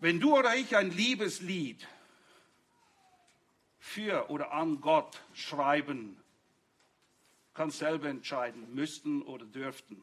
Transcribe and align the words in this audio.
Wenn 0.00 0.18
du 0.18 0.36
oder 0.36 0.56
ich 0.56 0.74
ein 0.76 0.90
Liebeslied 0.90 1.86
für 3.78 4.30
oder 4.30 4.52
an 4.52 4.80
Gott 4.80 5.22
schreiben, 5.34 6.16
kannst 7.52 7.78
selber 7.78 8.08
entscheiden, 8.08 8.74
müssten 8.74 9.20
oder 9.20 9.44
dürften. 9.44 10.02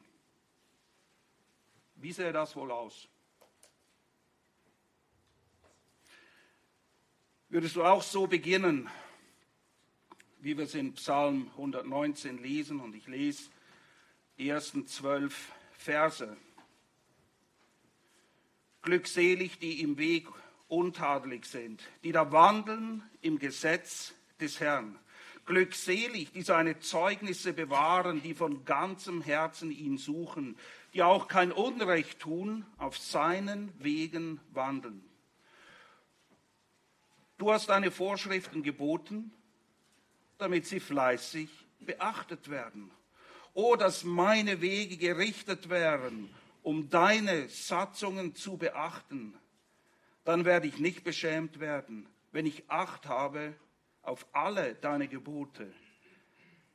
Wie 1.96 2.12
sähe 2.12 2.32
das 2.32 2.56
wohl 2.56 2.72
aus? 2.72 3.08
Würdest 7.50 7.76
du 7.76 7.84
auch 7.84 8.04
so 8.04 8.28
beginnen, 8.28 8.88
wie 10.40 10.58
wir 10.58 10.66
es 10.66 10.76
in 10.76 10.94
Psalm 10.94 11.48
119 11.54 12.38
lesen? 12.38 12.82
Und 12.82 12.94
ich 12.94 13.08
lese 13.08 13.50
die 14.38 14.50
ersten 14.50 14.86
zwölf 14.86 15.54
Verse. 15.72 16.38
Glückselig, 18.88 19.60
die 19.60 19.82
im 19.82 19.98
Weg 19.98 20.30
untadelig 20.70 21.46
sind, 21.46 21.84
die 22.06 22.14
da 22.14 22.32
wandeln 22.32 23.04
im 23.22 23.38
Gesetz 23.38 24.14
des 24.40 24.62
Herrn. 24.62 24.98
Glückselig, 25.46 26.32
die 26.32 26.42
seine 26.42 26.80
Zeugnisse 26.80 27.52
bewahren, 27.52 28.22
die 28.22 28.34
von 28.34 28.64
ganzem 28.64 29.22
Herzen 29.22 29.72
ihn 29.72 29.98
suchen, 29.98 30.58
die 30.94 31.04
auch 31.04 31.28
kein 31.28 31.52
Unrecht 31.52 32.20
tun, 32.20 32.66
auf 32.78 32.98
seinen 32.98 33.74
Wegen 33.80 34.40
wandeln. 34.54 35.04
Du 37.38 37.52
hast 37.52 37.68
deine 37.68 37.92
Vorschriften 37.92 38.64
geboten, 38.64 39.34
damit 40.38 40.66
sie 40.66 40.80
fleißig 40.80 41.50
beachtet 41.82 42.50
werden. 42.50 42.90
Oh, 43.54 43.76
dass 43.76 44.06
meine 44.06 44.62
Wege 44.62 44.96
gerichtet 44.96 45.68
wären, 45.68 46.30
um 46.68 46.90
deine 46.90 47.48
Satzungen 47.48 48.36
zu 48.36 48.58
beachten. 48.58 49.34
Dann 50.26 50.44
werde 50.44 50.68
ich 50.68 50.80
nicht 50.80 51.06
beschämt 51.06 51.62
werden, 51.62 52.10
wenn 52.34 52.46
ich 52.46 52.70
Acht 52.70 53.06
habe 53.06 53.56
auf 54.02 54.28
alle 54.34 54.76
deine 54.76 55.08
Gebote. 55.08 55.74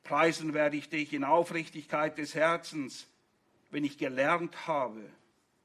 Preisen 0.03 0.55
werde 0.55 0.79
ich 0.79 0.89
dich 0.89 1.13
in 1.13 1.25
Aufrichtigkeit 1.25 2.17
des 2.17 2.35
Herzens, 2.35 3.07
wenn 3.71 3.85
ich 3.85 3.99
gelernt 3.99 4.67
habe 4.67 5.03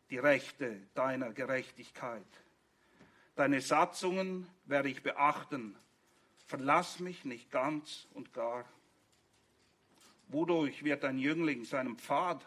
die 0.09 0.17
Rechte 0.17 0.75
deiner 0.93 1.31
Gerechtigkeit. 1.31 2.27
Deine 3.37 3.61
Satzungen 3.61 4.45
werde 4.65 4.89
ich 4.89 5.03
beachten. 5.03 5.73
Verlass 6.47 6.99
mich 6.99 7.23
nicht 7.23 7.49
ganz 7.49 8.09
und 8.13 8.33
gar. 8.33 8.65
Wodurch 10.27 10.83
wird 10.83 11.05
ein 11.05 11.17
Jüngling 11.17 11.63
seinem 11.63 11.97
Pfad 11.97 12.45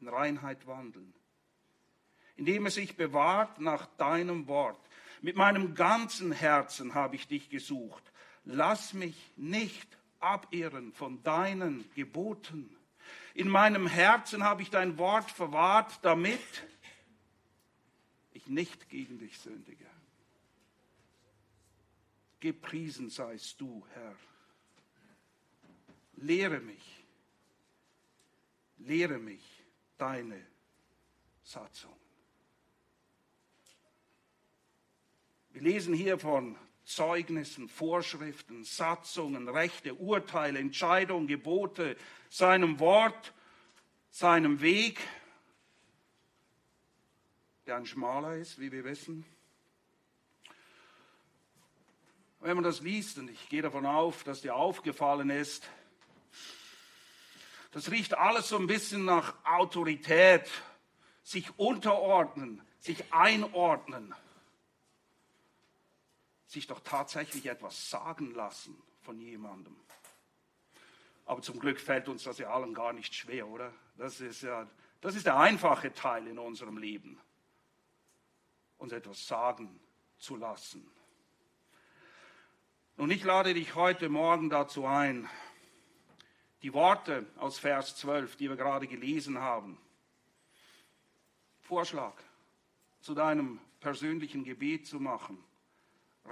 in 0.00 0.08
Reinheit 0.08 0.66
wandeln? 0.66 1.12
Indem 2.36 2.66
er 2.66 2.70
sich 2.70 2.96
bewahrt 2.96 3.60
nach 3.60 3.86
deinem 3.96 4.46
Wort. 4.46 4.78
Mit 5.20 5.36
meinem 5.36 5.74
ganzen 5.74 6.30
Herzen 6.30 6.94
habe 6.94 7.16
ich 7.16 7.26
dich 7.26 7.48
gesucht. 7.50 8.12
Lass 8.44 8.92
mich 8.94 9.32
nicht 9.36 9.98
abirren 10.20 10.92
von 10.92 11.22
deinen 11.22 11.84
Geboten. 11.94 12.76
In 13.34 13.48
meinem 13.48 13.86
Herzen 13.86 14.44
habe 14.44 14.62
ich 14.62 14.70
dein 14.70 14.98
Wort 14.98 15.30
verwahrt, 15.30 15.98
damit 16.02 16.40
ich 18.32 18.46
nicht 18.46 18.88
gegen 18.88 19.18
dich 19.18 19.38
sündige. 19.38 19.86
Gepriesen 22.40 23.10
seist 23.10 23.60
du, 23.60 23.84
Herr. 23.94 24.14
Lehre 26.14 26.60
mich, 26.60 27.04
lehre 28.78 29.18
mich 29.18 29.57
deine 29.98 30.46
Satzung. 31.42 31.94
Wir 35.50 35.62
lesen 35.62 35.92
hier 35.92 36.18
von 36.18 36.56
Zeugnissen, 36.84 37.68
Vorschriften, 37.68 38.64
Satzungen, 38.64 39.48
Rechte, 39.48 39.94
Urteile, 39.94 40.58
Entscheidungen, 40.58 41.26
Gebote, 41.26 41.96
seinem 42.30 42.78
Wort, 42.80 43.34
seinem 44.10 44.60
Weg, 44.60 45.00
der 47.66 47.76
ein 47.76 47.86
schmaler 47.86 48.36
ist, 48.36 48.58
wie 48.58 48.72
wir 48.72 48.84
wissen, 48.84 49.26
wenn 52.40 52.54
man 52.54 52.64
das 52.64 52.80
liest, 52.80 53.18
und 53.18 53.28
ich 53.30 53.48
gehe 53.48 53.62
davon 53.62 53.84
auf, 53.84 54.22
dass 54.22 54.42
dir 54.42 54.54
aufgefallen 54.54 55.28
ist, 55.28 55.68
das 57.78 57.92
riecht 57.92 58.18
alles 58.18 58.48
so 58.48 58.56
ein 58.56 58.66
bisschen 58.66 59.04
nach 59.04 59.36
Autorität, 59.44 60.50
sich 61.22 61.56
unterordnen, 61.60 62.60
sich 62.80 63.12
einordnen, 63.12 64.12
sich 66.48 66.66
doch 66.66 66.80
tatsächlich 66.80 67.46
etwas 67.46 67.88
sagen 67.88 68.34
lassen 68.34 68.82
von 69.02 69.20
jemandem. 69.20 69.76
Aber 71.24 71.40
zum 71.40 71.60
Glück 71.60 71.78
fällt 71.78 72.08
uns 72.08 72.24
das 72.24 72.38
ja 72.38 72.50
allen 72.50 72.74
gar 72.74 72.92
nicht 72.92 73.14
schwer, 73.14 73.46
oder? 73.46 73.72
Das 73.96 74.20
ist 74.20 74.42
ja, 74.42 74.66
das 75.00 75.14
ist 75.14 75.26
der 75.26 75.38
einfache 75.38 75.92
Teil 75.92 76.26
in 76.26 76.40
unserem 76.40 76.78
Leben, 76.78 77.20
uns 78.78 78.90
etwas 78.90 79.24
sagen 79.24 79.78
zu 80.18 80.34
lassen. 80.34 80.84
Und 82.96 83.12
ich 83.12 83.22
lade 83.22 83.54
dich 83.54 83.76
heute 83.76 84.08
Morgen 84.08 84.50
dazu 84.50 84.84
ein, 84.84 85.30
die 86.62 86.72
Worte 86.72 87.26
aus 87.36 87.58
Vers 87.58 87.96
12, 87.96 88.36
die 88.36 88.48
wir 88.48 88.56
gerade 88.56 88.86
gelesen 88.86 89.38
haben, 89.38 89.78
Vorschlag 91.60 92.14
zu 93.00 93.14
deinem 93.14 93.60
persönlichen 93.80 94.44
Gebet 94.44 94.86
zu 94.86 94.98
machen, 94.98 95.42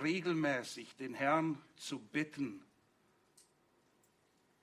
regelmäßig 0.03 0.97
den 0.97 1.15
Herrn 1.15 1.61
zu 1.77 1.99
bitten, 1.99 2.65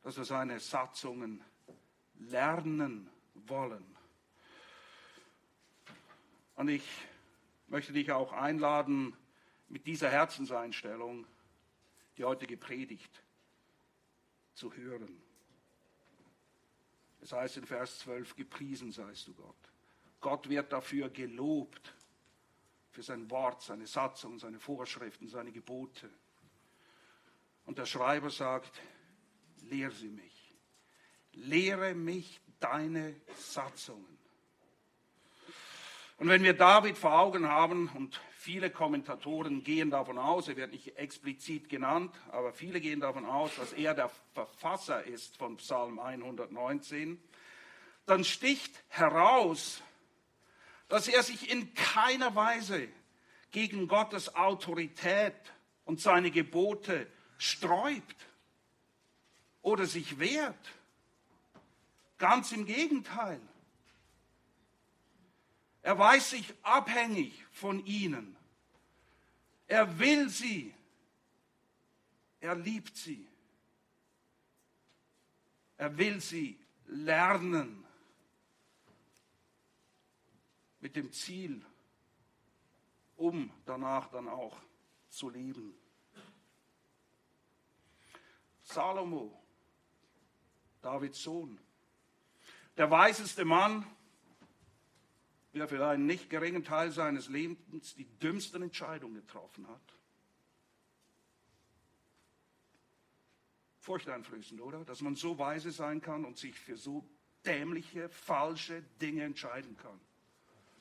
dass 0.01 0.17
wir 0.17 0.25
seine 0.25 0.59
Satzungen 0.59 1.41
lernen 2.15 3.09
wollen. 3.33 3.85
Und 6.55 6.67
ich 6.67 6.87
möchte 7.67 7.93
dich 7.93 8.11
auch 8.11 8.33
einladen, 8.33 9.15
mit 9.69 9.87
dieser 9.87 10.09
Herzenseinstellung 10.09 11.25
die 12.17 12.25
heutige 12.25 12.57
Predigt 12.57 13.23
zu 14.53 14.73
hören. 14.73 15.22
Es 17.23 17.31
heißt 17.31 17.55
in 17.55 17.65
Vers 17.65 17.99
12, 17.99 18.35
gepriesen 18.35 18.91
seist 18.91 19.27
du 19.27 19.33
Gott. 19.33 19.55
Gott 20.19 20.49
wird 20.49 20.73
dafür 20.73 21.09
gelobt, 21.09 21.93
für 22.91 23.01
sein 23.01 23.31
Wort, 23.31 23.61
seine 23.61 23.87
Satzung, 23.87 24.37
seine 24.37 24.59
Vorschriften, 24.59 25.29
seine 25.29 25.53
Gebote. 25.53 26.09
Und 27.65 27.77
der 27.77 27.85
Schreiber 27.85 28.29
sagt, 28.29 28.81
lehre 29.61 29.91
sie 29.91 30.09
mich. 30.09 30.53
Lehre 31.31 31.95
mich 31.95 32.41
deine 32.59 33.15
Satzungen. 33.37 34.17
Und 36.17 36.27
wenn 36.27 36.43
wir 36.43 36.53
David 36.53 36.97
vor 36.97 37.17
Augen 37.17 37.47
haben, 37.47 37.87
und 37.95 38.19
viele 38.43 38.69
Kommentatoren 38.69 39.63
gehen 39.63 39.89
davon 39.89 40.17
aus, 40.17 40.49
er 40.49 40.57
wird 40.57 40.73
nicht 40.73 40.97
explizit 40.97 41.69
genannt, 41.69 42.13
aber 42.29 42.51
viele 42.51 42.81
gehen 42.81 42.99
davon 42.99 43.25
aus, 43.25 43.55
dass 43.55 43.71
er 43.71 43.93
der 43.93 44.11
Verfasser 44.33 45.01
ist 45.05 45.37
von 45.37 45.55
Psalm 45.55 45.97
119, 45.97 47.23
dann 48.05 48.25
sticht 48.25 48.83
heraus, 48.89 49.81
dass 50.89 51.07
er 51.07 51.23
sich 51.23 51.49
in 51.49 51.73
keiner 51.73 52.35
Weise 52.35 52.89
gegen 53.51 53.87
Gottes 53.87 54.35
Autorität 54.35 55.53
und 55.85 56.01
seine 56.01 56.29
Gebote 56.29 57.07
sträubt 57.37 58.27
oder 59.61 59.85
sich 59.85 60.19
wehrt. 60.19 60.73
Ganz 62.17 62.51
im 62.51 62.65
Gegenteil. 62.65 63.39
Er 65.83 65.99
weiß 65.99 66.31
sich 66.31 66.53
abhängig 66.63 67.45
von 67.51 67.85
ihnen. 67.85 68.35
Er 69.67 69.99
will 69.99 70.29
sie. 70.29 70.73
Er 72.39 72.55
liebt 72.55 72.95
sie. 72.95 73.27
Er 75.77 75.97
will 75.97 76.21
sie 76.21 76.57
lernen 76.85 77.85
mit 80.79 80.95
dem 80.95 81.11
Ziel, 81.11 81.65
um 83.17 83.51
danach 83.65 84.09
dann 84.09 84.29
auch 84.29 84.57
zu 85.09 85.29
leben. 85.29 85.73
Salomo, 88.61 89.37
Davids 90.81 91.21
Sohn, 91.21 91.59
der 92.77 92.89
weiseste 92.89 93.43
Mann, 93.43 93.85
der 95.53 95.67
für 95.67 95.85
einen 95.85 96.05
nicht 96.05 96.29
geringen 96.29 96.63
Teil 96.63 96.91
seines 96.91 97.29
Lebens 97.29 97.95
die 97.95 98.05
dümmsten 98.19 98.63
Entscheidungen 98.63 99.15
getroffen 99.15 99.67
hat. 99.67 99.81
Furchteinflößend, 103.79 104.61
oder? 104.61 104.83
Dass 104.85 105.01
man 105.01 105.15
so 105.15 105.37
weise 105.37 105.71
sein 105.71 106.01
kann 106.01 106.25
und 106.25 106.37
sich 106.37 106.57
für 106.57 106.77
so 106.77 107.07
dämliche, 107.45 108.09
falsche 108.09 108.81
Dinge 109.01 109.23
entscheiden 109.23 109.77
kann. 109.77 109.99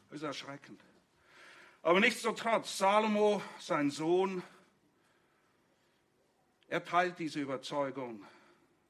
Das 0.09 0.19
ist 0.19 0.23
erschreckend. 0.23 0.81
Aber 1.83 1.99
nichtsdestotrotz, 1.99 2.79
Salomo, 2.79 3.43
sein 3.59 3.91
Sohn, 3.91 4.43
er 6.69 6.85
teilt 6.85 7.19
diese 7.19 7.41
Überzeugung 7.41 8.25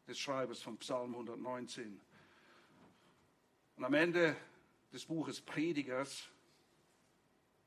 des 0.07 0.19
Schreibers 0.19 0.61
von 0.61 0.77
Psalm 0.77 1.13
119. 1.15 2.01
Und 3.77 3.85
am 3.85 3.95
Ende 3.95 4.37
des 4.93 5.05
Buches 5.05 5.41
Predigers, 5.41 6.29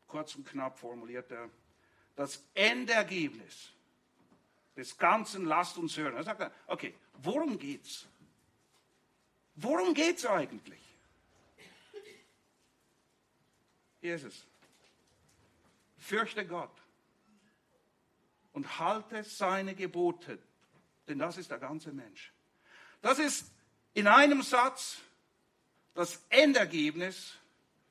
kurz 0.07 0.35
und 0.35 0.47
knapp 0.47 0.77
formuliert 0.77 1.31
er, 1.31 1.49
das 2.15 2.43
Endergebnis 2.53 3.71
des 4.75 4.97
Ganzen 4.97 5.45
lasst 5.45 5.77
uns 5.77 5.97
hören. 5.97 6.15
Er 6.15 6.23
sagt, 6.23 6.51
okay, 6.67 6.93
worum 7.21 7.57
geht's? 7.57 8.05
Worum 9.55 9.93
geht's 9.93 10.25
eigentlich? 10.25 10.79
Hier 14.01 14.15
ist 14.15 14.25
es. 14.25 14.45
Fürchte 15.97 16.45
Gott 16.45 16.71
und 18.53 18.79
halte 18.79 19.23
seine 19.23 19.73
Gebote, 19.75 20.37
denn 21.07 21.19
das 21.19 21.37
ist 21.37 21.49
der 21.49 21.57
ganze 21.57 21.91
Mensch. 21.91 22.31
Das 23.01 23.17
ist 23.17 23.51
in 23.93 24.07
einem 24.07 24.41
Satz 24.43 24.99
das 25.95 26.21
Endergebnis 26.29 27.35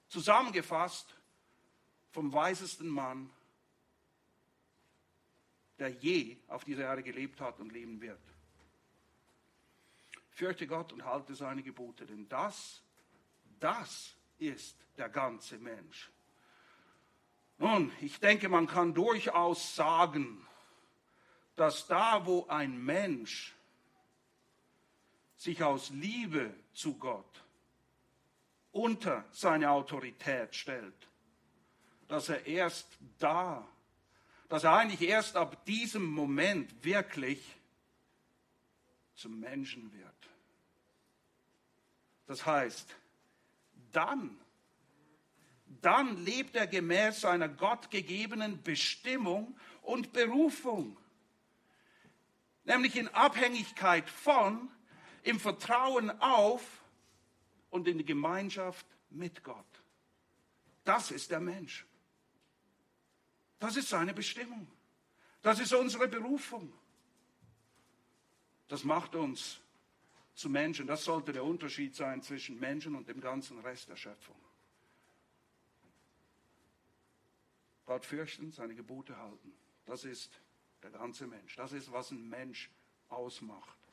zusammengefasst 0.08 1.12
vom 2.12 2.32
weisesten 2.32 2.86
Mann, 2.86 3.28
der 5.78 5.88
je 5.88 6.36
auf 6.46 6.62
dieser 6.64 6.84
Erde 6.84 7.02
gelebt 7.02 7.40
hat 7.40 7.58
und 7.58 7.72
leben 7.72 8.00
wird. 8.00 8.20
Fürchte 10.30 10.66
Gott 10.66 10.92
und 10.92 11.04
halte 11.04 11.34
seine 11.34 11.62
Gebote, 11.62 12.06
denn 12.06 12.28
das, 12.28 12.82
das 13.58 14.14
ist 14.38 14.76
der 14.96 15.08
ganze 15.08 15.58
Mensch. 15.58 16.10
Nun, 17.58 17.90
ich 18.00 18.20
denke, 18.20 18.48
man 18.48 18.66
kann 18.66 18.94
durchaus 18.94 19.74
sagen, 19.74 20.46
dass 21.56 21.86
da, 21.86 22.26
wo 22.26 22.46
ein 22.48 22.84
Mensch 22.84 23.54
sich 25.36 25.62
aus 25.62 25.90
Liebe 25.90 26.52
zu 26.72 26.96
Gott 26.98 27.43
unter 28.74 29.24
seine 29.30 29.70
Autorität 29.70 30.54
stellt, 30.54 31.08
dass 32.08 32.28
er 32.28 32.44
erst 32.46 32.86
da, 33.18 33.66
dass 34.48 34.64
er 34.64 34.72
eigentlich 34.72 35.08
erst 35.08 35.36
ab 35.36 35.64
diesem 35.64 36.04
Moment 36.04 36.84
wirklich 36.84 37.56
zum 39.14 39.38
Menschen 39.38 39.92
wird. 39.92 40.04
Das 42.26 42.44
heißt, 42.44 42.96
dann, 43.92 44.36
dann 45.80 46.24
lebt 46.24 46.56
er 46.56 46.66
gemäß 46.66 47.20
seiner 47.20 47.48
gottgegebenen 47.48 48.60
Bestimmung 48.62 49.56
und 49.82 50.12
Berufung, 50.12 50.96
nämlich 52.64 52.96
in 52.96 53.06
Abhängigkeit 53.08 54.10
von, 54.10 54.68
im 55.22 55.38
Vertrauen 55.38 56.10
auf 56.20 56.83
und 57.74 57.88
in 57.88 57.98
die 57.98 58.04
Gemeinschaft 58.04 58.86
mit 59.10 59.42
Gott. 59.42 59.66
Das 60.84 61.10
ist 61.10 61.32
der 61.32 61.40
Mensch. 61.40 61.84
Das 63.58 63.76
ist 63.76 63.88
seine 63.88 64.14
Bestimmung. 64.14 64.70
Das 65.42 65.58
ist 65.58 65.72
unsere 65.72 66.06
Berufung. 66.06 66.72
Das 68.68 68.84
macht 68.84 69.16
uns 69.16 69.60
zu 70.36 70.48
Menschen. 70.48 70.86
Das 70.86 71.02
sollte 71.02 71.32
der 71.32 71.42
Unterschied 71.42 71.96
sein 71.96 72.22
zwischen 72.22 72.60
Menschen 72.60 72.94
und 72.94 73.08
dem 73.08 73.20
ganzen 73.20 73.58
Rest 73.58 73.88
der 73.88 73.96
Schöpfung. 73.96 74.36
Gott 77.86 78.06
fürchten, 78.06 78.52
seine 78.52 78.76
Gebote 78.76 79.16
halten. 79.16 79.52
Das 79.84 80.04
ist 80.04 80.30
der 80.84 80.90
ganze 80.90 81.26
Mensch. 81.26 81.56
Das 81.56 81.72
ist, 81.72 81.90
was 81.90 82.12
ein 82.12 82.28
Mensch 82.28 82.70
ausmacht. 83.08 83.83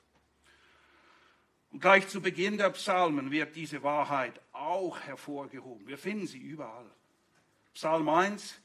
Und 1.72 1.80
gleich 1.80 2.08
zu 2.08 2.22
Beginn 2.22 2.58
der 2.58 2.70
Psalmen 2.72 3.32
wird 3.32 3.56
diese 3.56 3.82
Wahrheit 3.82 4.40
auch 4.52 5.00
hervorgehoben. 5.00 5.88
Wir 5.88 5.98
finden 5.98 6.28
sie 6.28 6.40
überall. 6.40 6.90
Psalm 7.74 8.10
1, 8.10 8.62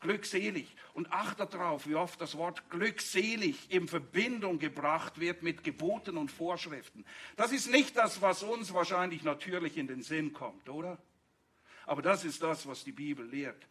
glückselig. 0.00 0.76
Und 0.92 1.10
achtet 1.10 1.54
darauf, 1.54 1.86
wie 1.86 1.94
oft 1.94 2.20
das 2.20 2.36
Wort 2.36 2.68
glückselig 2.68 3.70
in 3.70 3.88
Verbindung 3.88 4.58
gebracht 4.58 5.20
wird 5.20 5.42
mit 5.42 5.64
Geboten 5.64 6.18
und 6.18 6.30
Vorschriften. 6.30 7.06
Das 7.36 7.52
ist 7.52 7.70
nicht 7.70 7.96
das, 7.96 8.20
was 8.20 8.42
uns 8.42 8.74
wahrscheinlich 8.74 9.22
natürlich 9.22 9.78
in 9.78 9.86
den 9.86 10.02
Sinn 10.02 10.34
kommt, 10.34 10.68
oder? 10.68 10.98
Aber 11.86 12.02
das 12.02 12.24
ist 12.24 12.42
das, 12.42 12.66
was 12.66 12.84
die 12.84 12.92
Bibel 12.92 13.26
lehrt. 13.26 13.66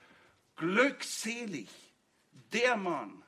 Glückselig 0.55 1.69
der 2.51 2.75
Mann, 2.75 3.23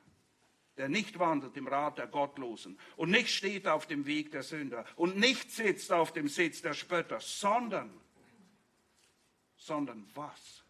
der 0.76 0.88
nicht 0.88 1.18
wandelt 1.18 1.56
im 1.56 1.68
Rat 1.68 1.98
der 1.98 2.06
Gottlosen 2.06 2.78
und 2.96 3.10
nicht 3.10 3.28
steht 3.28 3.66
auf 3.66 3.86
dem 3.86 4.06
Weg 4.06 4.30
der 4.30 4.42
Sünder 4.42 4.84
und 4.96 5.16
nicht 5.16 5.50
sitzt 5.50 5.92
auf 5.92 6.12
dem 6.12 6.28
Sitz 6.28 6.62
der 6.62 6.74
Spötter, 6.74 7.20
sondern, 7.20 7.92
sondern 9.56 10.08
was? 10.14 10.64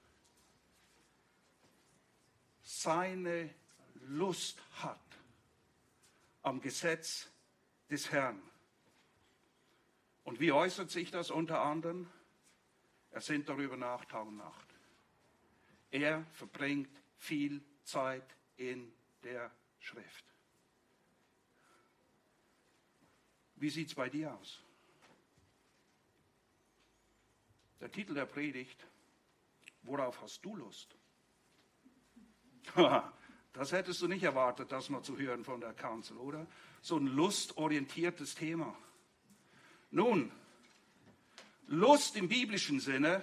Seine 2.63 3.51
Lust 4.09 4.59
hat 4.83 4.99
am 6.43 6.61
Gesetz 6.61 7.31
des 7.91 8.11
Herrn. 8.11 8.43
Und 10.25 10.41
wie 10.41 10.53
äußert 10.53 10.91
sich 10.91 11.11
das 11.11 11.31
unter 11.31 11.61
anderem? 11.61 12.09
Er 13.11 13.21
sinnt 13.21 13.49
darüber 13.49 13.77
nach 13.77 14.05
Tag 14.07 14.27
und 14.27 14.37
Nacht. 14.37 14.67
Er 15.91 16.25
verbringt 16.33 16.91
viel 17.19 17.63
Zeit 17.85 18.25
in 18.57 18.93
der 19.23 19.51
Schrift. 19.83 20.25
Wie 23.57 23.69
sieht 23.69 23.89
es 23.89 23.95
bei 23.95 24.09
dir 24.09 24.35
aus? 24.35 24.61
Der 27.81 27.91
Titel 27.91 28.15
der 28.15 28.27
Predigt, 28.27 28.87
worauf 29.83 30.21
hast 30.23 30.45
du 30.45 30.57
Lust? 30.57 30.97
Das 33.53 33.73
hättest 33.73 34.01
du 34.01 34.09
nicht 34.09 34.23
erwartet, 34.23 34.71
das 34.71 34.89
mal 34.89 35.03
zu 35.03 35.19
hören 35.19 35.45
von 35.45 35.61
der 35.61 35.75
Kanzel, 35.75 36.17
oder? 36.17 36.47
So 36.81 36.97
ein 36.97 37.07
lustorientiertes 37.07 38.35
Thema. 38.37 38.79
Nun, 39.91 40.33
Lust 41.67 42.17
im 42.17 42.29
biblischen 42.29 42.81
Sinne 42.81 43.23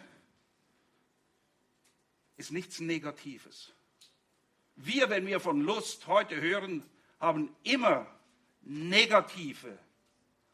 ist 2.35 2.51
nichts 2.51 2.79
Negatives. 2.79 3.73
Wir, 4.81 5.09
wenn 5.09 5.27
wir 5.27 5.41
von 5.41 5.59
Lust 5.59 6.07
heute 6.07 6.39
hören, 6.39 6.89
haben 7.19 7.53
immer 7.63 8.07
negative 8.61 9.77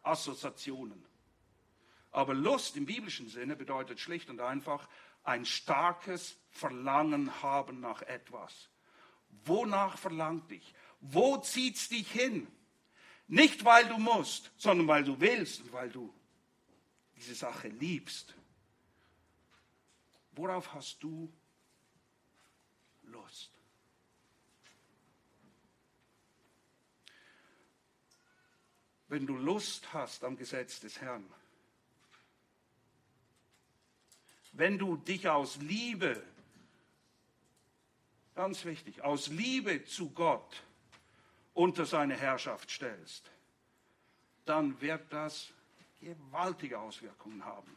Assoziationen. 0.01 1.05
Aber 2.11 2.33
Lust 2.33 2.75
im 2.75 2.87
biblischen 2.87 3.29
Sinne 3.29 3.55
bedeutet 3.55 3.99
schlicht 3.99 4.29
und 4.31 4.39
einfach 4.41 4.87
ein 5.23 5.45
starkes 5.45 6.37
Verlangen 6.49 7.43
haben 7.43 7.79
nach 7.81 8.01
etwas. 8.01 8.69
Wonach 9.45 9.97
verlangt 9.97 10.49
dich? 10.49 10.73
Wo 11.01 11.37
zieht 11.37 11.75
es 11.75 11.89
dich 11.89 12.11
hin? 12.11 12.47
Nicht, 13.27 13.63
weil 13.63 13.87
du 13.87 13.99
musst, 13.99 14.51
sondern 14.57 14.87
weil 14.87 15.03
du 15.03 15.19
willst 15.19 15.61
und 15.61 15.71
weil 15.71 15.89
du 15.89 16.11
diese 17.15 17.35
Sache 17.35 17.67
liebst. 17.67 18.33
Worauf 20.31 20.73
hast 20.73 21.03
du 21.03 21.31
Lust? 23.03 23.54
Wenn 29.07 29.25
du 29.25 29.35
Lust 29.35 29.93
hast 29.93 30.23
am 30.23 30.37
Gesetz 30.37 30.79
des 30.79 30.99
Herrn, 31.01 31.25
wenn 34.53 34.77
du 34.77 34.95
dich 34.95 35.27
aus 35.27 35.57
Liebe, 35.57 36.21
ganz 38.35 38.63
wichtig, 38.65 39.01
aus 39.01 39.27
Liebe 39.27 39.83
zu 39.85 40.09
Gott 40.11 40.63
unter 41.53 41.85
seine 41.85 42.15
Herrschaft 42.15 42.71
stellst, 42.71 43.29
dann 44.45 44.79
wird 44.79 45.01
das 45.11 45.49
gewaltige 45.99 46.79
Auswirkungen 46.79 47.43
haben. 47.43 47.75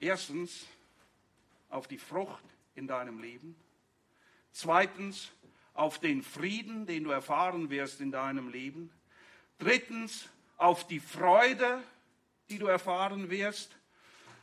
Erstens 0.00 0.66
auf 1.70 1.86
die 1.86 1.98
Frucht 1.98 2.44
in 2.74 2.86
deinem 2.86 3.20
Leben. 3.20 3.56
Zweitens 4.52 5.30
auf 5.74 5.98
den 5.98 6.22
Frieden, 6.22 6.86
den 6.86 7.04
du 7.04 7.10
erfahren 7.10 7.70
wirst 7.70 8.00
in 8.00 8.12
deinem 8.12 8.48
Leben. 8.48 8.90
Drittens 9.62 10.28
auf 10.56 10.88
die 10.88 10.98
Freude, 10.98 11.80
die 12.50 12.58
du 12.58 12.66
erfahren 12.66 13.30
wirst. 13.30 13.76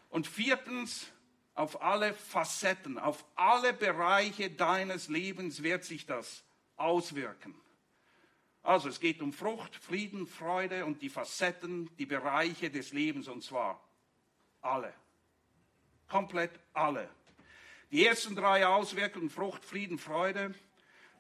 Und 0.09 0.27
viertens 0.27 1.07
auf 1.55 1.81
alle 1.81 2.13
Facetten, 2.13 2.97
auf 2.97 3.25
alle 3.35 3.73
Bereiche 3.73 4.49
deines 4.49 5.09
Lebens 5.09 5.61
wird 5.61 5.83
sich 5.83 6.05
das 6.05 6.45
auswirken. 6.77 7.53
Also 8.63 8.87
es 8.87 9.01
geht 9.01 9.21
um 9.21 9.33
Frucht, 9.33 9.75
Frieden, 9.75 10.25
Freude 10.25 10.85
und 10.85 11.01
die 11.01 11.09
Facetten, 11.09 11.93
die 11.97 12.05
Bereiche 12.05 12.69
des 12.69 12.93
Lebens 12.93 13.27
und 13.27 13.43
zwar 13.43 13.83
alle. 14.61 14.93
Komplett 16.07 16.57
alle. 16.71 17.09
Die 17.91 18.05
ersten 18.05 18.37
drei 18.37 18.65
Auswirkungen, 18.65 19.29
Frucht, 19.29 19.65
Frieden, 19.65 19.97
Freude, 19.97 20.55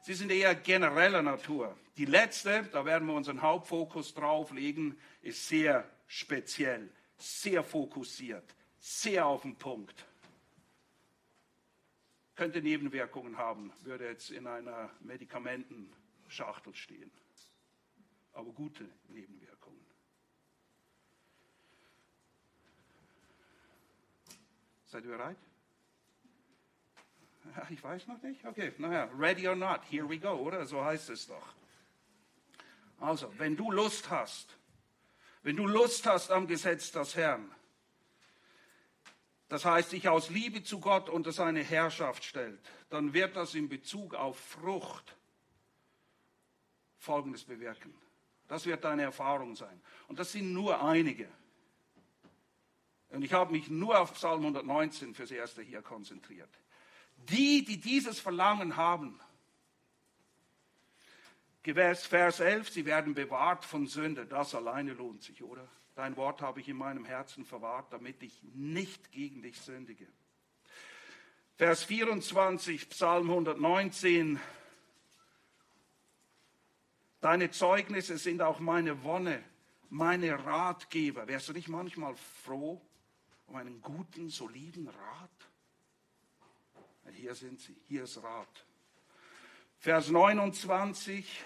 sie 0.01 0.13
sind 0.13 0.31
eher 0.31 0.55
genereller 0.55 1.21
Natur. 1.21 1.77
Die 1.97 2.05
letzte, 2.05 2.63
da 2.71 2.85
werden 2.85 3.07
wir 3.07 3.13
unseren 3.13 3.41
Hauptfokus 3.41 4.13
drauf 4.13 4.51
legen, 4.51 4.97
ist 5.21 5.47
sehr 5.47 5.89
speziell, 6.07 6.89
sehr 7.17 7.63
fokussiert, 7.63 8.55
sehr 8.79 9.25
auf 9.25 9.41
den 9.41 9.55
Punkt. 9.55 10.05
Könnte 12.35 12.61
Nebenwirkungen 12.61 13.37
haben, 13.37 13.73
würde 13.83 14.05
jetzt 14.05 14.31
in 14.31 14.47
einer 14.47 14.89
Medikamentenschachtel 15.01 16.73
stehen. 16.73 17.11
Aber 18.31 18.51
gute 18.51 18.87
Nebenwirkungen. 19.09 19.85
Seid 24.85 25.03
ihr 25.03 25.11
bereit? 25.11 25.48
Ja, 27.55 27.67
ich 27.69 27.83
weiß 27.83 28.07
noch 28.07 28.21
nicht. 28.21 28.45
Okay, 28.45 28.73
naja, 28.77 29.09
ready 29.17 29.47
or 29.47 29.55
not, 29.55 29.81
here 29.89 30.07
we 30.07 30.17
go, 30.17 30.31
oder? 30.31 30.65
So 30.65 30.83
heißt 30.83 31.09
es 31.09 31.27
doch. 31.27 31.53
Also, 32.99 33.33
wenn 33.37 33.55
du 33.55 33.71
Lust 33.71 34.09
hast, 34.09 34.57
wenn 35.41 35.55
du 35.55 35.65
Lust 35.65 36.05
hast 36.05 36.31
am 36.31 36.47
Gesetz 36.47 36.91
des 36.91 37.15
Herrn, 37.15 37.49
das 39.47 39.65
heißt, 39.65 39.93
dich 39.93 40.07
aus 40.07 40.29
Liebe 40.29 40.63
zu 40.63 40.79
Gott 40.79 41.09
unter 41.09 41.31
seine 41.31 41.63
Herrschaft 41.63 42.23
stellt, 42.23 42.59
dann 42.89 43.13
wird 43.13 43.35
das 43.35 43.55
in 43.55 43.67
Bezug 43.67 44.13
auf 44.13 44.39
Frucht 44.39 45.15
Folgendes 46.97 47.45
bewirken. 47.45 47.93
Das 48.47 48.65
wird 48.65 48.83
deine 48.83 49.03
Erfahrung 49.03 49.55
sein. 49.55 49.81
Und 50.07 50.19
das 50.19 50.33
sind 50.33 50.53
nur 50.53 50.83
einige. 50.83 51.29
Und 53.09 53.23
ich 53.23 53.33
habe 53.33 53.51
mich 53.51 53.69
nur 53.69 53.99
auf 53.99 54.13
Psalm 54.13 54.41
119 54.41 55.15
fürs 55.15 55.31
Erste 55.31 55.61
hier 55.61 55.81
konzentriert. 55.81 56.49
Die, 57.27 57.63
die 57.63 57.79
dieses 57.79 58.19
Verlangen 58.19 58.75
haben, 58.75 59.19
Gemäß 61.61 62.05
Vers 62.05 62.39
11, 62.39 62.69
sie 62.69 62.85
werden 62.85 63.13
bewahrt 63.13 63.65
von 63.65 63.85
Sünde. 63.85 64.25
Das 64.25 64.55
alleine 64.55 64.93
lohnt 64.93 65.23
sich, 65.23 65.43
oder? 65.43 65.67
Dein 65.93 66.15
Wort 66.15 66.41
habe 66.41 66.61
ich 66.61 66.69
in 66.69 66.77
meinem 66.77 67.03
Herzen 67.03 67.43
verwahrt, 67.43 67.91
damit 67.91 68.23
ich 68.23 68.41
nicht 68.53 69.11
gegen 69.11 69.41
dich 69.41 69.59
sündige. 69.59 70.07
Vers 71.57 71.83
24, 71.83 72.89
Psalm 72.89 73.29
119. 73.29 74.39
Deine 77.19 77.51
Zeugnisse 77.51 78.17
sind 78.17 78.41
auch 78.41 78.61
meine 78.61 79.03
Wonne, 79.03 79.43
meine 79.89 80.45
Ratgeber. 80.45 81.27
Wärst 81.27 81.49
du 81.49 81.53
nicht 81.53 81.67
manchmal 81.67 82.15
froh 82.45 82.81
um 83.47 83.57
einen 83.57 83.81
guten, 83.81 84.29
soliden 84.29 84.87
Rat? 84.87 85.48
Hier 87.19 87.35
sind 87.35 87.59
sie, 87.59 87.75
hier 87.89 88.03
ist 88.03 88.23
Rat. 88.23 88.65
Vers 89.77 90.07
29. 90.07 91.43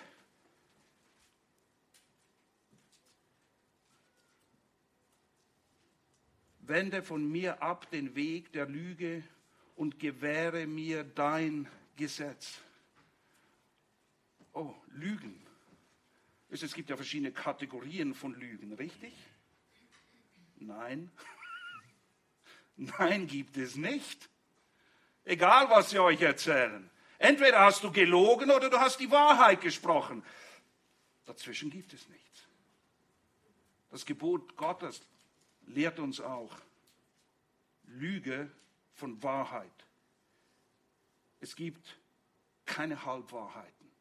Wende 6.59 7.01
von 7.01 7.27
mir 7.27 7.63
ab 7.63 7.89
den 7.89 8.13
Weg 8.13 8.51
der 8.51 8.67
Lüge 8.67 9.23
und 9.75 9.97
gewähre 9.97 10.67
mir 10.67 11.03
dein 11.03 11.67
Gesetz. 11.95 12.59
Oh, 14.53 14.75
Lügen. 14.91 15.43
Es 16.49 16.71
gibt 16.75 16.91
ja 16.91 16.95
verschiedene 16.95 17.31
Kategorien 17.31 18.13
von 18.13 18.35
Lügen, 18.35 18.73
richtig? 18.73 19.15
Nein. 20.57 21.09
Nein, 22.75 23.25
gibt 23.25 23.57
es 23.57 23.75
nicht. 23.75 24.29
Egal, 25.25 25.69
was 25.69 25.89
sie 25.89 25.99
euch 25.99 26.21
erzählen. 26.21 26.89
Entweder 27.17 27.61
hast 27.61 27.83
du 27.83 27.91
gelogen 27.91 28.51
oder 28.51 28.69
du 28.69 28.79
hast 28.79 28.99
die 28.99 29.09
Wahrheit 29.09 29.61
gesprochen. 29.61 30.23
Dazwischen 31.25 31.69
gibt 31.69 31.93
es 31.93 32.07
nichts. 32.09 32.47
Das 33.89 34.05
Gebot 34.05 34.57
Gottes 34.57 35.01
lehrt 35.67 35.99
uns 35.99 36.19
auch 36.19 36.53
Lüge 37.85 38.51
von 38.93 39.21
Wahrheit. 39.23 39.71
Es 41.39 41.55
gibt 41.55 41.97
keine 42.65 43.05
Halbwahrheiten. 43.05 43.91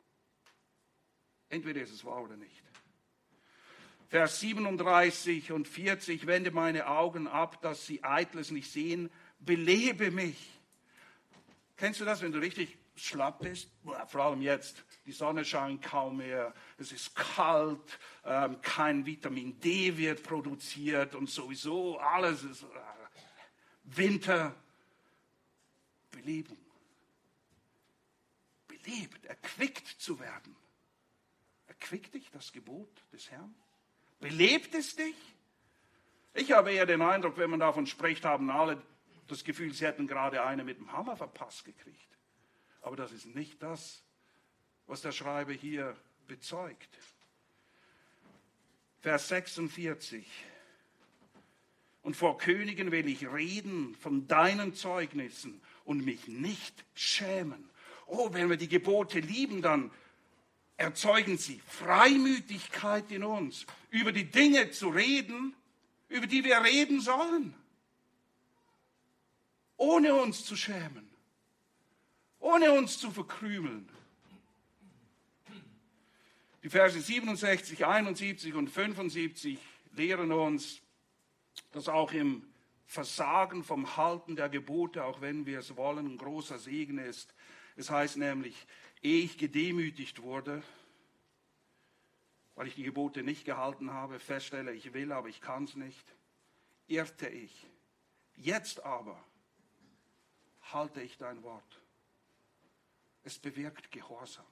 Entweder 1.49 1.83
ist 1.83 1.93
es 1.93 2.05
wahr 2.05 2.23
oder 2.23 2.37
nicht. 2.37 2.63
Vers 4.09 4.41
37 4.41 5.53
und 5.53 5.67
40, 5.67 6.27
wende 6.27 6.51
meine 6.51 6.87
Augen 6.87 7.27
ab, 7.27 7.63
dass 7.63 7.87
sie 7.87 8.05
eitles 8.05 8.51
nicht 8.51 8.71
sehen, 8.71 9.11
belebe 9.39 10.11
mich. 10.11 10.62
Kennst 11.83 12.01
du 12.01 12.05
das, 12.05 12.23
wenn 12.23 12.31
du 12.31 12.39
richtig 12.39 12.79
schlapp 12.95 13.41
bist? 13.41 13.69
Vor 14.07 14.23
allem 14.23 14.41
jetzt, 14.41 14.85
die 15.05 15.11
Sonne 15.11 15.45
scheint 15.45 15.83
kaum 15.83 16.19
mehr, 16.19 16.55
es 16.79 16.93
ist 16.93 17.17
kalt, 17.17 17.99
ähm, 18.25 18.61
kein 18.63 19.05
Vitamin 19.05 19.59
D 19.59 19.97
wird 19.97 20.23
produziert 20.23 21.17
und 21.17 21.29
sowieso 21.29 21.99
alles 21.99 22.45
ist 22.45 22.63
äh, 22.63 22.67
Winter. 23.83 24.55
Belebung. 26.13 26.57
Belebt, 28.69 29.27
erquickt 29.27 29.89
zu 29.89 30.21
werden. 30.21 30.55
Erquickt 31.67 32.15
dich 32.15 32.31
das 32.31 32.53
Gebot 32.53 32.93
des 33.13 33.29
Herrn? 33.33 33.53
Belebt 34.21 34.73
es 34.77 34.95
dich? 34.95 35.17
Ich 36.33 36.53
habe 36.53 36.71
eher 36.71 36.87
den 36.87 37.03
Eindruck, 37.03 37.39
wenn 37.39 37.51
man 37.51 37.59
davon 37.59 37.89
spricht, 37.89 38.25
haben 38.25 38.51
alle 38.51 38.81
das 39.33 39.45
Gefühl, 39.45 39.73
sie 39.73 39.87
hätten 39.87 40.07
gerade 40.07 40.45
eine 40.45 40.65
mit 40.65 40.79
dem 40.79 40.93
Hammer 40.93 41.17
verpasst 41.17 41.65
gekriegt. 41.65 42.19
Aber 42.83 42.97
das 42.97 43.13
ist 43.13 43.27
nicht 43.27 43.63
das, 43.63 44.03
was 44.87 45.03
der 45.03 45.13
Schreiber 45.13 45.53
hier 45.53 45.97
bezeugt. 46.27 46.99
Vers 49.01 49.29
46. 49.29 50.27
Und 52.03 52.17
vor 52.17 52.37
Königen 52.39 52.91
will 52.91 53.09
ich 53.09 53.27
reden 53.27 53.95
von 53.95 54.27
deinen 54.27 54.75
Zeugnissen 54.75 55.61
und 55.85 56.05
mich 56.05 56.29
nicht 56.29 56.85
schämen. 56.95 57.71
Oh, 58.07 58.33
wenn 58.33 58.51
wir 58.51 58.57
die 58.57 58.69
Gebote 58.69 59.21
lieben, 59.21 59.63
dann 59.63 59.91
erzeugen 60.77 61.39
sie 61.39 61.61
Freimütigkeit 61.67 63.11
in 63.13 63.23
uns, 63.23 63.67
über 63.91 64.13
die 64.13 64.31
Dinge 64.31 64.71
zu 64.71 64.89
reden, 64.89 65.55
über 66.09 66.27
die 66.27 66.45
wir 66.45 66.63
reden 66.63 67.01
sollen, 67.01 67.55
ohne 69.83 70.15
uns 70.15 70.45
zu 70.45 70.55
schämen, 70.55 71.11
ohne 72.39 72.71
uns 72.71 72.99
zu 72.99 73.11
verkrümeln. 73.11 73.89
Die 76.63 76.69
Verse 76.69 77.01
67, 77.01 77.85
71 77.85 78.55
und 78.55 78.69
75 78.69 79.59
lehren 79.97 80.31
uns, 80.31 80.81
dass 81.73 81.89
auch 81.89 82.13
im 82.13 82.47
Versagen 82.87 83.65
vom 83.65 83.97
Halten 83.97 84.37
der 84.37 84.49
Gebote, 84.49 85.05
auch 85.05 85.21
wenn 85.21 85.47
wir 85.47 85.59
es 85.59 85.77
wollen, 85.77 86.07
ein 86.07 86.19
großer 86.19 86.61
Segen 86.61 86.99
ist. 86.99 87.35
Es 87.75 87.91
heißt 87.91 88.19
nämlich, 88.19 88.55
ehe 89.03 89.25
ich 89.25 89.37
gedemütigt 89.37 90.23
wurde, 90.23 90.63
weil 92.55 92.69
ich 92.69 92.77
die 92.77 92.85
Gebote 92.85 93.25
nicht 93.25 93.45
gehalten 93.45 93.91
habe, 93.91 94.21
feststelle, 94.21 94.73
ich 94.73 94.95
will, 94.95 95.11
aber 95.11 95.29
ich 95.29 95.41
kann 95.41 95.65
es 95.65 95.75
nicht, 95.75 96.15
irrte 96.87 97.29
ich. 97.29 97.67
Jetzt 98.37 98.85
aber 98.85 99.19
halte 100.73 101.03
ich 101.03 101.17
dein 101.19 101.43
Wort. 101.43 101.81
Es 103.25 103.39
bewirkt 103.39 103.91
Gehorsam. 103.91 104.47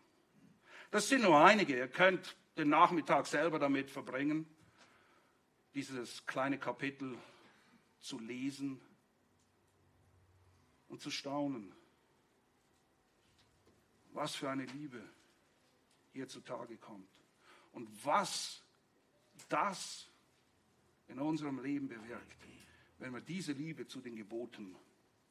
Das 0.91 1.09
sind 1.09 1.23
nur 1.23 1.39
einige. 1.39 1.77
Ihr 1.77 1.89
könnt 1.89 2.37
den 2.57 2.69
Nachmittag 2.69 3.27
selber 3.27 3.59
damit 3.59 3.91
verbringen, 3.91 4.47
dieses 5.75 6.27
kleine 6.27 6.59
Kapitel 6.59 7.17
zu 8.01 8.19
lesen 8.19 8.81
und 10.89 11.01
zu 11.01 11.11
staunen. 11.11 11.75
Was 14.13 14.35
für 14.35 14.51
eine 14.51 14.65
Liebe 14.65 15.03
hier 16.13 16.29
zutage 16.29 16.77
kommt. 16.77 17.09
Und 17.73 17.89
was 18.05 18.63
das 19.49 20.09
in 21.07 21.19
unserem 21.21 21.63
Leben 21.63 21.89
bewirkt, 21.89 22.37
wenn 22.99 23.15
wir 23.15 23.21
diese 23.21 23.53
Liebe 23.53 23.87
zu 23.87 24.01
den 24.01 24.17
Geboten 24.17 24.77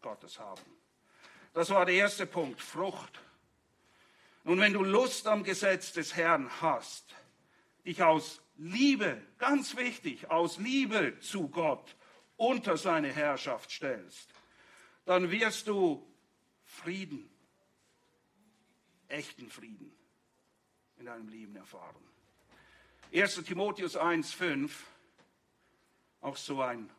Gottes 0.01 0.39
haben. 0.39 0.78
Das 1.53 1.69
war 1.69 1.85
der 1.85 1.95
erste 1.95 2.25
Punkt, 2.25 2.61
Frucht. 2.61 3.19
Und 4.43 4.59
wenn 4.59 4.73
du 4.73 4.83
Lust 4.83 5.27
am 5.27 5.43
Gesetz 5.43 5.93
des 5.93 6.15
Herrn 6.15 6.49
hast, 6.61 7.15
dich 7.85 8.01
aus 8.03 8.41
Liebe, 8.57 9.21
ganz 9.37 9.75
wichtig, 9.77 10.29
aus 10.29 10.57
Liebe 10.57 11.19
zu 11.19 11.49
Gott 11.49 11.95
unter 12.37 12.77
seine 12.77 13.11
Herrschaft 13.11 13.71
stellst, 13.71 14.33
dann 15.05 15.31
wirst 15.31 15.67
du 15.67 16.05
Frieden, 16.65 17.29
echten 19.07 19.49
Frieden 19.49 19.91
in 20.97 21.05
deinem 21.05 21.29
Leben 21.29 21.55
erfahren. 21.55 22.03
1 23.13 23.43
Timotheus 23.43 23.97
1,5, 23.97 24.71
auch 26.21 26.37
so 26.37 26.61
ein 26.61 26.89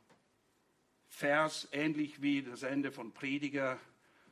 Vers, 1.09 1.69
ähnlich 1.73 2.21
wie 2.21 2.43
das 2.43 2.63
Ende 2.63 2.91
von 2.91 3.13
Prediger, 3.13 3.79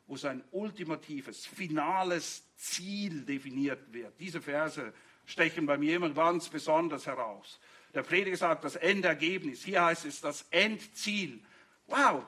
wo 0.09 0.17
sein 0.17 0.43
ultimatives, 0.51 1.47
finales 1.47 2.43
Ziel 2.57 3.25
definiert 3.25 3.93
wird. 3.93 4.19
Diese 4.19 4.41
Verse 4.41 4.93
stechen 5.27 5.67
bei 5.67 5.77
mir 5.77 5.97
immer 5.97 6.11
ganz 6.11 6.49
besonders 6.49 7.07
heraus. 7.07 7.61
Der 7.95 8.03
Prediger 8.03 8.37
sagt 8.37 8.65
das 8.65 8.77
Endergebnis. 8.77 9.63
Hier 9.65 9.85
heißt 9.85 10.07
es 10.07 10.21
das 10.21 10.47
Endziel. 10.51 11.41
Wow. 11.87 12.25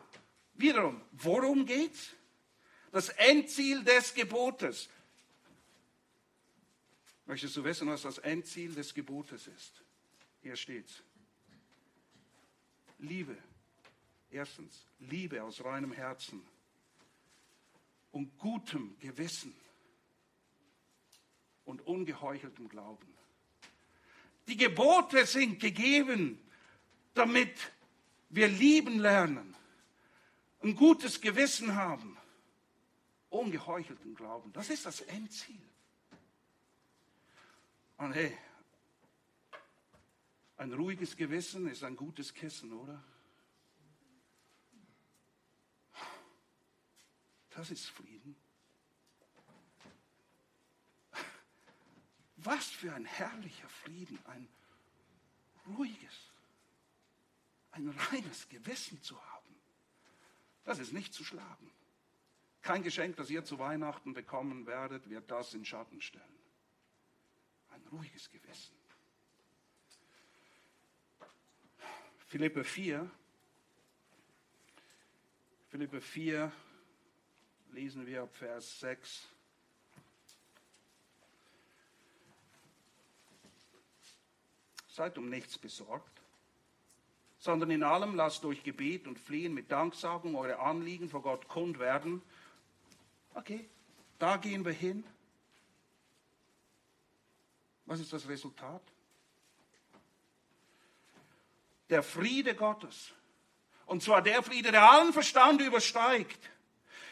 Wiederum, 0.55 1.01
worum 1.13 1.65
geht's? 1.65 2.11
Das 2.93 3.09
Endziel 3.09 3.83
des 3.83 4.13
Gebotes. 4.15 4.91
Möchtest 7.25 7.57
du 7.57 7.65
wissen, 7.65 7.89
was 7.89 8.03
das 8.03 8.19
Endziel 8.19 8.75
des 8.75 8.93
Gebotes 8.93 9.47
ist? 9.47 9.83
Hier 10.43 10.57
steht's. 10.57 11.03
Liebe. 12.99 13.37
Erstens, 14.31 14.87
Liebe 14.99 15.43
aus 15.43 15.65
reinem 15.65 15.93
Herzen 15.93 16.43
und 18.13 18.39
gutem 18.39 18.99
Gewissen 18.99 19.55
und 21.65 21.87
ungeheucheltem 21.87 22.69
Glauben. 22.69 23.07
Die 24.49 24.57
Gebote 24.57 25.27
sind 25.27 25.61
gegeben, 25.61 26.39
damit 27.15 27.73
wir 28.31 28.49
lieben 28.49 28.99
lernen, 28.99 29.55
ein 30.63 30.75
gutes 30.75 31.21
Gewissen 31.21 31.75
haben, 31.75 32.17
ungeheuchelten 33.29 34.15
Glauben. 34.15 34.53
Das 34.53 34.71
ist 34.71 34.87
das 34.87 35.01
Endziel. 35.03 35.61
Und 37.97 38.13
hey, 38.13 38.37
ein 40.57 40.73
ruhiges 40.73 41.17
Gewissen 41.17 41.69
ist 41.69 41.85
ein 41.85 41.97
gutes 41.97 42.35
Kissen, 42.35 42.73
oder? 42.73 43.03
Das 47.61 47.71
ist 47.71 47.91
Frieden. 47.91 48.35
Was 52.37 52.71
für 52.71 52.95
ein 52.95 53.05
herrlicher 53.05 53.69
Frieden, 53.69 54.19
ein 54.25 54.49
ruhiges, 55.77 56.33
ein 57.73 57.91
reines 57.91 58.49
Gewissen 58.49 59.03
zu 59.03 59.23
haben. 59.23 59.55
Das 60.65 60.79
ist 60.79 60.95
nicht 60.95 61.13
zu 61.13 61.23
schlagen. 61.23 61.71
Kein 62.63 62.83
Geschenk, 62.83 63.17
das 63.17 63.29
ihr 63.29 63.45
zu 63.45 63.59
Weihnachten 63.59 64.15
bekommen 64.15 64.65
werdet, 64.65 65.11
wird 65.11 65.31
das 65.31 65.53
in 65.53 65.67
Schatten 65.67 66.01
stellen. 66.01 66.41
Ein 67.73 67.87
ruhiges 67.89 68.31
Gewissen. 68.31 68.75
Philippe 72.27 72.65
4. 72.65 73.11
Philippe 75.69 76.01
4 76.01 76.51
lesen 77.73 78.07
wir 78.07 78.23
ab 78.23 78.35
Vers 78.35 78.81
6. 78.81 79.29
Seid 84.89 85.17
um 85.19 85.29
nichts 85.29 85.57
besorgt, 85.57 86.21
sondern 87.39 87.71
in 87.71 87.83
allem 87.83 88.15
lasst 88.15 88.45
durch 88.45 88.63
Gebet 88.63 89.07
und 89.07 89.19
Flehen 89.19 89.55
mit 89.55 89.71
Danksagung 89.71 90.35
eure 90.35 90.59
Anliegen 90.59 91.09
vor 91.09 91.23
Gott 91.23 91.49
kund 91.49 91.79
werden. 91.79 92.23
Okay, 93.35 93.69
da 94.19 94.37
gehen 94.37 94.65
wir 94.65 94.73
hin. 94.73 95.05
Was 97.87 98.01
ist 98.01 98.13
das 98.13 98.29
Resultat? 98.29 98.83
Der 101.89 102.03
Friede 102.03 102.55
Gottes, 102.55 103.13
und 103.87 104.03
zwar 104.03 104.23
der 104.23 104.43
Friede, 104.43 104.71
der 104.71 104.89
allen 104.89 105.13
Verstand 105.13 105.61
übersteigt, 105.61 106.51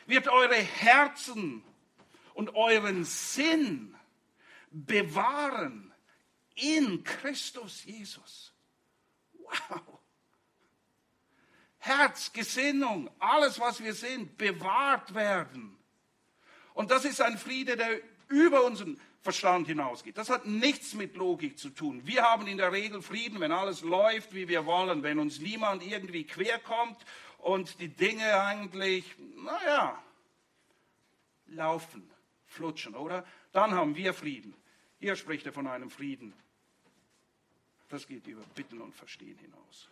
wird 0.09 0.27
eure 0.29 0.57
Herzen 0.57 1.63
und 2.35 2.55
euren 2.55 3.05
Sinn 3.05 3.95
bewahren 4.71 5.93
in 6.55 7.05
Christus 7.05 7.85
Jesus. 7.85 8.53
Wow. 9.35 9.99
Herz, 11.79 12.33
Gesinnung, 12.33 13.11
alles, 13.19 13.61
was 13.61 13.83
wir 13.83 13.95
sind, 13.95 14.37
bewahrt 14.37 15.15
werden. 15.15 15.79
Und 16.75 16.91
das 16.91 17.05
ist 17.05 17.21
ein 17.21 17.39
Friede, 17.39 17.77
der 17.77 18.01
über 18.29 18.65
unseren 18.65 19.01
Verstand 19.21 19.67
hinausgeht. 19.67 20.17
Das 20.17 20.31
hat 20.31 20.47
nichts 20.47 20.95
mit 20.95 21.17
Logik 21.17 21.59
zu 21.59 21.71
tun. 21.71 22.07
Wir 22.07 22.23
haben 22.23 22.47
in 22.47 22.57
der 22.57 22.73
Regel 22.73 23.03
Frieden, 23.03 23.41
wenn 23.41 23.53
alles 23.53 23.83
läuft, 23.83 24.35
wie 24.35 24.49
wir 24.49 24.65
wollen, 24.65 25.03
wenn 25.03 25.19
uns 25.19 25.41
niemand 25.41 25.83
irgendwie 25.83 26.25
quer 26.25 26.59
kommt 26.59 26.99
und 27.39 27.81
die 27.81 27.89
Dinge 27.89 28.41
eigentlich, 28.41 29.17
naja, 29.37 30.03
laufen, 31.47 32.09
flutschen, 32.47 32.95
oder? 32.95 33.27
Dann 33.53 33.73
haben 33.73 33.97
wir 33.97 34.13
Frieden. 34.13 34.55
Hier 34.99 35.17
spricht 35.17 35.47
er 35.47 35.53
von 35.53 35.67
einem 35.67 35.91
Frieden. 35.91 36.35
Das 37.89 38.07
geht 38.07 38.27
über 38.27 38.43
Bitten 38.55 38.81
und 38.81 38.95
Verstehen 38.95 39.39
hinaus. 39.39 39.89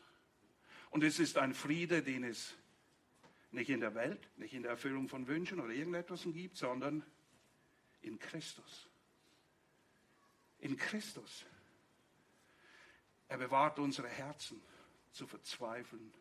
Und 0.90 1.02
es 1.02 1.18
ist 1.18 1.38
ein 1.38 1.54
Friede, 1.54 2.02
den 2.02 2.24
es 2.24 2.54
nicht 3.52 3.70
in 3.70 3.80
der 3.80 3.94
Welt, 3.94 4.28
nicht 4.36 4.52
in 4.52 4.62
der 4.62 4.72
Erfüllung 4.72 5.08
von 5.08 5.26
Wünschen 5.26 5.60
oder 5.60 5.72
irgendetwas 5.72 6.24
gibt, 6.24 6.56
sondern 6.56 7.02
in 8.02 8.18
Christus. 8.18 8.88
In 10.58 10.76
Christus. 10.76 11.46
Er 13.28 13.38
bewahrt 13.38 13.78
unsere 13.78 14.08
Herzen 14.08 14.60
zu 15.12 15.26
verzweifeln, 15.26 16.12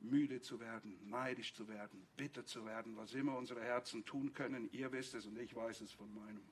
müde 0.00 0.40
zu 0.40 0.60
werden, 0.60 0.98
neidisch 1.08 1.54
zu 1.54 1.68
werden, 1.68 2.06
bitter 2.16 2.44
zu 2.44 2.64
werden, 2.66 2.96
was 2.96 3.14
immer 3.14 3.36
unsere 3.36 3.62
Herzen 3.62 4.04
tun 4.04 4.32
können. 4.32 4.68
Ihr 4.72 4.92
wisst 4.92 5.14
es 5.14 5.26
und 5.26 5.38
ich 5.38 5.54
weiß 5.54 5.80
es 5.80 5.92
von 5.92 6.12
meinem. 6.14 6.42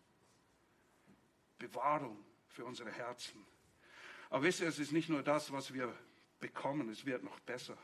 Bewahrung 1.58 2.22
für 2.48 2.64
unsere 2.64 2.90
Herzen. 2.90 3.44
Aber 4.30 4.42
wisst 4.42 4.60
ihr, 4.60 4.68
es 4.68 4.78
ist 4.78 4.92
nicht 4.92 5.08
nur 5.08 5.22
das, 5.22 5.52
was 5.52 5.72
wir 5.72 5.94
bekommen, 6.40 6.88
es 6.88 7.06
wird 7.06 7.22
noch 7.22 7.38
besser. 7.40 7.76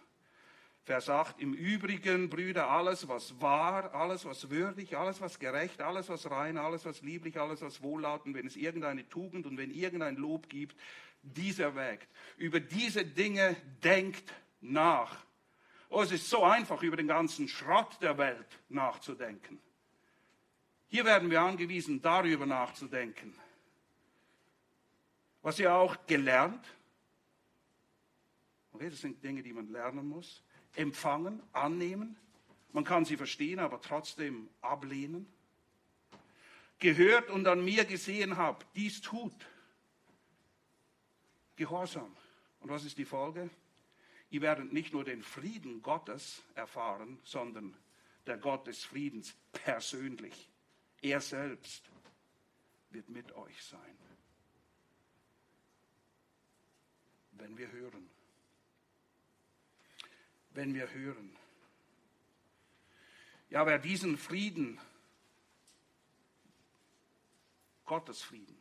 Vers 0.85 1.09
8, 1.09 1.39
im 1.41 1.53
Übrigen, 1.53 2.31
Brüder, 2.31 2.71
alles, 2.71 3.07
was 3.07 3.41
wahr, 3.41 3.95
alles, 3.95 4.25
was 4.25 4.51
würdig, 4.51 4.97
alles, 4.97 5.21
was 5.21 5.39
gerecht, 5.39 5.83
alles, 5.83 6.09
was 6.09 6.31
rein, 6.31 6.57
alles, 6.57 6.85
was 6.85 7.03
lieblich, 7.03 7.39
alles, 7.39 7.61
was 7.61 7.83
wohllautend, 7.83 8.35
wenn 8.35 8.47
es 8.47 8.57
irgendeine 8.57 9.09
Tugend 9.09 9.47
und 9.47 9.59
wenn 9.59 9.71
irgendein 9.71 10.17
Lob 10.17 10.49
gibt, 10.49 10.77
dieser 11.23 11.75
wägt. 11.75 12.09
Über 12.39 12.61
diese 12.61 13.05
Dinge 13.05 13.57
denkt 13.85 14.33
nach. 14.61 15.25
Oh, 15.91 16.03
es 16.03 16.13
ist 16.13 16.31
so 16.31 16.45
einfach, 16.45 16.83
über 16.83 16.97
den 16.97 17.09
ganzen 17.09 17.49
Schrott 17.49 17.99
der 18.01 18.17
Welt 18.17 18.47
nachzudenken. 18.69 19.61
Hier 20.89 21.05
werden 21.05 21.31
wir 21.31 21.41
angewiesen, 21.41 22.01
darüber 22.01 22.47
nachzudenken. 22.47 23.35
Was 25.43 25.59
ihr 25.59 25.75
auch 25.75 25.97
gelernt, 26.07 26.65
okay, 28.73 28.89
das 28.89 29.01
sind 29.01 29.23
Dinge, 29.23 29.43
die 29.43 29.53
man 29.53 29.71
lernen 29.73 30.09
muss, 30.09 30.45
empfangen, 30.77 31.43
annehmen, 31.53 32.17
man 32.73 32.85
kann 32.85 33.05
sie 33.05 33.17
verstehen, 33.17 33.59
aber 33.59 33.81
trotzdem 33.81 34.49
ablehnen, 34.61 35.27
gehört 36.79 37.31
und 37.31 37.49
an 37.49 37.65
mir 37.65 37.85
gesehen 37.85 38.37
habt, 38.37 38.65
dies 38.77 39.01
tut. 39.01 39.35
Gehorsam. 41.57 42.17
Und 42.61 42.71
was 42.71 42.85
ist 42.85 42.97
die 42.97 43.05
Folge? 43.05 43.51
Ihr 44.31 44.43
werdet 44.43 44.73
nicht 44.73 44.93
nur 44.93 45.05
den 45.05 45.23
Frieden 45.23 45.83
Gottes 45.83 46.43
erfahren, 46.55 47.19
sondern 47.25 47.77
der 48.27 48.39
Gott 48.39 48.67
des 48.67 48.85
Friedens 48.85 49.35
persönlich. 49.53 50.49
Er 51.03 51.21
selbst 51.21 51.91
wird 52.91 53.09
mit 53.09 53.33
euch 53.33 53.63
sein. 53.65 53.99
Wenn 57.33 57.57
wir 57.59 57.73
hören. 57.73 58.09
Wenn 60.51 60.75
wir 60.75 60.93
hören. 60.93 61.37
Ja, 63.49 63.67
wer 63.67 63.79
diesen 63.79 64.17
Frieden, 64.17 64.81
Gottes 67.85 68.23
Frieden, 68.23 68.60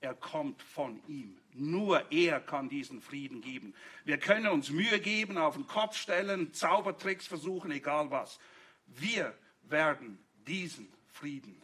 er 0.00 0.14
kommt 0.14 0.62
von 0.62 1.02
ihm. 1.08 1.38
Nur 1.52 2.10
er 2.12 2.40
kann 2.40 2.68
diesen 2.68 3.00
Frieden 3.00 3.40
geben. 3.40 3.74
Wir 4.04 4.18
können 4.18 4.46
uns 4.46 4.70
Mühe 4.70 5.00
geben, 5.00 5.38
auf 5.38 5.54
den 5.54 5.66
Kopf 5.66 5.96
stellen, 5.96 6.52
Zaubertricks 6.52 7.26
versuchen, 7.26 7.70
egal 7.72 8.10
was. 8.10 8.38
Wir 8.86 9.36
werden 9.62 10.18
diesen 10.46 10.92
Frieden 11.12 11.60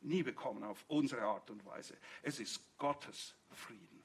nie 0.00 0.22
bekommen 0.22 0.64
auf 0.64 0.84
unsere 0.88 1.22
Art 1.22 1.48
und 1.50 1.64
Weise. 1.64 1.96
Es 2.22 2.40
ist 2.40 2.60
Gottes 2.78 3.34
Frieden. 3.50 4.02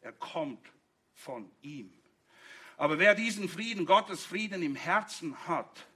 Er 0.00 0.12
kommt 0.12 0.72
von 1.14 1.50
ihm. 1.60 1.92
Aber 2.76 2.98
wer 2.98 3.14
diesen 3.14 3.48
Frieden, 3.48 3.84
Gottes 3.84 4.24
Frieden 4.24 4.62
im 4.62 4.74
Herzen 4.74 5.46
hat, 5.46 5.86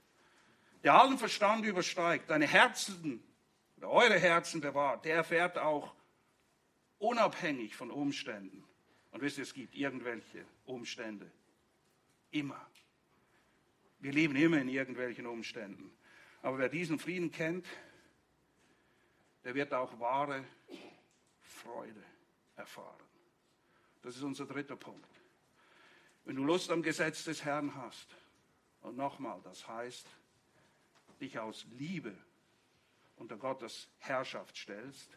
der 0.83 0.93
allen 0.93 1.17
Verstand 1.17 1.65
übersteigt, 1.65 2.29
deine 2.29 2.47
Herzen 2.47 3.23
oder 3.77 3.89
eure 3.89 4.19
Herzen 4.19 4.61
bewahrt, 4.61 5.05
der 5.05 5.15
erfährt 5.15 5.57
auch 5.57 5.96
unabhängig 6.99 7.75
von 7.75 7.91
Umständen. 7.91 8.63
Und 9.11 9.21
wisst 9.21 9.37
ihr, 9.37 9.43
es 9.43 9.53
gibt 9.53 9.75
irgendwelche 9.75 10.45
Umstände. 10.65 11.31
Immer. 12.31 12.63
Wir 13.99 14.11
leben 14.11 14.35
immer 14.35 14.59
in 14.59 14.69
irgendwelchen 14.69 15.25
Umständen. 15.25 15.91
Aber 16.41 16.59
wer 16.59 16.69
diesen 16.69 16.99
Frieden 16.99 17.31
kennt, 17.31 17.65
der 19.43 19.55
wird 19.55 19.73
auch 19.73 19.99
wahre 19.99 20.43
Freude 21.41 22.03
erfahren. 22.55 23.03
Das 24.01 24.15
ist 24.15 24.23
unser 24.23 24.45
dritter 24.45 24.75
Punkt. 24.75 25.09
Wenn 26.25 26.35
du 26.35 26.43
Lust 26.43 26.69
am 26.69 26.83
Gesetz 26.83 27.23
des 27.23 27.43
Herrn 27.43 27.73
hast, 27.75 28.15
und 28.81 28.95
nochmal, 28.95 29.41
das 29.43 29.67
heißt, 29.67 30.07
dich 31.19 31.39
aus 31.39 31.65
Liebe 31.71 32.15
unter 33.15 33.37
Gottes 33.37 33.89
Herrschaft 33.97 34.55
stellst, 34.55 35.09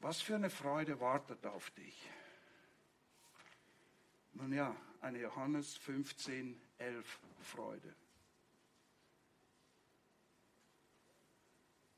was 0.00 0.20
für 0.20 0.36
eine 0.36 0.50
Freude 0.50 1.00
wartet 1.00 1.44
auf 1.46 1.70
dich? 1.70 2.10
Nun 4.34 4.52
ja, 4.52 4.74
eine 5.00 5.20
Johannes 5.20 5.76
15, 5.76 6.60
11 6.78 7.18
Freude. 7.42 7.94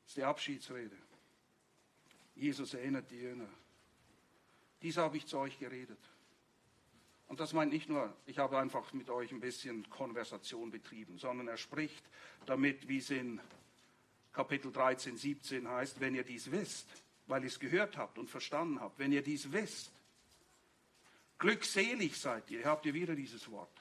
Das 0.01 0.07
ist 0.07 0.17
die 0.17 0.23
Abschiedsrede. 0.23 0.97
Jesus 2.35 2.73
erinnert 2.73 3.11
die 3.11 3.19
Jünger. 3.19 3.49
Dies 4.81 4.97
habe 4.97 5.17
ich 5.17 5.27
zu 5.27 5.37
euch 5.37 5.59
geredet. 5.59 5.99
Und 7.27 7.39
das 7.39 7.53
meint 7.53 7.71
nicht 7.71 7.87
nur, 7.87 8.13
ich 8.25 8.39
habe 8.39 8.57
einfach 8.57 8.91
mit 8.93 9.09
euch 9.09 9.31
ein 9.31 9.39
bisschen 9.39 9.89
Konversation 9.89 10.69
betrieben, 10.71 11.17
sondern 11.17 11.47
er 11.47 11.57
spricht 11.57 12.03
damit, 12.45 12.89
wie 12.89 12.97
es 12.97 13.09
in 13.09 13.39
Kapitel 14.33 14.71
13, 14.71 15.15
17 15.15 15.67
heißt, 15.67 15.99
wenn 15.99 16.15
ihr 16.15 16.23
dies 16.23 16.51
wisst, 16.51 17.00
weil 17.31 17.43
ihr 17.43 17.47
es 17.47 17.61
gehört 17.61 17.95
habt 17.95 18.17
und 18.17 18.29
verstanden 18.29 18.81
habt, 18.81 18.99
wenn 18.99 19.13
ihr 19.13 19.23
dies 19.23 19.53
wisst, 19.53 19.93
glückselig 21.39 22.19
seid 22.19 22.51
ihr, 22.51 22.65
habt 22.65 22.85
ihr 22.85 22.93
wieder 22.93 23.15
dieses 23.15 23.49
Wort. 23.49 23.71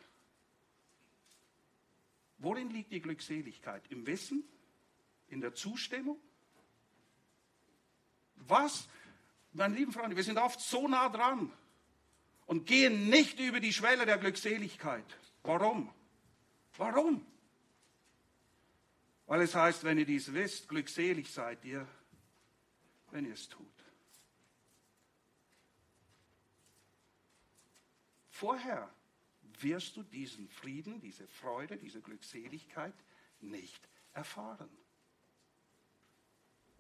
Worin 2.39 2.71
liegt 2.71 2.93
die 2.93 3.03
Glückseligkeit? 3.03 3.83
Im 3.91 4.07
Wissen? 4.07 4.45
In 5.31 5.41
der 5.41 5.53
Zustimmung? 5.53 6.21
Was? 8.37 8.89
Meine 9.53 9.75
lieben 9.75 9.91
Freunde, 9.91 10.15
wir 10.15 10.23
sind 10.23 10.39
oft 10.39 10.61
so 10.61 10.87
nah 10.87 11.09
dran 11.09 11.53
und 12.47 12.67
gehen 12.67 13.11
nicht 13.11 13.41
über 13.41 13.59
die 13.59 13.73
Schwelle 13.73 14.07
der 14.07 14.19
Glückseligkeit. 14.19 15.05
Warum? 15.43 15.93
Warum? 16.77 17.27
Weil 19.27 19.41
es 19.41 19.57
heißt, 19.57 19.83
wenn 19.83 19.99
ihr 19.99 20.07
dies 20.07 20.33
wisst, 20.33 20.69
glückselig 20.69 21.33
seid 21.33 21.65
ihr, 21.65 21.89
wenn 23.13 23.27
ihr 23.27 23.35
es 23.35 23.49
tut. 23.49 23.67
Vorher 28.31 28.91
wirst 29.61 29.97
du 29.97 30.03
diesen 30.03 30.49
Frieden, 30.49 31.01
diese 31.01 31.27
Freude, 31.27 31.77
diese 31.77 32.01
Glückseligkeit 32.01 32.95
nicht 33.41 33.87
erfahren. 34.13 34.71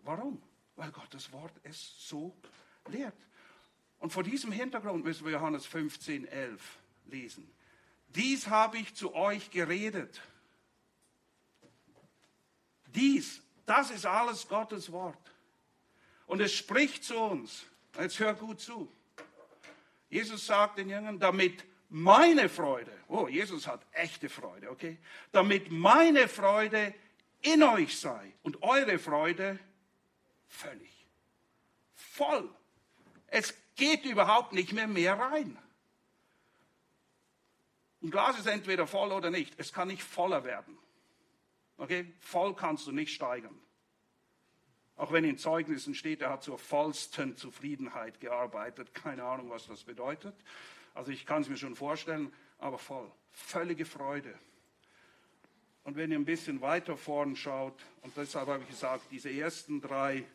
Warum? 0.02 0.42
Weil 0.76 0.90
Gottes 0.90 1.30
Wort 1.32 1.52
es 1.62 2.08
so 2.08 2.34
lehrt. 2.88 3.26
Und 3.98 4.12
vor 4.12 4.22
diesem 4.22 4.50
Hintergrund 4.50 5.04
müssen 5.04 5.26
wir 5.26 5.32
Johannes 5.32 5.66
15, 5.66 6.26
11 6.26 6.78
lesen. 7.06 7.50
Dies 8.08 8.48
habe 8.48 8.78
ich 8.78 8.94
zu 8.94 9.14
euch 9.14 9.50
geredet. 9.50 10.22
Dies, 12.86 13.42
das 13.66 13.90
ist 13.90 14.06
alles 14.06 14.48
Gottes 14.48 14.90
Wort. 14.90 15.30
Und 16.30 16.38
es 16.40 16.54
spricht 16.54 17.02
zu 17.02 17.18
uns. 17.18 17.66
Jetzt 17.98 18.20
hör 18.20 18.34
gut 18.34 18.60
zu. 18.60 18.88
Jesus 20.10 20.46
sagt 20.46 20.78
den 20.78 20.88
Jüngern, 20.88 21.18
damit 21.18 21.64
meine 21.88 22.48
Freude, 22.48 22.92
oh, 23.08 23.26
Jesus 23.26 23.66
hat 23.66 23.84
echte 23.90 24.28
Freude, 24.28 24.70
okay? 24.70 24.96
Damit 25.32 25.72
meine 25.72 26.28
Freude 26.28 26.94
in 27.42 27.64
euch 27.64 27.98
sei 27.98 28.32
und 28.44 28.62
eure 28.62 29.00
Freude 29.00 29.58
völlig, 30.46 31.04
voll. 31.96 32.48
Es 33.26 33.52
geht 33.74 34.04
überhaupt 34.04 34.52
nicht 34.52 34.72
mehr 34.72 34.86
mehr 34.86 35.18
rein. 35.18 35.58
Ein 38.04 38.10
Glas 38.12 38.38
ist 38.38 38.46
entweder 38.46 38.86
voll 38.86 39.10
oder 39.10 39.32
nicht. 39.32 39.58
Es 39.58 39.72
kann 39.72 39.88
nicht 39.88 40.04
voller 40.04 40.44
werden. 40.44 40.78
Okay? 41.76 42.14
Voll 42.20 42.54
kannst 42.54 42.86
du 42.86 42.92
nicht 42.92 43.12
steigern. 43.12 43.60
Auch 45.00 45.12
wenn 45.12 45.24
in 45.24 45.38
Zeugnissen 45.38 45.94
steht, 45.94 46.20
er 46.20 46.28
hat 46.28 46.42
zur 46.42 46.58
vollsten 46.58 47.34
Zufriedenheit 47.34 48.20
gearbeitet. 48.20 48.92
Keine 48.92 49.24
Ahnung, 49.24 49.48
was 49.48 49.66
das 49.66 49.82
bedeutet. 49.82 50.34
Also 50.92 51.10
ich 51.10 51.24
kann 51.24 51.40
es 51.40 51.48
mir 51.48 51.56
schon 51.56 51.74
vorstellen, 51.74 52.30
aber 52.58 52.76
voll. 52.76 53.10
Völlige 53.30 53.86
Freude. 53.86 54.38
Und 55.84 55.96
wenn 55.96 56.12
ihr 56.12 56.18
ein 56.18 56.26
bisschen 56.26 56.60
weiter 56.60 56.98
vorn 56.98 57.34
schaut, 57.34 57.82
und 58.02 58.14
deshalb 58.14 58.48
habe 58.48 58.62
ich 58.62 58.68
gesagt, 58.68 59.04
diese 59.10 59.30
ersten 59.30 59.80
drei 59.80 60.26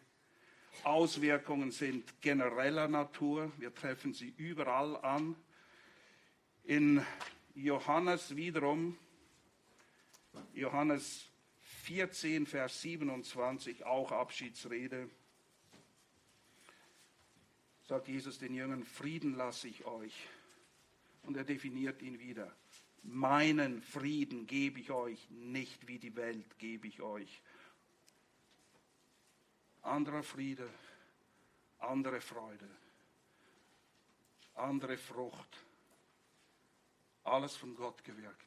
Auswirkungen 0.84 1.70
sind 1.70 2.20
genereller 2.22 2.88
Natur. 2.88 3.52
Wir 3.60 3.72
treffen 3.72 4.16
sie 4.16 4.34
überall 4.36 4.98
an. 4.98 5.36
In 6.64 7.06
Johannes 7.54 8.36
wiederum, 8.36 8.98
Johannes 10.56 11.30
14, 11.86 12.46
Vers 12.46 12.82
27, 12.82 13.86
auch 13.86 14.12
Abschiedsrede, 14.12 15.10
sagt 17.88 18.08
Jesus 18.08 18.40
den 18.40 18.54
Jüngern, 18.54 18.84
Frieden 18.84 19.36
lasse 19.36 19.68
ich 19.68 19.86
euch. 19.86 20.28
Und 21.24 21.38
er 21.38 21.44
definiert 21.44 22.02
ihn 22.02 22.20
wieder. 22.20 22.56
Meinen 23.04 23.82
Frieden 23.82 24.48
gebe 24.48 24.80
ich 24.80 24.92
euch, 24.92 25.30
nicht 25.30 25.88
wie 25.88 26.00
die 26.00 26.16
Welt 26.16 26.58
gebe 26.60 26.88
ich 26.88 27.02
euch 27.02 27.42
anderer 29.86 30.24
Friede, 30.24 30.70
andere 31.80 32.20
Freude, 32.20 32.70
andere 34.56 34.98
Frucht. 34.98 35.58
Alles 37.24 37.56
von 37.56 37.76
Gott 37.76 38.04
gewirkt. 38.04 38.45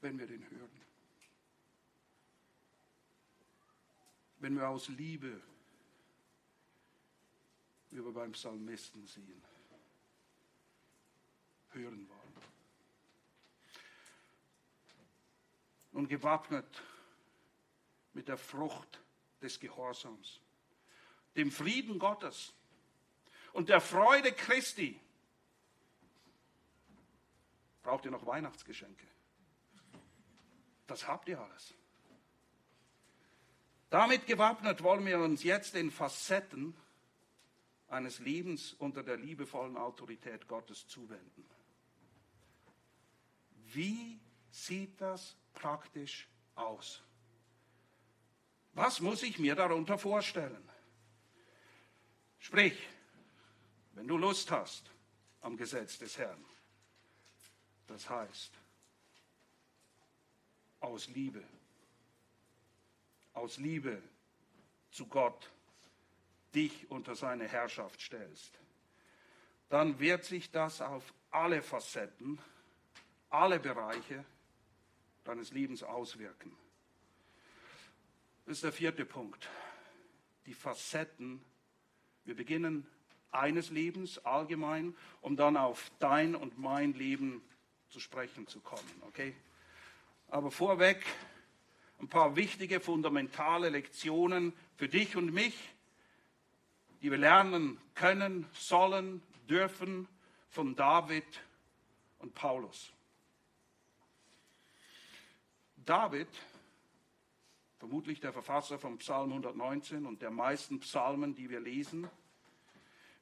Wenn 0.00 0.18
wir 0.18 0.26
den 0.26 0.48
hören. 0.50 0.80
Wenn 4.38 4.56
wir 4.56 4.68
aus 4.68 4.88
Liebe, 4.88 5.42
wie 7.90 8.04
wir 8.04 8.12
beim 8.12 8.32
Psalmisten 8.32 9.06
sehen, 9.06 9.42
hören 11.70 12.08
wollen. 12.08 12.18
Und 15.92 16.08
gewappnet 16.08 16.82
mit 18.12 18.28
der 18.28 18.38
Frucht 18.38 19.00
des 19.42 19.58
Gehorsams, 19.58 20.40
dem 21.36 21.50
Frieden 21.50 21.98
Gottes 21.98 22.52
und 23.52 23.68
der 23.68 23.80
Freude 23.80 24.32
Christi. 24.32 25.00
Braucht 27.82 28.04
ihr 28.04 28.10
noch 28.10 28.26
Weihnachtsgeschenke? 28.26 29.06
Das 30.88 31.06
habt 31.06 31.28
ihr 31.28 31.38
alles. 31.38 31.74
Damit 33.90 34.26
gewappnet 34.26 34.82
wollen 34.82 35.06
wir 35.06 35.18
uns 35.20 35.44
jetzt 35.44 35.74
den 35.74 35.90
Facetten 35.90 36.74
eines 37.88 38.18
Lebens 38.18 38.72
unter 38.72 39.02
der 39.02 39.16
liebevollen 39.16 39.76
Autorität 39.76 40.48
Gottes 40.48 40.88
zuwenden. 40.88 41.44
Wie 43.66 44.18
sieht 44.50 45.00
das 45.00 45.36
praktisch 45.52 46.26
aus? 46.54 47.02
Was 48.72 49.00
muss 49.00 49.22
ich 49.22 49.38
mir 49.38 49.54
darunter 49.54 49.98
vorstellen? 49.98 50.68
Sprich, 52.38 52.78
wenn 53.92 54.08
du 54.08 54.16
Lust 54.16 54.50
hast 54.50 54.90
am 55.42 55.56
Gesetz 55.56 55.98
des 55.98 56.16
Herrn, 56.16 56.44
das 57.86 58.08
heißt, 58.08 58.52
aus 60.80 61.08
Liebe, 61.08 61.42
aus 63.34 63.58
Liebe 63.58 64.02
zu 64.90 65.06
Gott 65.06 65.50
dich 66.54 66.90
unter 66.90 67.14
seine 67.14 67.46
Herrschaft 67.46 68.00
stellst, 68.00 68.58
dann 69.68 69.98
wird 69.98 70.24
sich 70.24 70.50
das 70.50 70.80
auf 70.80 71.12
alle 71.30 71.62
Facetten, 71.62 72.38
alle 73.30 73.60
Bereiche 73.60 74.24
deines 75.24 75.52
Lebens 75.52 75.82
auswirken. 75.82 76.56
Das 78.46 78.56
ist 78.56 78.64
der 78.64 78.72
vierte 78.72 79.04
Punkt. 79.04 79.46
Die 80.46 80.54
Facetten. 80.54 81.44
Wir 82.24 82.34
beginnen 82.34 82.86
eines 83.30 83.68
Lebens 83.68 84.18
allgemein, 84.24 84.96
um 85.20 85.36
dann 85.36 85.58
auf 85.58 85.90
dein 85.98 86.34
und 86.34 86.58
mein 86.58 86.94
Leben 86.94 87.42
zu 87.90 88.00
sprechen 88.00 88.46
zu 88.46 88.60
kommen. 88.60 89.02
Okay? 89.02 89.34
Aber 90.28 90.50
vorweg 90.50 91.04
ein 92.00 92.08
paar 92.08 92.36
wichtige, 92.36 92.80
fundamentale 92.80 93.70
Lektionen 93.70 94.52
für 94.76 94.88
dich 94.88 95.16
und 95.16 95.32
mich, 95.32 95.56
die 97.02 97.10
wir 97.10 97.18
lernen 97.18 97.80
können, 97.94 98.46
sollen, 98.52 99.22
dürfen 99.48 100.06
von 100.50 100.76
David 100.76 101.24
und 102.18 102.34
Paulus. 102.34 102.92
David, 105.76 106.28
vermutlich 107.78 108.20
der 108.20 108.32
Verfasser 108.32 108.78
von 108.78 108.98
Psalm 108.98 109.30
119 109.30 110.04
und 110.04 110.20
der 110.20 110.30
meisten 110.30 110.80
Psalmen, 110.80 111.34
die 111.34 111.48
wir 111.48 111.60
lesen, 111.60 112.08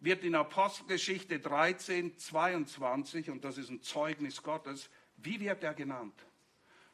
wird 0.01 0.25
in 0.25 0.35
Apostelgeschichte 0.35 1.39
13, 1.39 2.19
22, 2.19 3.31
und 3.31 3.45
das 3.45 3.59
ist 3.59 3.71
ein 3.71 3.81
Zeugnis 3.83 4.43
Gottes, 4.43 4.91
wie 5.17 5.41
wird 5.41 5.63
er 5.63 5.75
genannt? 5.75 6.15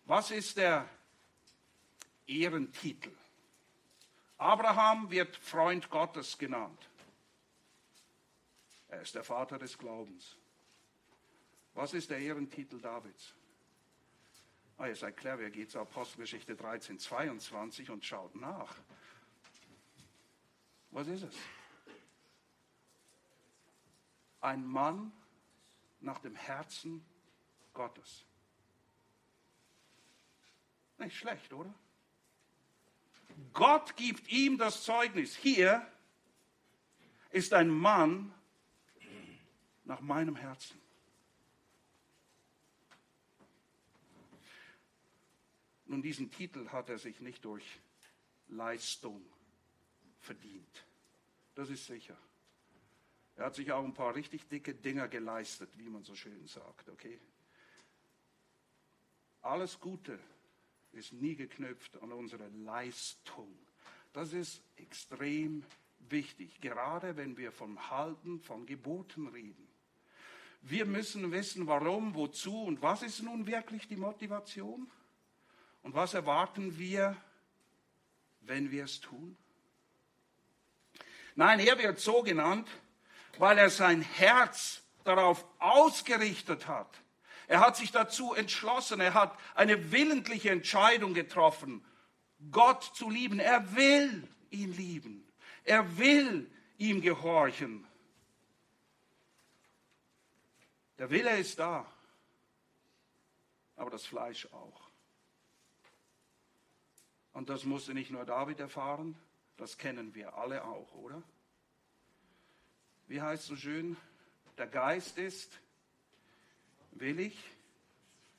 Was 0.05 0.31
ist 0.31 0.57
der 0.57 0.88
Ehrentitel? 2.27 3.12
Abraham 4.38 5.11
wird 5.11 5.37
Freund 5.37 5.88
Gottes 5.88 6.37
genannt. 6.37 6.88
Er 8.88 9.03
ist 9.03 9.15
der 9.15 9.25
Vater 9.25 9.59
des 9.59 9.79
Glaubens. 9.79 10.37
Was 11.75 11.95
ist 11.95 12.11
der 12.11 12.19
Ehrentitel 12.19 12.81
Davids? 12.81 13.33
Ah, 14.77 14.88
ihr 14.88 14.97
seid 14.97 15.17
clever, 15.17 15.49
geht 15.51 15.71
zur 15.71 15.83
Apostelgeschichte 15.83 16.57
13, 16.57 16.99
22 16.99 17.91
und 17.91 18.05
schaut 18.05 18.35
nach. 18.35 18.75
Was 20.91 21.07
ist 21.07 21.23
es? 21.23 21.37
Ein 24.41 24.67
Mann 24.67 25.12
nach 26.01 26.19
dem 26.19 26.35
Herzen 26.35 27.05
Gottes. 27.73 28.25
Nicht 31.03 31.17
schlecht, 31.17 31.53
oder? 31.53 31.75
Gott 33.53 33.97
gibt 33.97 34.31
ihm 34.31 34.57
das 34.57 34.85
Zeugnis. 34.85 35.35
Hier 35.35 35.85
ist 37.31 37.53
ein 37.55 37.69
Mann 37.69 38.33
nach 39.83 40.01
meinem 40.01 40.37
Herzen. 40.37 40.81
Nun, 45.87 46.03
diesen 46.03 46.31
Titel 46.31 46.69
hat 46.69 46.88
er 46.88 46.99
sich 46.99 47.21
nicht 47.21 47.45
durch 47.45 47.65
Leistung 48.47 49.25
verdient. 50.21 50.85
Das 51.57 51.69
ist 51.69 51.87
sicher. 51.87 52.17
Er 53.35 53.47
hat 53.47 53.57
sich 53.57 53.73
auch 53.73 53.83
ein 53.83 53.95
paar 53.95 54.15
richtig 54.15 54.49
dicke 54.49 54.73
Dinger 54.73 55.09
geleistet, 55.09 55.77
wie 55.79 55.88
man 55.88 56.05
so 56.05 56.15
schön 56.15 56.47
sagt, 56.47 56.88
okay? 56.88 57.21
Alles 59.41 59.81
Gute 59.81 60.21
ist 60.95 61.13
nie 61.13 61.35
geknüpft 61.35 62.01
an 62.03 62.13
unsere 62.13 62.49
Leistung. 62.49 63.57
Das 64.13 64.33
ist 64.33 64.63
extrem 64.77 65.65
wichtig, 66.11 66.61
gerade 66.61 67.17
wenn 67.17 67.37
wir 67.37 67.53
vom 67.53 67.91
Halten 67.91 68.41
von 68.41 68.67
Geboten 68.67 69.29
reden. 69.29 69.69
Wir 70.63 70.87
müssen 70.87 71.33
wissen, 71.33 71.67
warum, 71.67 72.15
wozu 72.15 72.65
und 72.65 72.83
was 72.83 73.03
ist 73.03 73.23
nun 73.23 73.47
wirklich 73.47 73.89
die 73.89 73.97
Motivation 73.97 74.89
und 75.83 75.95
was 75.95 76.15
erwarten 76.15 76.79
wir, 76.79 77.17
wenn 78.43 78.71
wir 78.71 78.85
es 78.85 79.01
tun. 79.01 79.37
Nein, 81.35 81.61
er 81.61 81.79
wird 81.79 81.99
so 81.99 82.23
genannt, 82.23 82.69
weil 83.39 83.59
er 83.59 83.71
sein 83.71 84.03
Herz 84.03 84.83
darauf 85.05 85.45
ausgerichtet 85.59 86.69
hat, 86.69 87.02
er 87.53 87.61
hat 87.61 87.77
sich 87.77 87.93
dazu 87.93 88.33
entschlossen, 88.33 88.99
er 88.99 89.12
hat 89.12 89.38
eine 89.55 89.93
willentliche 89.93 90.49
Entscheidung 90.49 91.12
getroffen, 91.12 91.85
Gott 92.51 92.83
zu 92.83 93.11
lieben. 93.11 93.41
Er 93.41 93.77
will 93.77 94.27
ihn 94.49 94.75
lieben. 94.75 95.31
Er 95.62 95.99
will 95.99 96.51
ihm 96.79 97.03
gehorchen. 97.03 97.87
Der 100.97 101.11
Wille 101.11 101.37
ist 101.37 101.59
da, 101.59 101.87
aber 103.77 103.91
das 103.91 104.07
Fleisch 104.07 104.47
auch. 104.47 104.88
Und 107.35 107.51
das 107.51 107.65
musste 107.65 107.93
nicht 107.93 108.11
nur 108.11 108.25
David 108.25 108.61
erfahren, 108.61 109.15
das 109.59 109.77
kennen 109.77 110.15
wir 110.15 110.38
alle 110.38 110.65
auch, 110.65 110.95
oder? 110.95 111.23
Wie 113.09 113.21
heißt 113.21 113.45
so 113.45 113.57
schön, 113.57 113.99
der 114.57 114.69
Geist 114.69 115.19
ist 115.19 115.62
willig. 116.93 117.37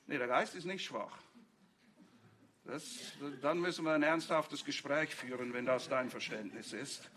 Nee, 0.06 0.18
der 0.18 0.28
Geist 0.28 0.54
ist 0.54 0.64
nicht 0.64 0.84
schwach. 0.84 1.16
Das, 2.64 3.12
dann 3.42 3.60
müssen 3.60 3.84
wir 3.84 3.92
ein 3.92 4.02
ernsthaftes 4.02 4.64
Gespräch 4.64 5.14
führen, 5.14 5.52
wenn 5.52 5.66
das 5.66 5.88
dein 5.88 6.08
Verständnis 6.08 6.72
ist. 6.72 7.10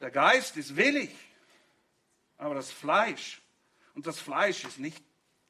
Der 0.00 0.10
Geist 0.10 0.56
ist 0.56 0.76
willig, 0.76 1.14
aber 2.36 2.54
das 2.54 2.70
Fleisch, 2.70 3.40
und 3.94 4.06
das 4.06 4.18
Fleisch 4.18 4.64
ist 4.64 4.78
nicht 4.78 5.02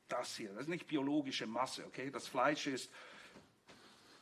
das 0.08 0.36
hier, 0.36 0.50
das 0.52 0.62
ist 0.62 0.68
nicht 0.68 0.86
biologische 0.86 1.46
Masse, 1.46 1.86
okay? 1.86 2.10
Das 2.10 2.28
Fleisch 2.28 2.66
ist 2.66 2.90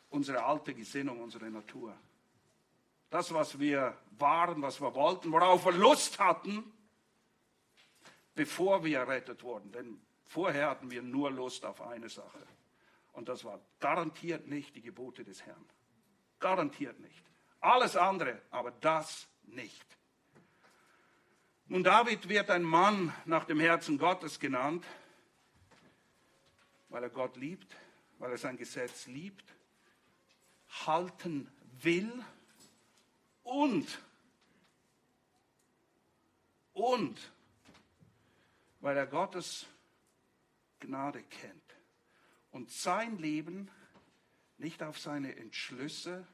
unsere 0.09 0.45
alte 0.45 0.73
Gesinnung, 0.73 1.21
unsere 1.21 1.51
Natur. 1.51 1.97
Das, 3.11 3.35
was 3.35 3.59
wir 3.59 3.97
waren, 4.19 4.63
was 4.63 4.81
wir 4.81 4.95
wollten, 4.95 5.33
worauf 5.33 5.65
wir 5.65 5.73
Lust 5.73 6.19
hatten, 6.19 6.73
bevor 8.41 8.83
wir 8.83 9.01
errettet 9.01 9.43
wurden. 9.43 9.71
Denn 9.71 10.01
vorher 10.25 10.71
hatten 10.71 10.91
wir 10.91 11.03
nur 11.03 11.31
Lust 11.31 11.67
auf 11.67 11.83
eine 11.83 12.09
Sache. 12.09 12.47
Und 13.13 13.29
das 13.29 13.45
war 13.45 13.61
garantiert 13.81 14.47
nicht 14.47 14.75
die 14.75 14.81
Gebote 14.81 15.25
des 15.25 15.45
Herrn. 15.45 15.63
Garantiert 16.39 16.99
nicht. 17.01 17.23
Alles 17.61 17.97
andere, 17.97 18.41
aber 18.51 18.71
das 18.71 19.29
nicht. 19.43 19.85
Nun, 21.67 21.85
David 21.85 22.31
wird 22.31 22.49
ein 22.49 22.63
Mann 22.63 23.13
nach 23.27 23.45
dem 23.45 23.61
Herzen 23.61 23.99
Gottes 23.99 24.41
genannt, 24.41 24.87
weil 26.89 27.03
er 27.03 27.11
Gott 27.11 27.37
liebt, 27.37 27.77
weil 28.19 28.31
er 28.31 28.39
sein 28.39 28.57
Gesetz 28.57 29.07
liebt, 29.07 29.45
halten 30.87 31.53
will 31.83 32.11
und, 33.43 34.01
und 36.73 37.33
weil 38.81 38.97
er 38.97 39.07
Gottes 39.07 39.67
Gnade 40.81 41.23
kennt 41.23 41.77
und 42.51 42.71
sein 42.71 43.19
Leben 43.19 43.71
nicht 44.59 44.83
auf 44.83 44.99
seine 44.99 45.37
Entschlüsse 45.37 46.27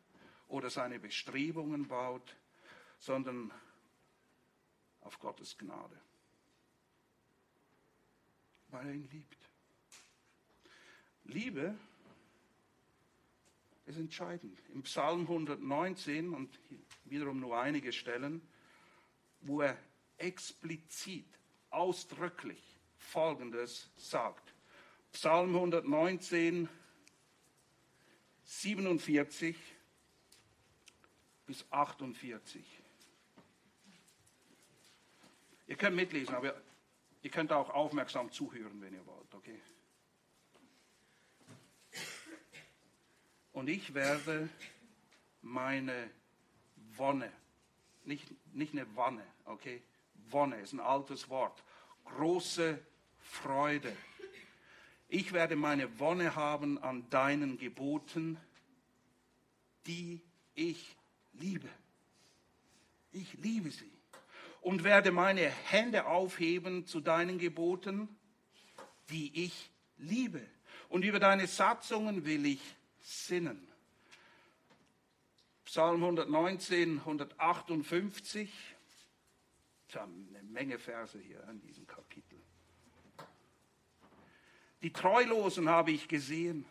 oder 0.48 0.70
seine 0.70 0.98
Bestrebungen 0.98 1.88
baut, 1.88 2.36
sondern 2.98 3.52
auf 5.00 5.18
Gottes 5.18 5.58
Gnade, 5.58 6.00
weil 8.68 8.86
er 8.86 8.94
ihn 8.94 9.08
liebt. 9.10 9.50
Liebe 11.24 11.76
ist 13.86 13.98
entscheidend. 13.98 14.58
Im 14.70 14.82
Psalm 14.82 15.22
119 15.22 16.32
und 16.32 16.58
wiederum 17.04 17.40
nur 17.40 17.58
einige 17.58 17.92
Stellen, 17.92 18.40
wo 19.40 19.60
er 19.60 19.76
explizit 20.18 21.26
ausdrücklich 21.70 22.62
Folgendes 22.98 23.90
sagt. 23.96 24.54
Psalm 25.12 25.54
119, 25.54 26.68
47 28.44 29.56
bis 31.46 31.64
48. 31.70 32.64
Ihr 35.68 35.76
könnt 35.76 35.96
mitlesen, 35.96 36.34
aber 36.34 36.54
ihr 37.22 37.30
könnt 37.30 37.52
auch 37.52 37.70
aufmerksam 37.70 38.30
zuhören, 38.30 38.80
wenn 38.80 38.94
ihr 38.94 39.06
wollt, 39.06 39.34
okay? 39.34 39.60
Und 43.52 43.68
ich 43.68 43.94
werde 43.94 44.50
meine 45.40 46.10
Wonne, 46.96 47.32
nicht, 48.04 48.28
nicht 48.54 48.72
eine 48.72 48.94
Wanne, 48.96 49.26
okay? 49.46 49.82
Wonne 50.30 50.56
ist 50.60 50.72
ein 50.72 50.80
altes 50.80 51.28
Wort. 51.28 51.62
Große 52.04 52.78
Freude. 53.18 53.94
Ich 55.08 55.32
werde 55.32 55.56
meine 55.56 55.98
Wonne 55.98 56.34
haben 56.34 56.82
an 56.82 57.08
deinen 57.10 57.58
Geboten, 57.58 58.38
die 59.86 60.20
ich 60.54 60.96
liebe. 61.34 61.68
Ich 63.12 63.34
liebe 63.34 63.70
sie. 63.70 63.90
Und 64.60 64.82
werde 64.82 65.12
meine 65.12 65.48
Hände 65.48 66.06
aufheben 66.06 66.86
zu 66.86 67.00
deinen 67.00 67.38
Geboten, 67.38 68.08
die 69.10 69.44
ich 69.44 69.70
liebe. 69.96 70.44
Und 70.88 71.04
über 71.04 71.20
deine 71.20 71.46
Satzungen 71.46 72.24
will 72.24 72.46
ich 72.46 72.60
sinnen. 73.00 73.66
Psalm 75.64 76.02
119, 76.02 76.98
158. 77.00 78.75
Haben 79.96 80.28
eine 80.30 80.42
Menge 80.42 80.78
Verse 80.78 81.18
hier 81.18 81.42
in 81.48 81.60
diesem 81.60 81.86
Kapitel. 81.86 82.38
Die 84.82 84.92
Treulosen 84.92 85.68
habe 85.68 85.90
ich 85.90 86.06
gesehen. 86.08 86.64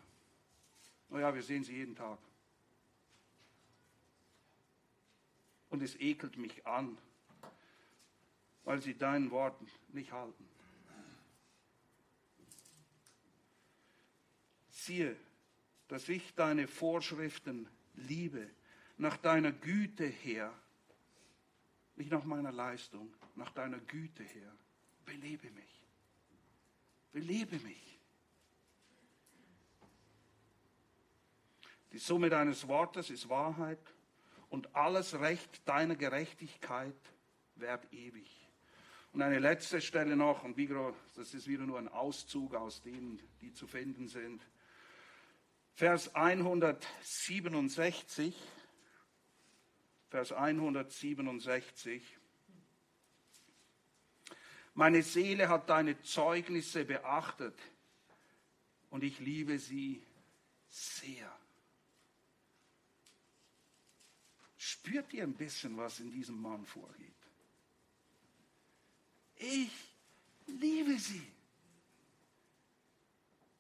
Naja, 1.10 1.34
wir 1.34 1.44
sehen 1.44 1.64
sie 1.64 1.74
jeden 1.74 1.96
Tag. 1.96 2.20
Und 5.70 5.82
es 5.82 6.00
ekelt 6.00 6.38
mich 6.38 6.66
an, 6.66 6.98
weil 8.64 8.82
sie 8.82 8.98
deinen 8.98 9.32
Worten 9.32 9.68
nicht 9.90 10.12
halten. 10.12 10.48
siehe, 14.86 15.16
dass 15.88 16.08
ich 16.10 16.34
deine 16.36 16.68
Vorschriften 16.68 17.68
liebe, 17.96 18.50
nach 18.98 19.18
deiner 19.18 19.52
Güte 19.52 20.06
her, 20.06 20.54
nicht 21.96 22.12
nach 22.12 22.26
meiner 22.26 22.52
Leistung, 22.52 23.14
nach 23.36 23.52
deiner 23.52 23.80
Güte 23.80 24.24
her. 24.24 24.52
Belebe 25.06 25.50
mich. 25.52 25.84
Belebe 27.12 27.60
mich. 27.60 28.00
Die 31.92 32.00
Summe 32.00 32.30
deines 32.30 32.68
Wortes 32.68 33.10
ist 33.10 33.30
Wahrheit 33.30 33.80
und 34.50 34.76
alles 34.76 35.20
Recht 35.20 35.68
deiner 35.68 35.96
Gerechtigkeit 35.96 36.96
währt 37.56 37.92
ewig. 37.94 38.48
Und 39.14 39.22
eine 39.22 39.40
letzte 39.40 39.80
Stelle 39.80 40.18
noch, 40.18 40.44
und 40.44 40.58
das 41.16 41.34
ist 41.34 41.48
wieder 41.48 41.66
nur 41.66 41.80
ein 41.80 41.88
Auszug 41.88 42.54
aus 42.54 42.82
denen, 42.82 43.22
die 43.40 43.54
zu 43.54 43.66
finden 43.66 44.10
sind. 44.10 44.46
Vers 45.74 46.14
167. 46.16 48.36
Vers 50.10 50.32
167. 50.32 52.02
Meine 54.74 55.04
Seele 55.04 55.48
hat 55.48 55.70
deine 55.70 56.02
Zeugnisse 56.02 56.86
beachtet 56.86 57.58
und 58.90 59.04
ich 59.04 59.20
liebe 59.20 59.58
sie 59.58 60.04
sehr. 60.70 61.32
Spürt 64.58 65.14
ihr 65.14 65.24
ein 65.24 65.34
bisschen, 65.34 65.78
was 65.78 66.00
in 66.00 66.12
diesem 66.12 66.42
Mann 66.42 66.66
vorgeht? 66.66 67.14
Ich 69.38 69.72
liebe 70.48 70.98
sie. 71.00 71.26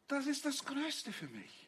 Das 0.08 0.27
ist 0.27 0.45
das 0.45 0.63
Größte 0.63 1.12
für 1.12 1.27
mich. 1.27 1.64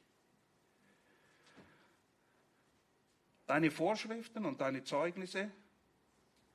Deine 3.48 3.72
Vorschriften 3.72 4.46
und 4.46 4.60
deine 4.60 4.84
Zeugnisse 4.84 5.50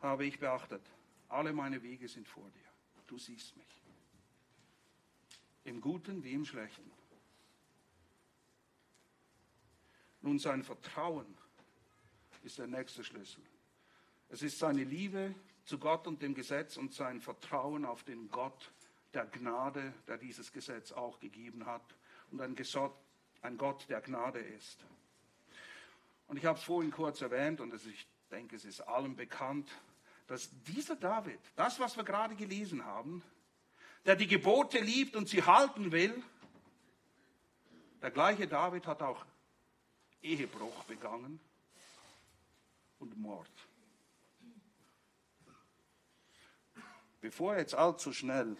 habe 0.00 0.26
ich 0.26 0.38
beachtet. 0.38 0.82
Alle 1.28 1.54
meine 1.54 1.82
Wege 1.82 2.06
sind 2.06 2.28
vor 2.28 2.48
dir. 2.50 2.70
Du 3.06 3.18
siehst 3.18 3.56
mich. 3.56 3.82
Im 5.64 5.80
Guten 5.80 6.22
wie 6.22 6.32
im 6.32 6.44
Schlechten. 6.44 6.90
Nun, 10.20 10.38
sein 10.38 10.62
Vertrauen 10.62 11.26
ist 12.42 12.58
der 12.58 12.66
nächste 12.66 13.02
Schlüssel. 13.02 13.42
Es 14.28 14.42
ist 14.42 14.58
seine 14.58 14.84
Liebe 14.84 15.34
zu 15.64 15.78
Gott 15.78 16.06
und 16.06 16.22
dem 16.22 16.34
Gesetz 16.34 16.76
und 16.76 16.92
sein 16.92 17.20
Vertrauen 17.20 17.84
auf 17.84 18.04
den 18.04 18.28
Gott 18.30 18.72
der 19.14 19.26
Gnade, 19.26 19.94
der 20.06 20.18
dieses 20.18 20.52
Gesetz 20.52 20.92
auch 20.92 21.20
gegeben 21.20 21.66
hat 21.66 21.94
und 22.30 22.40
ein, 22.40 23.58
Gott 23.58 23.88
der 23.88 24.00
Gnade 24.00 24.40
ist. 24.40 24.84
Und 26.32 26.38
ich 26.38 26.46
habe 26.46 26.58
es 26.58 26.64
vorhin 26.64 26.90
kurz 26.90 27.20
erwähnt 27.20 27.60
und 27.60 27.74
ich 27.74 28.06
denke, 28.30 28.56
es 28.56 28.64
ist 28.64 28.80
allen 28.80 29.16
bekannt, 29.16 29.70
dass 30.28 30.48
dieser 30.62 30.96
David, 30.96 31.38
das, 31.56 31.78
was 31.78 31.94
wir 31.98 32.04
gerade 32.04 32.34
gelesen 32.34 32.86
haben, 32.86 33.22
der 34.06 34.16
die 34.16 34.26
Gebote 34.26 34.78
liebt 34.78 35.14
und 35.14 35.28
sie 35.28 35.42
halten 35.42 35.92
will, 35.92 36.22
der 38.00 38.10
gleiche 38.10 38.48
David 38.48 38.86
hat 38.86 39.02
auch 39.02 39.26
Ehebruch 40.22 40.84
begangen 40.84 41.38
und 42.98 43.14
Mord. 43.18 43.52
Bevor 47.20 47.58
jetzt 47.58 47.74
allzu 47.74 48.10
schnell 48.14 48.56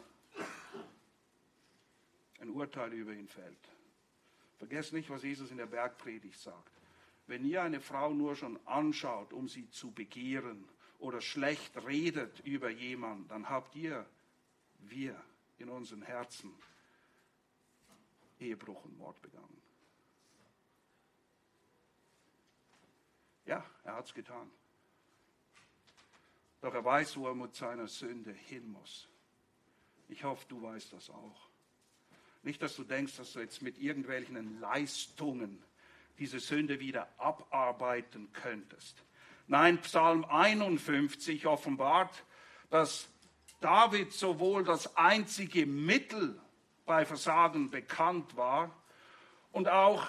ein 2.39 2.51
Urteil 2.51 2.93
über 2.93 3.15
ihn 3.15 3.29
fällt, 3.29 3.67
vergesst 4.59 4.93
nicht, 4.93 5.09
was 5.09 5.23
Jesus 5.23 5.51
in 5.51 5.57
der 5.57 5.65
Bergpredigt 5.65 6.39
sagt. 6.39 6.72
Wenn 7.33 7.47
ihr 7.47 7.63
eine 7.63 7.81
Frau 7.81 8.13
nur 8.13 8.37
schon 8.37 8.61
anschaut, 8.67 9.33
um 9.33 9.49
sie 9.49 9.67
zu 9.71 9.91
begehren 9.91 10.69
oder 10.99 11.23
schlecht 11.23 11.75
redet 11.87 12.41
über 12.41 12.69
jemanden, 12.69 13.27
dann 13.27 13.49
habt 13.49 13.75
ihr, 13.75 14.05
wir 14.81 15.19
in 15.57 15.71
unseren 15.71 16.03
Herzen 16.03 16.53
Ehebruch 18.39 18.85
und 18.85 18.99
Mord 18.99 19.23
begangen. 19.23 19.63
Ja, 23.47 23.65
er 23.85 23.95
hat 23.95 24.05
es 24.05 24.13
getan. 24.13 24.51
Doch 26.61 26.75
er 26.75 26.85
weiß, 26.85 27.17
wo 27.17 27.29
er 27.29 27.35
mit 27.35 27.55
seiner 27.55 27.89
Sünde 27.89 28.35
hin 28.35 28.71
muss. 28.71 29.09
Ich 30.11 30.23
hoffe, 30.23 30.45
du 30.51 30.61
weißt 30.61 30.93
das 30.93 31.09
auch. 31.09 31.49
Nicht, 32.43 32.61
dass 32.61 32.77
du 32.77 32.85
denkst, 32.85 33.17
dass 33.17 33.33
du 33.33 33.41
jetzt 33.41 33.63
mit 33.63 33.79
irgendwelchen 33.79 34.61
Leistungen 34.61 35.65
diese 36.19 36.41
Sünde 36.41 36.81
wieder 36.81 37.09
abarbeiten 37.19 38.33
könntest. 38.33 39.05
Nein, 39.47 39.81
Psalm 39.83 40.25
51 40.25 41.47
offenbart, 41.47 42.25
dass 42.71 43.09
David 43.61 44.13
sowohl 44.13 44.65
das 44.65 44.97
einzige 44.97 45.67
Mittel 45.67 46.41
bei 46.85 47.05
Versagen 47.05 47.71
bekannt 47.71 48.37
war 48.37 48.71
und 49.53 49.69
auch 49.69 50.07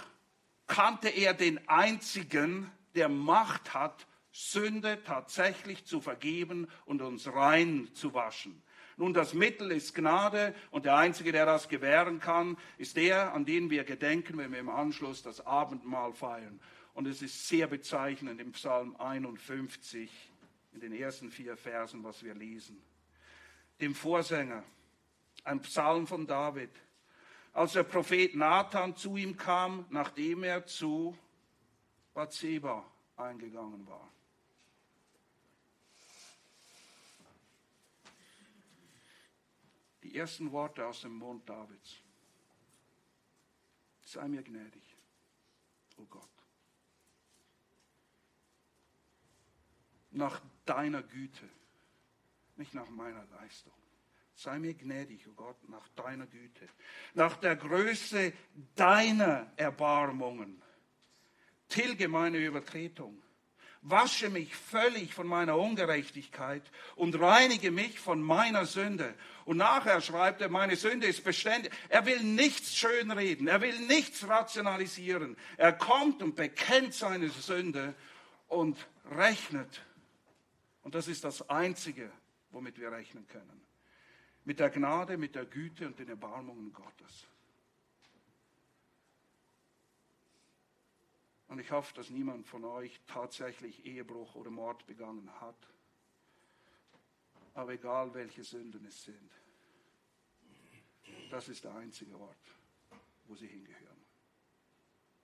kannte 0.68 1.10
er 1.10 1.34
den 1.34 1.68
einzigen, 1.68 2.72
der 2.96 3.10
Macht 3.10 3.74
hat, 3.74 4.08
Sünde 4.32 5.04
tatsächlich 5.04 5.86
zu 5.86 6.02
vergeben 6.02 6.68
und 6.86 7.02
uns 7.02 7.28
rein 7.28 7.90
zu 7.94 8.14
waschen. 8.16 8.63
Nun, 8.98 9.14
das 9.14 9.34
Mittel 9.34 9.72
ist 9.72 9.96
Gnade 9.96 10.54
und 10.72 10.86
der 10.86 10.96
Einzige, 10.96 11.32
der 11.32 11.46
das 11.46 11.68
gewähren 11.68 12.20
kann, 12.20 12.58
ist 12.78 12.98
der, 12.98 13.34
an 13.34 13.46
den 13.46 13.70
wir 13.70 13.84
gedenken, 13.84 14.38
wenn 14.38 14.52
wir 14.52 14.60
im 14.60 14.70
Anschluss 14.70 15.24
das 15.24 15.46
Abendmahl 15.46 16.14
feiern. 16.14 16.60
Und 16.94 17.08
es 17.08 17.22
ist 17.22 17.48
sehr 17.48 17.68
bezeichnend 17.68 18.40
im 18.40 18.52
Psalm 18.52 18.96
51, 18.98 20.12
in 20.74 20.80
den 20.80 20.94
ersten 20.94 21.32
vier 21.32 21.58
Versen, 21.58 22.04
was 22.04 22.24
wir 22.24 22.36
lesen. 22.36 22.82
Dem 23.82 23.96
Vorsänger, 23.96 24.64
ein 25.44 25.62
Psalm 25.62 26.06
von 26.06 26.28
David, 26.28 26.70
als 27.52 27.74
der 27.74 27.84
Prophet 27.84 28.36
Nathan 28.36 28.96
zu 28.96 29.16
ihm 29.18 29.38
kam, 29.38 29.86
nachdem 29.90 30.44
er 30.44 30.66
zu 30.66 31.18
Bathseba 32.14 32.86
eingegangen 33.18 33.88
war. 33.88 34.10
Die 40.04 40.18
ersten 40.18 40.52
Worte 40.52 40.86
aus 40.86 41.02
dem 41.02 41.16
Mund 41.16 41.48
Davids. 41.48 41.98
Sei 44.02 44.28
mir 44.28 44.44
gnädig, 44.44 44.84
o 45.98 46.02
oh 46.02 46.06
Gott. 46.06 46.30
Nach 50.12 50.42
deiner 50.66 51.02
Güte, 51.02 51.50
nicht 52.58 52.74
nach 52.74 52.90
meiner 52.90 53.26
Leistung. 53.28 53.74
Sei 54.36 54.60
mir 54.60 54.74
gnädig, 54.74 55.26
o 55.28 55.32
oh 55.32 55.34
Gott, 55.36 55.70
nach 55.70 55.88
deiner 55.90 56.28
Güte, 56.28 56.68
nach 57.14 57.38
der 57.38 57.56
Größe 57.56 58.34
deiner 58.76 59.52
Erbarmungen 59.56 60.62
tilge 61.70 62.08
meine 62.08 62.38
Übertretung, 62.38 63.23
wasche 63.84 64.30
mich 64.30 64.56
völlig 64.56 65.14
von 65.14 65.28
meiner 65.28 65.58
Ungerechtigkeit 65.58 66.64
und 66.96 67.20
reinige 67.20 67.70
mich 67.70 68.00
von 68.00 68.22
meiner 68.22 68.66
Sünde. 68.66 69.14
Und 69.46 69.58
nachher 69.58 70.00
schreibt 70.02 70.42
er, 70.42 70.50
meine 70.50 70.76
Sünde 70.78 71.06
ist 71.06 71.24
beständig. 71.24 71.72
Er 71.90 72.06
will 72.06 72.24
nichts 72.24 72.76
schönreden, 72.76 73.48
er 73.48 73.62
will 73.62 73.78
nichts 73.88 74.28
rationalisieren. 74.28 75.38
Er 75.58 75.74
kommt 75.74 76.24
und 76.24 76.36
bekennt 76.36 76.94
seine 76.94 77.30
Sünde 77.30 77.94
und 78.48 78.78
rechnet. 79.12 79.84
Und 80.84 80.96
das 80.96 81.08
ist 81.08 81.24
das 81.24 81.50
Einzige, 81.50 82.10
womit 82.52 82.80
wir 82.80 82.92
rechnen 82.92 83.28
können. 83.28 83.62
Mit 84.46 84.60
der 84.60 84.70
Gnade, 84.70 85.18
mit 85.18 85.36
der 85.36 85.46
Güte 85.46 85.88
und 85.88 86.00
den 86.00 86.10
Erbarmungen 86.10 86.72
Gottes. 86.74 87.28
Und 91.54 91.60
ich 91.60 91.70
hoffe, 91.70 91.94
dass 91.94 92.10
niemand 92.10 92.48
von 92.48 92.66
euch 92.66 93.00
tatsächlich 93.06 93.86
Ehebruch 93.86 94.34
oder 94.34 94.50
Mord 94.50 94.88
begangen 94.88 95.30
hat. 95.40 95.68
Aber 97.54 97.74
egal, 97.74 98.12
welche 98.16 98.44
Sünden 98.44 98.84
es 98.88 99.04
sind, 99.04 99.32
das 101.30 101.50
ist 101.50 101.64
der 101.64 101.76
einzige 101.76 102.18
Ort, 102.18 102.56
wo 103.28 103.36
sie 103.36 103.46
hingehören. 103.46 104.04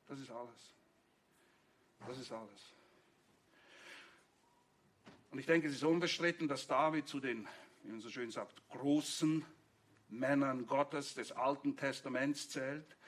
Das 0.08 0.20
ist 0.20 0.30
alles. 0.30 0.76
Das 2.06 2.20
ist 2.20 2.32
alles. 2.32 2.76
Und 5.32 5.40
ich 5.40 5.48
denke, 5.48 5.68
es 5.68 5.74
ist 5.74 5.84
unbestritten, 5.84 6.48
dass 6.48 6.68
David 6.68 7.08
zu 7.08 7.20
den, 7.20 7.48
wie 7.82 7.90
man 7.90 8.02
so 8.02 8.10
schön 8.12 8.30
sagt, 8.30 8.62
großen 8.70 9.44
Männern 10.10 10.68
Gottes 10.68 11.16
des 11.16 11.32
Alten 11.32 11.76
Testaments 11.76 12.52
zählt. 12.52 12.99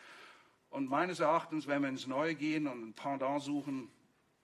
Und 0.72 0.90
meines 0.90 1.20
Erachtens, 1.20 1.68
wenn 1.68 1.82
wir 1.82 1.90
ins 1.90 2.08
Neue 2.08 2.34
gehen 2.34 2.66
und 2.66 2.82
ein 2.82 2.94
Pendant 2.94 3.44
suchen, 3.44 3.92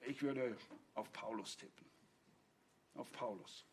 ich 0.01 0.21
würde 0.21 0.55
auf 0.93 1.11
Paulus 1.13 1.57
tippen. 1.57 1.85
Auf 2.95 3.11
Paulus. 3.13 3.65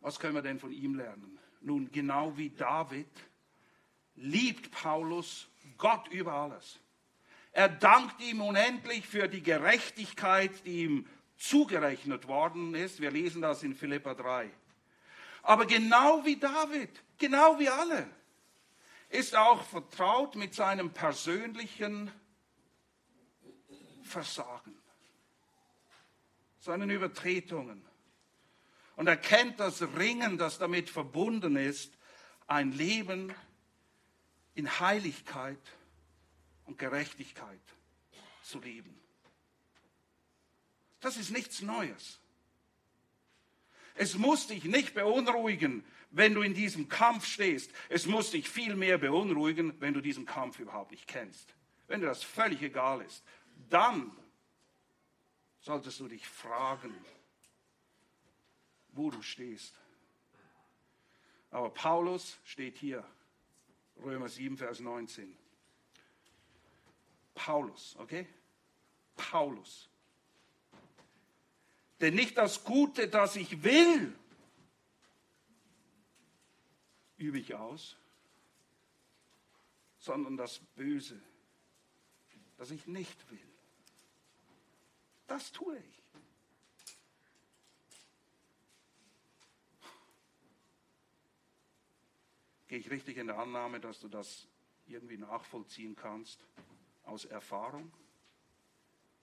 Was 0.00 0.18
können 0.18 0.34
wir 0.34 0.42
denn 0.42 0.58
von 0.58 0.72
ihm 0.72 0.94
lernen? 0.94 1.38
Nun, 1.60 1.90
genau 1.90 2.36
wie 2.36 2.50
David 2.50 3.08
liebt 4.14 4.70
Paulus 4.70 5.48
Gott 5.78 6.08
über 6.08 6.32
alles. 6.32 6.78
Er 7.52 7.68
dankt 7.68 8.20
ihm 8.20 8.40
unendlich 8.40 9.06
für 9.06 9.28
die 9.28 9.42
Gerechtigkeit, 9.42 10.52
die 10.64 10.84
ihm 10.84 11.06
zugerechnet 11.36 12.28
worden 12.28 12.74
ist. 12.74 13.00
Wir 13.00 13.10
lesen 13.10 13.42
das 13.42 13.62
in 13.62 13.74
Philippa 13.74 14.14
3. 14.14 14.48
Aber 15.42 15.66
genau 15.66 16.24
wie 16.24 16.36
David, 16.36 16.90
genau 17.18 17.58
wie 17.58 17.68
alle, 17.68 18.08
ist 19.08 19.36
auch 19.36 19.62
vertraut 19.62 20.34
mit 20.34 20.54
seinem 20.54 20.92
persönlichen 20.92 22.10
Versagen, 24.02 24.76
seinen 26.58 26.90
Übertretungen. 26.90 27.84
Und 28.96 29.06
er 29.06 29.16
kennt 29.16 29.60
das 29.60 29.82
Ringen, 29.96 30.38
das 30.38 30.58
damit 30.58 30.90
verbunden 30.90 31.56
ist, 31.56 31.92
ein 32.46 32.72
Leben 32.72 33.34
in 34.54 34.80
Heiligkeit 34.80 35.58
und 36.64 36.78
Gerechtigkeit 36.78 37.60
zu 38.42 38.60
leben. 38.60 39.00
Das 41.00 41.16
ist 41.16 41.30
nichts 41.30 41.60
Neues. 41.60 42.20
Es 43.94 44.16
muss 44.16 44.46
dich 44.46 44.64
nicht 44.64 44.94
beunruhigen, 44.94 45.84
wenn 46.14 46.32
du 46.34 46.42
in 46.42 46.54
diesem 46.54 46.88
Kampf 46.88 47.26
stehst. 47.26 47.70
Es 47.88 48.06
muss 48.06 48.30
dich 48.30 48.48
viel 48.48 48.76
mehr 48.76 48.98
beunruhigen, 48.98 49.80
wenn 49.80 49.94
du 49.94 50.00
diesen 50.00 50.26
Kampf 50.26 50.60
überhaupt 50.60 50.92
nicht 50.92 51.08
kennst. 51.08 51.54
Wenn 51.88 52.00
dir 52.00 52.06
das 52.06 52.22
völlig 52.22 52.62
egal 52.62 53.02
ist, 53.02 53.24
dann 53.68 54.10
solltest 55.60 55.98
du 56.00 56.08
dich 56.08 56.26
fragen, 56.26 56.94
wo 58.92 59.10
du 59.10 59.20
stehst. 59.22 59.74
Aber 61.50 61.70
Paulus 61.70 62.38
steht 62.44 62.78
hier, 62.78 63.04
Römer 64.02 64.28
7, 64.28 64.56
Vers 64.56 64.80
19. 64.80 65.36
Paulus, 67.34 67.96
okay? 67.98 68.26
Paulus. 69.16 69.88
Denn 72.00 72.14
nicht 72.14 72.38
das 72.38 72.64
Gute, 72.64 73.08
das 73.08 73.36
ich 73.36 73.62
will, 73.64 74.14
übe 77.24 77.38
ich 77.38 77.54
aus, 77.54 77.96
sondern 79.98 80.36
das 80.36 80.58
Böse, 80.76 81.20
das 82.58 82.70
ich 82.70 82.86
nicht 82.86 83.30
will. 83.30 83.40
Das 85.26 85.50
tue 85.52 85.78
ich. 85.78 86.02
Gehe 92.68 92.78
ich 92.78 92.90
richtig 92.90 93.16
in 93.16 93.28
der 93.28 93.38
Annahme, 93.38 93.80
dass 93.80 94.00
du 94.00 94.08
das 94.08 94.46
irgendwie 94.86 95.16
nachvollziehen 95.16 95.96
kannst 95.96 96.44
aus 97.04 97.24
Erfahrung? 97.24 97.90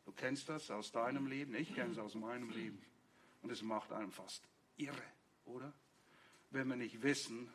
Du 0.06 0.12
kennst 0.12 0.49
das 0.49 0.72
aus 0.72 0.91
deinem 0.91 1.28
Leben, 1.28 1.54
ich 1.54 1.76
kenne 1.76 1.91
es 1.91 1.99
aus 1.99 2.16
meinem 2.16 2.49
Leben. 2.49 2.84
Und 3.43 3.52
es 3.52 3.62
macht 3.62 3.91
einem 3.91 4.12
fast 4.12 4.43
irre, 4.78 5.04
oder? 5.45 5.74
Wenn 6.49 6.68
wir 6.68 6.76
nicht 6.76 7.02
wissen, 7.02 7.52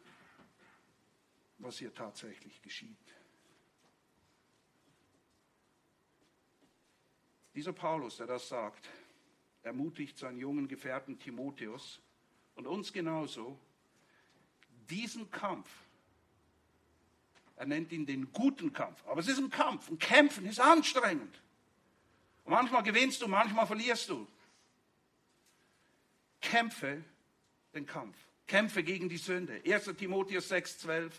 was 1.58 1.78
hier 1.78 1.92
tatsächlich 1.92 2.60
geschieht. 2.62 2.96
Dieser 7.54 7.72
Paulus, 7.72 8.18
der 8.18 8.26
das 8.26 8.48
sagt, 8.48 8.88
ermutigt 9.62 10.18
seinen 10.18 10.38
jungen 10.38 10.68
Gefährten 10.68 11.18
Timotheus 11.18 12.00
und 12.54 12.66
uns 12.66 12.92
genauso, 12.92 13.58
diesen 14.90 15.30
Kampf, 15.30 15.68
er 17.56 17.66
nennt 17.66 17.90
ihn 17.92 18.04
den 18.04 18.30
guten 18.32 18.72
Kampf, 18.72 19.02
aber 19.06 19.20
es 19.20 19.28
ist 19.28 19.38
ein 19.38 19.50
Kampf, 19.50 19.88
ein 19.88 19.98
Kämpfen 19.98 20.44
ist 20.44 20.60
anstrengend. 20.60 21.40
Und 22.44 22.52
manchmal 22.52 22.82
gewinnst 22.82 23.22
du, 23.22 23.28
manchmal 23.28 23.66
verlierst 23.66 24.08
du. 24.10 24.28
Kämpfe 26.40 27.02
den 27.74 27.86
Kampf. 27.86 28.16
Kämpfe 28.46 28.82
gegen 28.82 29.08
die 29.08 29.16
Sünde. 29.16 29.60
1. 29.66 29.96
Timotheus 29.96 30.50
6,12. 30.50 31.10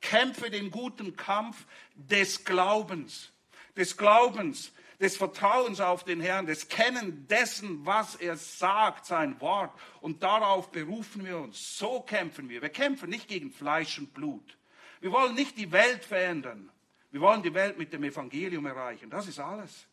Kämpfe 0.00 0.50
den 0.50 0.70
guten 0.70 1.16
Kampf 1.16 1.66
des 1.94 2.44
Glaubens. 2.44 3.32
Des 3.76 3.96
Glaubens, 3.96 4.72
des 5.00 5.16
Vertrauens 5.16 5.80
auf 5.80 6.04
den 6.04 6.20
Herrn, 6.20 6.46
des 6.46 6.68
Kennen 6.68 7.26
dessen, 7.26 7.86
was 7.86 8.16
er 8.16 8.36
sagt, 8.36 9.06
sein 9.06 9.40
Wort. 9.40 9.72
Und 10.00 10.22
darauf 10.22 10.70
berufen 10.70 11.24
wir 11.24 11.38
uns. 11.38 11.78
So 11.78 12.00
kämpfen 12.00 12.48
wir. 12.48 12.60
Wir 12.60 12.68
kämpfen 12.68 13.08
nicht 13.08 13.28
gegen 13.28 13.50
Fleisch 13.50 13.98
und 13.98 14.12
Blut. 14.12 14.58
Wir 15.00 15.10
wollen 15.10 15.34
nicht 15.34 15.56
die 15.56 15.72
Welt 15.72 16.04
verändern. 16.04 16.70
Wir 17.10 17.20
wollen 17.20 17.42
die 17.42 17.54
Welt 17.54 17.78
mit 17.78 17.92
dem 17.92 18.04
Evangelium 18.04 18.66
erreichen. 18.66 19.10
Das 19.10 19.26
ist 19.26 19.38
alles. 19.38 19.86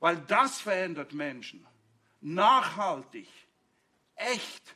Weil 0.00 0.16
das 0.16 0.60
verändert 0.60 1.12
Menschen. 1.12 1.66
Nachhaltig. 2.20 3.28
Echt. 4.16 4.74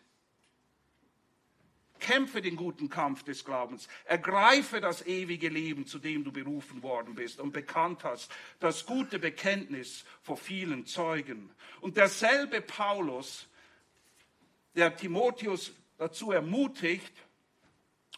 Kämpfe 1.99 2.41
den 2.41 2.57
guten 2.57 2.89
Kampf 2.89 3.23
des 3.23 3.45
Glaubens. 3.45 3.89
Ergreife 4.05 4.81
das 4.81 5.07
ewige 5.07 5.49
Leben, 5.49 5.87
zu 5.87 5.99
dem 5.99 6.25
du 6.25 6.33
berufen 6.33 6.83
worden 6.83 7.15
bist 7.15 7.41
und 7.41 7.53
bekannt 7.53 8.05
hast. 8.05 8.31
Das 8.61 8.87
gute 8.87 9.19
Bekenntnis 9.19 10.05
vor 10.23 10.37
vielen 10.37 10.87
Zeugen. 10.87 11.51
Und 11.81 11.97
derselbe 11.97 12.61
Paulus, 12.61 13.47
der 14.75 14.97
Timotheus 14.97 15.73
dazu 15.97 16.33
ermutigt, 16.33 17.13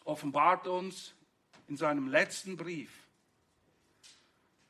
offenbart 0.05 0.67
uns 0.67 1.15
in 1.69 1.77
seinem 1.77 2.09
letzten 2.09 2.57
Brief, 2.57 2.91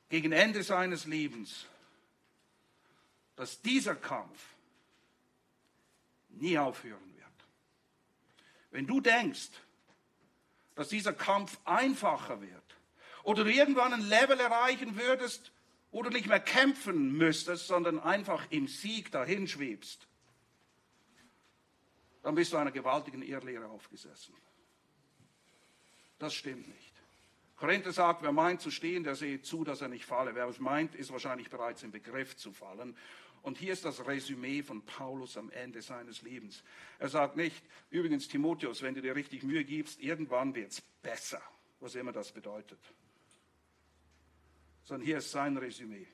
gegen 0.08 0.32
Ende 0.32 0.62
seines 0.62 1.06
Lebens, 1.06 1.66
dass 3.36 3.62
dieser 3.62 3.94
Kampf 3.94 4.38
nie 6.28 6.58
aufhören. 6.58 7.09
Wenn 8.70 8.86
du 8.86 9.00
denkst, 9.00 9.50
dass 10.74 10.88
dieser 10.88 11.12
Kampf 11.12 11.58
einfacher 11.64 12.40
wird 12.40 12.76
oder 13.22 13.44
du 13.44 13.52
irgendwann 13.52 13.92
ein 13.92 14.08
Level 14.08 14.38
erreichen 14.38 14.96
würdest, 14.96 15.52
wo 15.90 16.02
du 16.02 16.10
nicht 16.10 16.26
mehr 16.26 16.40
kämpfen 16.40 17.12
müsstest, 17.16 17.66
sondern 17.66 17.98
einfach 17.98 18.46
im 18.50 18.68
Sieg 18.68 19.10
dahin 19.10 19.48
schwebst, 19.48 20.06
dann 22.22 22.34
bist 22.34 22.52
du 22.52 22.56
einer 22.56 22.70
gewaltigen 22.70 23.22
Irrlehre 23.22 23.66
aufgesessen. 23.66 24.34
Das 26.18 26.34
stimmt 26.34 26.68
nicht. 26.68 26.90
Korinther 27.56 27.92
sagt, 27.92 28.22
wer 28.22 28.32
meint 28.32 28.60
zu 28.60 28.70
stehen, 28.70 29.04
der 29.04 29.16
sehe 29.16 29.42
zu, 29.42 29.64
dass 29.64 29.82
er 29.82 29.88
nicht 29.88 30.06
falle. 30.06 30.34
Wer 30.34 30.46
es 30.46 30.60
meint, 30.60 30.94
ist 30.94 31.12
wahrscheinlich 31.12 31.50
bereits 31.50 31.82
im 31.82 31.90
Begriff 31.90 32.36
zu 32.36 32.52
fallen. 32.52 32.96
Und 33.42 33.56
hier 33.56 33.72
ist 33.72 33.84
das 33.84 34.06
Resümee 34.06 34.62
von 34.62 34.82
Paulus 34.82 35.36
am 35.36 35.50
Ende 35.50 35.80
seines 35.80 36.22
Lebens. 36.22 36.62
Er 36.98 37.08
sagt 37.08 37.36
nicht, 37.36 37.62
übrigens 37.88 38.28
Timotheus, 38.28 38.82
wenn 38.82 38.94
du 38.94 39.00
dir 39.00 39.16
richtig 39.16 39.42
Mühe 39.42 39.64
gibst, 39.64 40.00
irgendwann 40.00 40.54
wird 40.54 40.72
es 40.72 40.80
besser, 40.80 41.42
was 41.80 41.94
immer 41.94 42.12
das 42.12 42.32
bedeutet. 42.32 42.78
Sondern 44.84 45.06
hier 45.06 45.18
ist 45.18 45.30
sein 45.30 45.56
Resümee. 45.56 46.06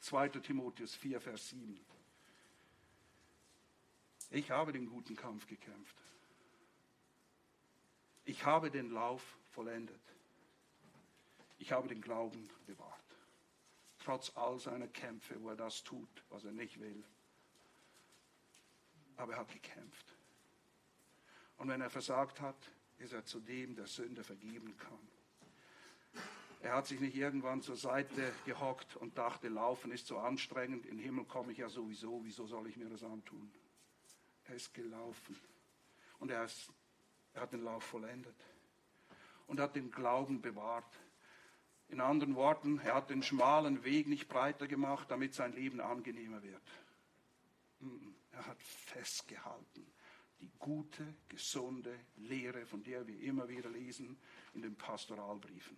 2. 0.00 0.28
Timotheus 0.40 0.94
4, 0.96 1.20
Vers 1.20 1.50
7. 1.50 1.78
Ich 4.30 4.50
habe 4.50 4.72
den 4.72 4.88
guten 4.88 5.14
Kampf 5.14 5.46
gekämpft. 5.46 5.96
Ich 8.24 8.44
habe 8.44 8.70
den 8.70 8.90
Lauf 8.90 9.22
vollendet. 9.50 10.00
Ich 11.58 11.72
habe 11.72 11.88
den 11.88 12.00
Glauben 12.00 12.48
bewahrt 12.66 12.99
trotz 14.00 14.36
all 14.36 14.58
seiner 14.58 14.88
Kämpfe, 14.88 15.40
wo 15.42 15.50
er 15.50 15.56
das 15.56 15.82
tut, 15.82 16.24
was 16.30 16.44
er 16.44 16.52
nicht 16.52 16.80
will. 16.80 17.04
Aber 19.16 19.34
er 19.34 19.40
hat 19.40 19.52
gekämpft. 19.52 20.16
Und 21.58 21.68
wenn 21.68 21.80
er 21.80 21.90
versagt 21.90 22.40
hat, 22.40 22.70
ist 22.98 23.12
er 23.12 23.24
zu 23.24 23.40
dem, 23.40 23.76
der 23.76 23.86
Sünde 23.86 24.24
vergeben 24.24 24.76
kann. 24.76 25.08
Er 26.62 26.74
hat 26.74 26.86
sich 26.86 27.00
nicht 27.00 27.16
irgendwann 27.16 27.62
zur 27.62 27.76
Seite 27.76 28.32
gehockt 28.44 28.96
und 28.96 29.16
dachte, 29.16 29.48
Laufen 29.48 29.92
ist 29.92 30.06
so 30.06 30.18
anstrengend, 30.18 30.84
in 30.84 30.98
den 30.98 31.04
Himmel 31.04 31.24
komme 31.24 31.52
ich 31.52 31.58
ja 31.58 31.70
sowieso, 31.70 32.22
wieso 32.22 32.46
soll 32.46 32.66
ich 32.68 32.76
mir 32.76 32.90
das 32.90 33.02
antun? 33.02 33.50
Er 34.44 34.56
ist 34.56 34.74
gelaufen 34.74 35.38
und 36.18 36.30
er, 36.30 36.44
ist, 36.44 36.70
er 37.32 37.42
hat 37.42 37.52
den 37.52 37.62
Lauf 37.62 37.84
vollendet 37.84 38.36
und 39.46 39.58
hat 39.58 39.74
den 39.74 39.90
Glauben 39.90 40.42
bewahrt. 40.42 40.99
In 41.90 42.00
anderen 42.00 42.36
Worten, 42.36 42.78
er 42.78 42.94
hat 42.94 43.10
den 43.10 43.22
schmalen 43.22 43.82
Weg 43.82 44.06
nicht 44.06 44.28
breiter 44.28 44.68
gemacht, 44.68 45.10
damit 45.10 45.34
sein 45.34 45.52
Leben 45.52 45.80
angenehmer 45.80 46.42
wird. 46.42 46.62
Er 48.32 48.46
hat 48.46 48.62
festgehalten. 48.62 49.86
Die 50.40 50.50
gute, 50.58 51.14
gesunde 51.28 51.94
Lehre, 52.16 52.64
von 52.64 52.82
der 52.82 53.06
wir 53.06 53.20
immer 53.20 53.48
wieder 53.48 53.68
lesen 53.68 54.18
in 54.54 54.62
den 54.62 54.76
Pastoralbriefen. 54.76 55.76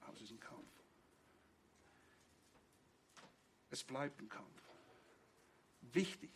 Aber 0.00 0.14
es 0.14 0.22
ist 0.22 0.30
ein 0.30 0.40
Kampf. 0.40 0.72
Es 3.70 3.84
bleibt 3.84 4.20
ein 4.20 4.28
Kampf. 4.28 4.62
Wichtig, 5.92 6.30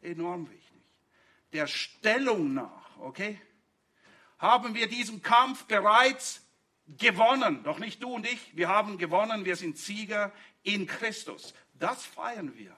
enorm 0.00 0.50
wichtig. 0.50 0.82
Der 1.52 1.66
Stellung 1.66 2.54
nach, 2.54 2.98
okay, 2.98 3.40
haben 4.38 4.74
wir 4.74 4.88
diesen 4.88 5.22
Kampf 5.22 5.64
bereits 5.66 6.45
gewonnen. 6.86 7.62
Doch 7.64 7.78
nicht 7.78 8.02
du 8.02 8.14
und 8.14 8.26
ich, 8.26 8.56
wir 8.56 8.68
haben 8.68 8.98
gewonnen, 8.98 9.44
wir 9.44 9.56
sind 9.56 9.78
Sieger 9.78 10.32
in 10.62 10.86
Christus. 10.86 11.54
Das 11.74 12.04
feiern 12.04 12.56
wir. 12.56 12.74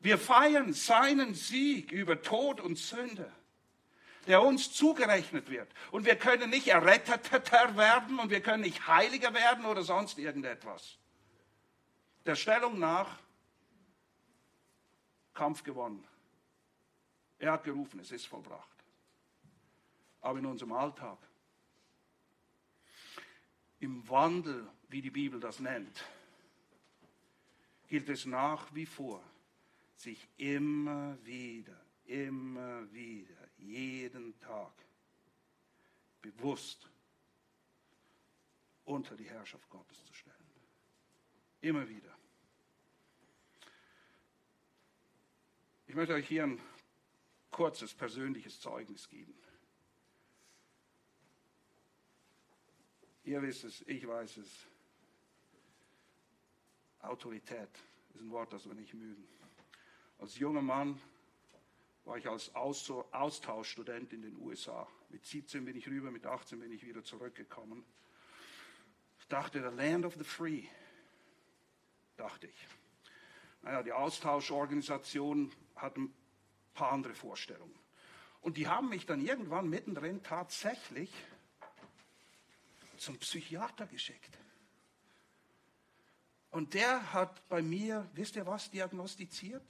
Wir 0.00 0.18
feiern 0.18 0.72
seinen 0.72 1.34
Sieg 1.34 1.90
über 1.90 2.22
Tod 2.22 2.60
und 2.60 2.78
Sünde, 2.78 3.32
der 4.26 4.42
uns 4.42 4.72
zugerechnet 4.72 5.50
wird. 5.50 5.68
Und 5.90 6.06
wir 6.06 6.16
können 6.16 6.50
nicht 6.50 6.68
erretteter 6.68 7.76
werden 7.76 8.18
und 8.18 8.30
wir 8.30 8.40
können 8.40 8.62
nicht 8.62 8.86
heiliger 8.86 9.34
werden 9.34 9.64
oder 9.64 9.82
sonst 9.82 10.18
irgendetwas. 10.18 10.98
Der 12.26 12.36
Stellung 12.36 12.78
nach, 12.78 13.18
Kampf 15.34 15.62
gewonnen. 15.62 16.04
Er 17.38 17.52
hat 17.52 17.64
gerufen, 17.64 18.00
es 18.00 18.10
ist 18.10 18.26
vollbracht. 18.26 18.68
Aber 20.20 20.38
in 20.38 20.46
unserem 20.46 20.72
Alltag, 20.72 21.18
im 23.88 24.06
Wandel, 24.06 24.68
wie 24.90 25.00
die 25.00 25.10
Bibel 25.10 25.40
das 25.40 25.60
nennt, 25.60 26.04
gilt 27.88 28.10
es 28.10 28.26
nach 28.26 28.74
wie 28.74 28.84
vor, 28.84 29.22
sich 29.96 30.28
immer 30.36 31.16
wieder, 31.24 31.80
immer 32.04 32.92
wieder, 32.92 33.48
jeden 33.56 34.38
Tag 34.40 34.72
bewusst 36.20 36.90
unter 38.84 39.16
die 39.16 39.28
Herrschaft 39.28 39.66
Gottes 39.70 40.04
zu 40.04 40.12
stellen. 40.12 40.36
Immer 41.62 41.88
wieder. 41.88 42.14
Ich 45.86 45.94
möchte 45.94 46.12
euch 46.12 46.28
hier 46.28 46.44
ein 46.44 46.60
kurzes 47.50 47.94
persönliches 47.94 48.60
Zeugnis 48.60 49.08
geben. 49.08 49.34
Ihr 53.28 53.42
wisst 53.42 53.64
es, 53.64 53.82
ich 53.86 54.08
weiß 54.08 54.38
es. 54.38 54.66
Autorität 57.00 57.68
ist 58.14 58.22
ein 58.22 58.30
Wort, 58.30 58.54
das 58.54 58.66
wir 58.66 58.74
nicht 58.74 58.94
mögen. 58.94 59.28
Als 60.18 60.38
junger 60.38 60.62
Mann 60.62 60.98
war 62.06 62.16
ich 62.16 62.26
als 62.26 62.54
Austauschstudent 62.54 64.14
in 64.14 64.22
den 64.22 64.34
USA. 64.38 64.88
Mit 65.10 65.26
17 65.26 65.62
bin 65.66 65.76
ich 65.76 65.86
rüber, 65.88 66.10
mit 66.10 66.24
18 66.24 66.58
bin 66.58 66.72
ich 66.72 66.86
wieder 66.86 67.04
zurückgekommen. 67.04 67.84
Ich 69.20 69.28
dachte, 69.28 69.60
the 69.60 69.76
land 69.76 70.06
of 70.06 70.14
the 70.14 70.24
free, 70.24 70.62
dachte 72.16 72.46
ich. 72.46 72.66
Naja, 73.60 73.82
die 73.82 73.92
Austauschorganisation 73.92 75.52
hat 75.76 75.98
ein 75.98 76.14
paar 76.72 76.92
andere 76.92 77.14
Vorstellungen. 77.14 77.78
Und 78.40 78.56
die 78.56 78.68
haben 78.68 78.88
mich 78.88 79.04
dann 79.04 79.20
irgendwann 79.20 79.68
mittendrin 79.68 80.22
tatsächlich 80.22 81.12
zum 83.00 83.18
Psychiater 83.18 83.86
geschickt. 83.86 84.38
Und 86.50 86.74
der 86.74 87.12
hat 87.12 87.46
bei 87.48 87.62
mir, 87.62 88.08
wisst 88.14 88.36
ihr 88.36 88.46
was, 88.46 88.70
diagnostiziert? 88.70 89.62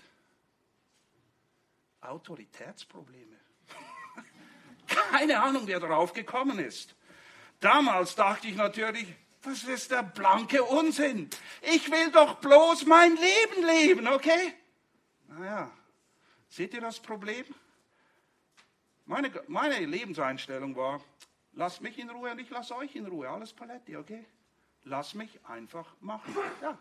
Autoritätsprobleme. 2.00 3.36
Keine 4.86 5.42
Ahnung, 5.42 5.66
wer 5.66 5.80
darauf 5.80 6.12
gekommen 6.12 6.58
ist. 6.58 6.94
Damals 7.60 8.14
dachte 8.14 8.46
ich 8.46 8.54
natürlich, 8.54 9.12
das 9.42 9.64
ist 9.64 9.90
der 9.90 10.02
blanke 10.02 10.62
Unsinn. 10.62 11.28
Ich 11.62 11.90
will 11.90 12.10
doch 12.12 12.36
bloß 12.36 12.86
mein 12.86 13.16
Leben 13.16 13.66
leben, 13.66 14.08
okay? 14.08 14.54
Naja, 15.26 15.70
seht 16.48 16.74
ihr 16.74 16.80
das 16.80 17.00
Problem? 17.00 17.44
Meine, 19.06 19.30
meine 19.48 19.78
Lebenseinstellung 19.84 20.76
war, 20.76 21.02
lasst 21.59 21.82
mich 21.82 21.98
in 21.98 22.09
Ruhe 22.09 22.30
und 22.30 22.38
ich 22.38 22.48
lasse 22.50 22.74
euch 22.76 22.94
in 22.94 23.06
Ruhe. 23.06 23.28
Alles 23.28 23.52
Paletti, 23.52 23.96
okay? 23.96 24.24
Lass 24.84 25.14
mich 25.14 25.44
einfach 25.44 25.92
machen. 26.00 26.34
Ja, 26.62 26.78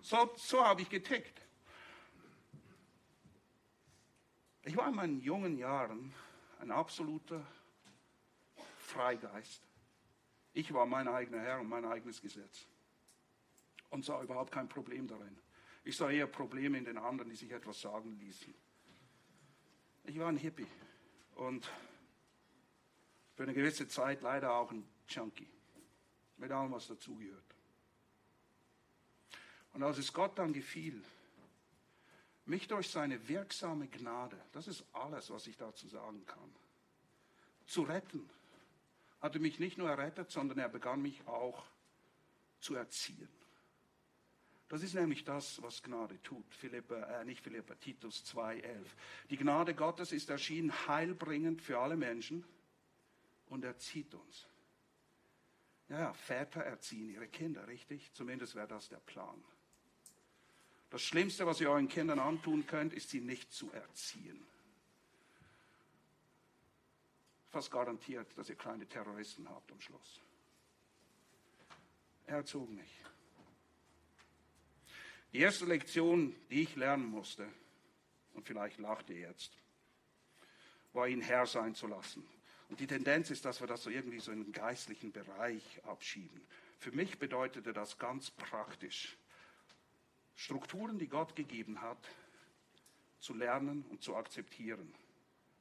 so, 0.00 0.32
so 0.36 0.64
habe 0.64 0.80
ich 0.82 0.88
getickt. 0.88 1.40
Ich 4.64 4.74
war 4.76 4.88
in 4.88 4.94
meinen 4.94 5.20
jungen 5.20 5.58
Jahren 5.58 6.14
ein 6.60 6.70
absoluter 6.70 7.46
Freigeist. 8.78 9.62
Ich 10.54 10.72
war 10.72 10.86
mein 10.86 11.06
eigener 11.06 11.40
Herr 11.40 11.60
und 11.60 11.68
mein 11.68 11.84
eigenes 11.84 12.22
Gesetz. 12.22 12.66
Und 13.90 14.04
sah 14.04 14.22
überhaupt 14.22 14.50
kein 14.50 14.68
Problem 14.68 15.06
darin. 15.06 15.38
Ich 15.84 15.96
sah 15.96 16.10
eher 16.10 16.26
Probleme 16.26 16.78
in 16.78 16.86
den 16.86 16.96
anderen, 16.96 17.28
die 17.28 17.36
sich 17.36 17.50
etwas 17.50 17.82
sagen 17.82 18.18
ließen. 18.18 18.54
Ich 20.04 20.18
war 20.18 20.28
ein 20.28 20.38
Hippie 20.38 20.66
und 21.34 21.70
für 23.34 23.42
eine 23.42 23.54
gewisse 23.54 23.88
Zeit 23.88 24.22
leider 24.22 24.52
auch 24.54 24.70
ein 24.70 24.86
Junkie. 25.08 25.48
Mit 26.36 26.50
allem, 26.50 26.72
was 26.72 26.88
dazugehört. 26.88 27.44
Und 29.72 29.82
als 29.82 29.98
es 29.98 30.12
Gott 30.12 30.38
dann 30.38 30.52
gefiel, 30.52 31.02
mich 32.46 32.68
durch 32.68 32.90
seine 32.90 33.28
wirksame 33.28 33.88
Gnade, 33.88 34.40
das 34.52 34.68
ist 34.68 34.84
alles, 34.92 35.30
was 35.30 35.46
ich 35.46 35.56
dazu 35.56 35.88
sagen 35.88 36.24
kann, 36.26 36.54
zu 37.66 37.82
retten, 37.82 38.28
hat 39.20 39.34
er 39.34 39.40
mich 39.40 39.58
nicht 39.58 39.78
nur 39.78 39.88
errettet, 39.88 40.30
sondern 40.30 40.58
er 40.58 40.68
begann 40.68 41.00
mich 41.02 41.26
auch 41.26 41.64
zu 42.60 42.74
erziehen. 42.74 43.28
Das 44.68 44.82
ist 44.82 44.94
nämlich 44.94 45.24
das, 45.24 45.62
was 45.62 45.82
Gnade 45.82 46.22
tut. 46.22 46.52
Philippa, 46.54 46.96
äh, 46.96 47.24
nicht 47.24 47.42
Philippa, 47.42 47.74
Titus 47.74 48.24
2,11. 48.24 48.86
Die 49.30 49.36
Gnade 49.36 49.74
Gottes 49.74 50.12
ist 50.12 50.30
erschienen 50.30 50.72
heilbringend 50.88 51.62
für 51.62 51.78
alle 51.78 51.96
Menschen 51.96 52.44
und 53.48 53.64
erzieht 53.64 54.14
uns. 54.14 54.46
Ja, 55.88 56.12
Väter 56.14 56.62
erziehen 56.62 57.10
ihre 57.10 57.28
Kinder, 57.28 57.66
richtig? 57.66 58.12
Zumindest 58.14 58.54
wäre 58.54 58.68
das 58.68 58.88
der 58.88 59.00
Plan. 59.00 59.42
Das 60.90 61.02
Schlimmste, 61.02 61.46
was 61.46 61.60
ihr 61.60 61.70
euren 61.70 61.88
Kindern 61.88 62.18
antun 62.18 62.66
könnt, 62.66 62.92
ist 62.92 63.10
sie 63.10 63.20
nicht 63.20 63.52
zu 63.52 63.70
erziehen. 63.72 64.46
Fast 67.50 67.70
garantiert, 67.70 68.36
dass 68.38 68.48
ihr 68.48 68.56
kleine 68.56 68.86
Terroristen 68.86 69.48
habt 69.48 69.70
am 69.70 69.80
Schluss. 69.80 70.20
Er 72.26 72.36
erzog 72.36 72.68
mich. 72.70 73.02
Die 75.32 75.40
erste 75.40 75.64
Lektion, 75.64 76.34
die 76.48 76.62
ich 76.62 76.76
lernen 76.76 77.06
musste, 77.06 77.48
und 78.34 78.46
vielleicht 78.46 78.78
lacht 78.78 79.10
ihr 79.10 79.18
jetzt, 79.18 79.52
war 80.92 81.08
ihn 81.08 81.20
Herr 81.20 81.46
sein 81.46 81.74
zu 81.74 81.86
lassen. 81.86 82.24
Und 82.74 82.80
die 82.80 82.88
Tendenz 82.88 83.30
ist, 83.30 83.44
dass 83.44 83.60
wir 83.60 83.68
das 83.68 83.84
so 83.84 83.90
irgendwie 83.90 84.18
so 84.18 84.32
in 84.32 84.42
den 84.42 84.52
geistlichen 84.52 85.12
Bereich 85.12 85.80
abschieben. 85.84 86.44
Für 86.80 86.90
mich 86.90 87.20
bedeutete 87.20 87.72
das 87.72 87.98
ganz 87.98 88.32
praktisch, 88.32 89.16
Strukturen, 90.34 90.98
die 90.98 91.06
Gott 91.06 91.36
gegeben 91.36 91.80
hat, 91.82 92.04
zu 93.20 93.32
lernen 93.32 93.84
und 93.90 94.02
zu 94.02 94.16
akzeptieren. 94.16 94.92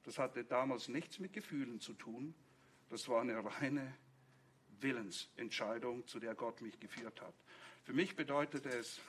Das 0.01 0.17
hatte 0.17 0.43
damals 0.43 0.87
nichts 0.87 1.19
mit 1.19 1.33
Gefühlen 1.33 1.79
zu 1.79 1.93
tun. 1.93 2.33
Das 2.89 3.07
war 3.07 3.21
eine 3.21 3.45
reine 3.45 3.95
Willensentscheidung, 4.81 6.07
zu 6.07 6.19
der 6.19 6.33
Gott 6.33 6.61
mich 6.61 6.79
geführt 6.79 7.21
hat. 7.21 7.35
Für 7.83 7.93
mich 7.93 8.15
bedeutete 8.15 8.69
es 8.69 8.99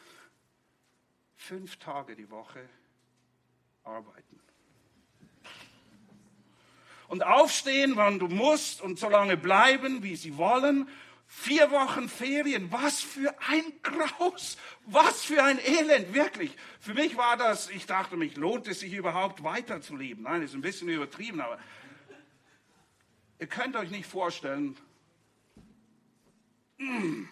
fünf 1.36 1.78
Tage 1.78 2.16
die 2.16 2.28
Woche 2.28 2.68
arbeiten. 3.82 4.43
Und 7.08 7.24
aufstehen, 7.24 7.96
wann 7.96 8.18
du 8.18 8.28
musst 8.28 8.80
und 8.80 8.98
so 8.98 9.08
lange 9.08 9.36
bleiben, 9.36 10.02
wie 10.02 10.16
sie 10.16 10.36
wollen 10.36 10.88
Vier 11.26 11.70
Wochen 11.72 12.08
Ferien, 12.08 12.70
was 12.70 13.00
für 13.00 13.34
ein 13.48 13.64
Graus, 13.82 14.56
was 14.86 15.24
für 15.24 15.42
ein 15.42 15.58
Elend, 15.58 16.14
wirklich. 16.14 16.56
Für 16.78 16.94
mich 16.94 17.16
war 17.16 17.36
das, 17.36 17.70
ich 17.70 17.86
dachte, 17.86 18.16
mich 18.16 18.36
lohnt 18.36 18.68
es 18.68 18.80
sich 18.80 18.92
überhaupt 18.92 19.42
weiterzuleben. 19.42 20.24
Nein, 20.24 20.42
ist 20.42 20.54
ein 20.54 20.60
bisschen 20.60 20.88
übertrieben, 20.88 21.40
aber 21.40 21.58
ihr 23.40 23.46
könnt 23.46 23.74
euch 23.74 23.90
nicht 23.90 24.06
vorstellen, 24.06 24.76
mm. 26.78 27.24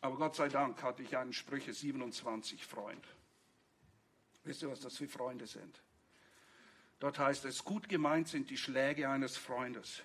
aber 0.00 0.16
Gott 0.16 0.34
sei 0.34 0.48
Dank 0.48 0.82
hatte 0.82 1.02
ich 1.02 1.16
einen 1.16 1.32
Sprüche 1.32 1.72
27 1.72 2.66
Freund. 2.66 3.06
Wisst 4.44 4.62
ihr, 4.62 4.70
was 4.70 4.80
das 4.80 4.96
für 4.96 5.08
Freunde 5.08 5.46
sind? 5.46 5.80
Dort 6.98 7.18
heißt 7.18 7.44
es, 7.44 7.64
gut 7.64 7.88
gemeint 7.88 8.28
sind 8.28 8.48
die 8.48 8.56
Schläge 8.56 9.08
eines 9.08 9.36
Freundes 9.36 10.02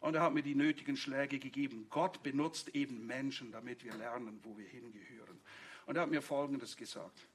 und 0.00 0.14
er 0.14 0.22
hat 0.22 0.32
mir 0.32 0.42
die 0.42 0.54
nötigen 0.54 0.96
Schläge 0.96 1.38
gegeben. 1.38 1.86
Gott 1.90 2.22
benutzt 2.22 2.70
eben 2.70 3.06
Menschen, 3.06 3.52
damit 3.52 3.84
wir 3.84 3.94
lernen, 3.94 4.40
wo 4.42 4.56
wir 4.56 4.66
hingehören. 4.66 5.40
Und 5.86 5.96
er 5.96 6.02
hat 6.02 6.10
mir 6.10 6.22
Folgendes 6.22 6.76
gesagt. 6.76 7.26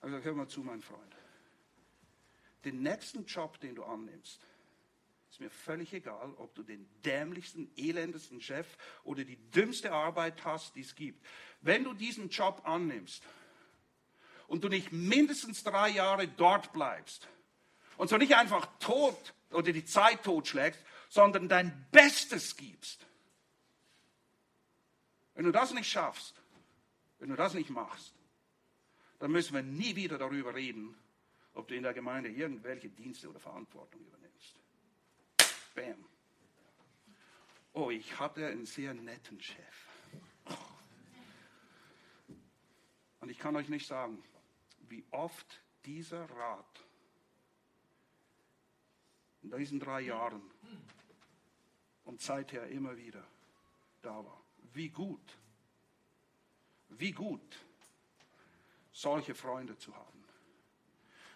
Also 0.00 0.18
hör 0.18 0.34
mal 0.34 0.48
zu, 0.48 0.60
mein 0.60 0.82
Freund. 0.82 1.16
Den 2.64 2.82
nächsten 2.82 3.24
Job, 3.24 3.58
den 3.60 3.74
du 3.74 3.84
annimmst, 3.84 4.46
ist 5.30 5.40
mir 5.40 5.50
völlig 5.50 5.94
egal, 5.94 6.34
ob 6.36 6.54
du 6.54 6.62
den 6.62 6.86
dämlichsten, 7.02 7.70
elendesten 7.76 8.42
Chef 8.42 8.76
oder 9.04 9.24
die 9.24 9.36
dümmste 9.36 9.92
Arbeit 9.92 10.44
hast, 10.44 10.74
die 10.76 10.80
es 10.80 10.94
gibt. 10.94 11.24
Wenn 11.62 11.84
du 11.84 11.94
diesen 11.94 12.28
Job 12.28 12.60
annimmst 12.64 13.22
und 14.48 14.64
du 14.64 14.68
nicht 14.68 14.92
mindestens 14.92 15.62
drei 15.62 15.88
Jahre 15.88 16.28
dort 16.28 16.72
bleibst 16.74 17.28
und 18.00 18.08
so 18.08 18.16
nicht 18.16 18.34
einfach 18.34 18.66
tot 18.78 19.34
oder 19.50 19.72
die 19.72 19.84
Zeit 19.84 20.24
totschlägst, 20.24 20.82
sondern 21.10 21.50
dein 21.50 21.86
Bestes 21.92 22.56
gibst. 22.56 23.06
Wenn 25.34 25.44
du 25.44 25.52
das 25.52 25.74
nicht 25.74 25.90
schaffst, 25.90 26.34
wenn 27.18 27.28
du 27.28 27.36
das 27.36 27.52
nicht 27.52 27.68
machst, 27.68 28.14
dann 29.18 29.30
müssen 29.30 29.54
wir 29.54 29.62
nie 29.62 29.96
wieder 29.96 30.16
darüber 30.16 30.54
reden, 30.54 30.96
ob 31.52 31.68
du 31.68 31.74
in 31.74 31.82
der 31.82 31.92
Gemeinde 31.92 32.30
irgendwelche 32.30 32.88
Dienste 32.88 33.28
oder 33.28 33.38
Verantwortung 33.38 34.00
übernimmst. 34.00 34.58
Bam. 35.74 36.02
Oh, 37.74 37.90
ich 37.90 38.18
hatte 38.18 38.46
einen 38.46 38.64
sehr 38.64 38.94
netten 38.94 39.42
Chef. 39.42 39.86
Und 43.20 43.28
ich 43.28 43.38
kann 43.38 43.54
euch 43.56 43.68
nicht 43.68 43.86
sagen, 43.86 44.24
wie 44.88 45.04
oft 45.10 45.60
dieser 45.84 46.24
Rat 46.30 46.80
in 49.42 49.50
diesen 49.50 49.80
drei 49.80 50.02
Jahren 50.02 50.42
und 52.04 52.20
seither 52.20 52.66
immer 52.68 52.96
wieder 52.96 53.24
da 54.02 54.24
war. 54.24 54.40
Wie 54.72 54.88
gut, 54.88 55.38
wie 56.90 57.12
gut, 57.12 57.58
solche 58.92 59.34
Freunde 59.34 59.76
zu 59.78 59.94
haben. 59.94 60.24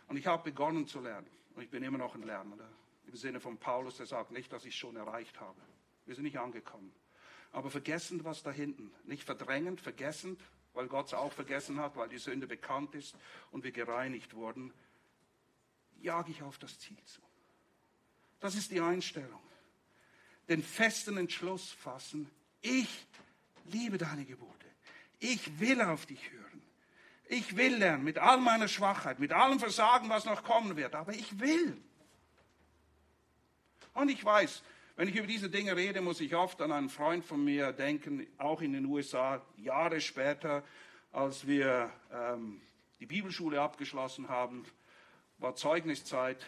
Und 0.08 0.16
ich 0.16 0.26
habe 0.26 0.50
begonnen 0.50 0.86
zu 0.86 1.00
lernen. 1.00 1.28
Und 1.54 1.62
ich 1.62 1.70
bin 1.70 1.82
immer 1.82 1.98
noch 1.98 2.14
ein 2.14 2.22
Lernender. 2.22 2.68
Im 3.06 3.16
Sinne 3.16 3.40
von 3.40 3.58
Paulus, 3.58 3.96
der 3.96 4.06
sagt 4.06 4.32
nicht, 4.32 4.52
dass 4.52 4.64
ich 4.64 4.76
schon 4.76 4.96
erreicht 4.96 5.40
habe. 5.40 5.60
Wir 6.04 6.14
sind 6.14 6.24
nicht 6.24 6.38
angekommen. 6.38 6.92
Aber 7.52 7.70
vergessend 7.70 8.24
was 8.24 8.42
da 8.42 8.50
hinten. 8.50 8.92
Nicht 9.04 9.24
verdrängend, 9.24 9.80
vergessend, 9.80 10.42
weil 10.72 10.88
Gott 10.88 11.06
es 11.06 11.14
auch 11.14 11.32
vergessen 11.32 11.78
hat, 11.78 11.96
weil 11.96 12.08
die 12.08 12.18
Sünde 12.18 12.46
bekannt 12.46 12.94
ist 12.94 13.16
und 13.52 13.64
wir 13.64 13.72
gereinigt 13.72 14.34
wurden, 14.34 14.72
jage 16.00 16.32
ich 16.32 16.42
auf 16.42 16.58
das 16.58 16.78
Ziel 16.78 17.02
zu. 17.04 17.22
Das 18.44 18.56
ist 18.56 18.70
die 18.72 18.80
Einstellung. 18.82 19.40
Den 20.50 20.62
festen 20.62 21.16
Entschluss 21.16 21.72
fassen, 21.72 22.30
ich 22.60 23.06
liebe 23.64 23.96
deine 23.96 24.26
Gebote. 24.26 24.66
Ich 25.18 25.58
will 25.60 25.80
auf 25.80 26.04
dich 26.04 26.30
hören. 26.30 26.62
Ich 27.24 27.56
will 27.56 27.76
lernen, 27.76 28.04
mit 28.04 28.18
all 28.18 28.36
meiner 28.36 28.68
Schwachheit, 28.68 29.18
mit 29.18 29.32
allem 29.32 29.58
Versagen, 29.58 30.10
was 30.10 30.26
noch 30.26 30.44
kommen 30.44 30.76
wird, 30.76 30.94
aber 30.94 31.14
ich 31.14 31.40
will. 31.40 31.74
Und 33.94 34.10
ich 34.10 34.22
weiß, 34.22 34.62
wenn 34.96 35.08
ich 35.08 35.16
über 35.16 35.26
diese 35.26 35.48
Dinge 35.48 35.74
rede, 35.74 36.02
muss 36.02 36.20
ich 36.20 36.34
oft 36.34 36.60
an 36.60 36.70
einen 36.70 36.90
Freund 36.90 37.24
von 37.24 37.42
mir 37.42 37.72
denken, 37.72 38.26
auch 38.36 38.60
in 38.60 38.74
den 38.74 38.84
USA, 38.84 39.40
Jahre 39.56 40.02
später, 40.02 40.62
als 41.12 41.46
wir 41.46 41.90
ähm, 42.12 42.60
die 43.00 43.06
Bibelschule 43.06 43.62
abgeschlossen 43.62 44.28
haben, 44.28 44.66
war 45.38 45.54
Zeugniszeit. 45.54 46.46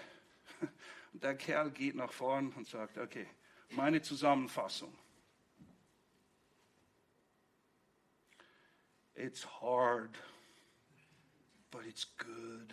Und 1.17 1.23
der 1.23 1.35
Kerl 1.35 1.71
geht 1.71 1.95
nach 1.95 2.13
vorn 2.13 2.53
und 2.53 2.69
sagt, 2.69 2.99
okay, 2.99 3.27
meine 3.71 4.03
Zusammenfassung. 4.03 4.95
It's 9.15 9.47
hard, 9.63 10.15
but 11.71 11.87
it's 11.87 12.07
good. 12.19 12.71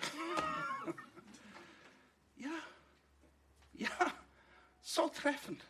ja, 2.35 2.49
ja 3.71 4.13
so 4.81 5.07
treffend. 5.07 5.63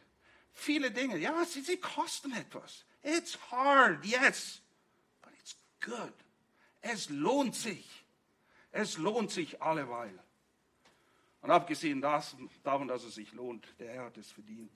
Viele 0.52 0.90
Dinge, 0.90 1.20
ja, 1.20 1.46
sie, 1.46 1.62
sie 1.62 1.78
kosten 1.78 2.34
etwas. 2.34 2.86
It's 3.04 3.38
hard, 3.52 4.04
yes, 4.04 4.64
but 5.22 5.32
it's 5.40 5.56
good. 5.80 6.16
Es 6.82 7.08
lohnt 7.10 7.54
sich. 7.54 7.88
Es 8.72 8.98
lohnt 8.98 9.30
sich 9.30 9.62
alleweil. 9.62 10.20
Und 11.44 11.52
abgesehen 11.52 12.00
davon, 12.02 12.88
dass 12.88 13.04
es 13.04 13.16
sich 13.16 13.34
lohnt, 13.34 13.68
der 13.78 13.92
Herr 13.92 14.06
hat 14.06 14.18
es 14.18 14.32
verdient. 14.32 14.72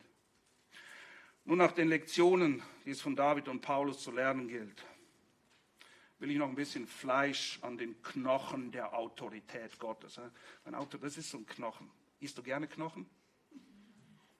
Nun 1.45 1.59
nach 1.59 1.71
den 1.71 1.87
Lektionen, 1.87 2.61
die 2.83 2.91
es 2.91 2.99
von 2.99 3.15
David 3.15 3.47
und 3.47 3.61
Paulus 3.61 4.03
zu 4.03 4.11
lernen 4.11 4.49
gilt, 4.49 4.85
will 6.19 6.29
ich 6.29 6.37
noch 6.37 6.49
ein 6.49 6.55
bisschen 6.55 6.85
Fleisch 6.85 7.57
an 7.61 7.77
den 7.77 8.01
Knochen 8.01 8.73
der 8.73 8.93
Autorität 8.93 9.79
Gottes. 9.79 10.19
Ein 10.65 10.75
Auto, 10.75 10.97
das 10.97 11.17
ist 11.17 11.29
so 11.29 11.37
ein 11.37 11.45
Knochen. 11.45 11.89
Isst 12.19 12.37
du 12.37 12.43
gerne 12.43 12.67
Knochen? 12.67 13.09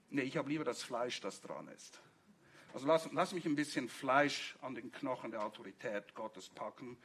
Nee, 0.10 0.24
ich 0.24 0.36
habe 0.36 0.50
lieber 0.50 0.66
das 0.66 0.84
Fleisch, 0.84 1.22
das 1.22 1.40
dran 1.40 1.70
ist. 1.70 2.02
Also 2.74 2.88
lass, 2.88 3.10
lass 3.14 3.32
mich 3.32 3.46
ein 3.46 3.56
bisschen 3.56 3.88
Fleisch 3.88 4.58
an 4.60 4.76
den 4.76 4.92
Knochen 4.92 5.32
der 5.32 5.46
Autorität 5.46 6.14
Gottes 6.14 6.50
packen, 6.50 6.98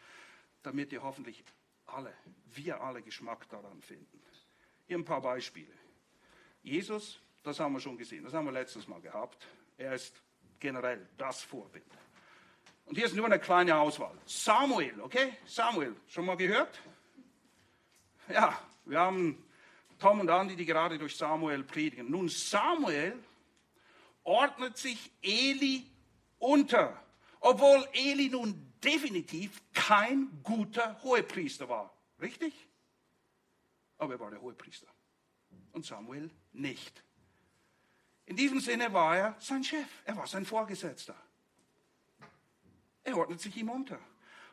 damit 0.64 0.90
ihr 0.90 1.04
hoffentlich 1.04 1.44
alle, 1.86 2.12
wir 2.46 2.80
alle 2.80 3.02
Geschmack 3.02 3.48
daran 3.50 3.80
finden. 3.82 4.20
Hier 4.87 4.99
ein 4.99 5.05
paar 5.05 5.20
Beispiele. 5.20 5.72
Jesus, 6.62 7.20
das 7.43 7.59
haben 7.59 7.72
wir 7.72 7.80
schon 7.80 7.99
gesehen, 7.99 8.24
das 8.24 8.35
haben 8.35 8.45
wir 8.45 8.53
letztes 8.53 8.87
Mal 8.87 9.01
gehabt. 9.01 9.47
Er 9.76 9.95
ist 9.95 10.14
generell 10.61 11.09
das 11.18 11.43
Vorbild. 11.43 11.85
Und 12.87 12.97
hier 12.97 13.07
ist 13.07 13.14
nur 13.14 13.26
eine 13.26 13.39
kleine 13.39 13.76
Auswahl. 13.76 14.16
Samuel, 14.26 15.01
okay? 15.01 15.35
Samuel, 15.47 15.97
schon 16.09 16.26
mal 16.26 16.37
gehört? 16.37 16.80
Ja, 18.28 18.59
wir 18.85 18.99
haben 18.99 19.45
Tom 19.99 20.20
und 20.20 20.30
Andi, 20.30 20.57
die 20.57 20.66
gerade 20.66 20.99
durch 20.99 21.16
Samuel 21.16 21.62
predigen. 21.64 22.11
Nun, 22.11 22.28
Samuel 22.28 23.18
ordnet 24.24 24.76
sich 24.76 25.11
Eli 25.22 25.87
unter, 26.39 27.01
obwohl 27.41 27.87
Eli 27.93 28.28
nun 28.28 28.72
definitiv 28.83 29.62
kein 29.72 30.28
guter 30.43 31.01
Hohepriester 31.03 31.68
war. 31.68 31.93
Richtig? 32.20 32.53
Aber 34.03 34.14
er 34.14 34.18
war 34.18 34.30
der 34.32 34.42
Hohepriester. 34.42 34.88
Und 35.70 35.86
Samuel 35.86 36.28
nicht. 36.55 37.05
In 38.26 38.34
diesem 38.34 38.59
Sinne 38.59 38.92
war 38.92 39.16
er 39.16 39.36
sein 39.38 39.62
Chef, 39.62 39.86
er 40.05 40.16
war 40.16 40.26
sein 40.26 40.44
Vorgesetzter. 40.44 41.14
Er 43.05 43.16
ordnet 43.16 43.40
sich 43.40 43.57
ihm 43.57 43.68
unter. 43.68 44.00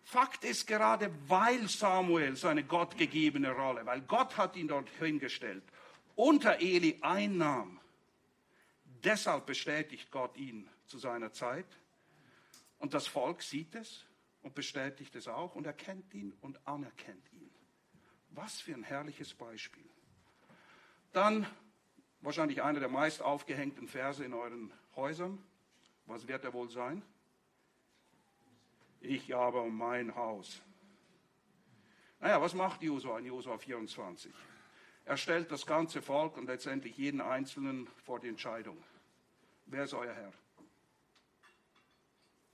Fakt 0.04 0.43
ist 0.43 0.68
gerade, 0.68 1.12
weil 1.28 1.68
Samuel 1.68 2.36
seine 2.36 2.64
gottgegebene 2.64 3.50
Rolle, 3.50 3.84
weil 3.88 4.02
Gott 4.02 4.38
hat 4.38 4.56
ihn 4.56 4.68
dort 4.68 4.88
hingestellt, 5.00 5.64
unter 6.16 6.60
Eli 6.62 7.00
einnahm, 7.02 7.80
deshalb 9.04 9.47
bestätigt 9.47 10.12
Gott 10.12 10.38
ihn 10.38 10.70
zu 10.86 11.00
seiner 11.00 11.34
Zeit. 11.34 11.66
Und 12.78 12.93
das 12.93 13.08
Volk 13.08 13.41
sieht 13.41 13.74
es 13.74 14.06
und 14.43 14.54
bestätigt 14.54 15.16
es 15.16 15.28
auch 15.28 15.56
und 15.56 15.66
erkennt 15.66 16.14
ihn 16.14 16.34
und 16.41 16.68
anerkennt 16.68 17.34
ihn. 17.34 17.39
Was 18.42 18.62
für 18.62 18.74
ein 18.74 18.84
herrliches 18.84 19.34
Beispiel. 19.34 19.84
Dann 21.14 21.46
wahrscheinlich 22.22 22.62
einer 22.64 22.80
der 22.80 22.90
meist 22.90 23.22
aufgehängten 23.22 23.88
Verse 23.88 24.24
in 24.24 24.34
euren 24.34 24.72
Häusern. 24.96 25.44
Was 26.06 26.28
wird 26.28 26.44
er 26.44 26.54
wohl 26.54 26.70
sein? 26.70 27.04
ich 29.02 29.34
aber 29.36 29.66
mein 29.68 30.16
Haus. 30.16 30.62
Naja, 32.20 32.42
was 32.42 32.54
macht 32.54 32.82
Josua 32.82 33.20
in 33.20 33.26
Josua 33.26 33.58
24? 33.58 34.34
Er 35.06 35.18
stellt 35.18 35.52
das 35.52 35.66
ganze 35.66 36.02
Volk 36.02 36.38
und 36.38 36.48
letztendlich 36.48 36.98
jeden 36.98 37.22
Einzelnen 37.22 37.88
vor 38.06 38.20
die 38.20 38.28
Entscheidung. 38.28 38.78
Wer 39.66 39.86
ist 39.86 39.94
euer 39.94 40.14
Herr? 40.14 40.34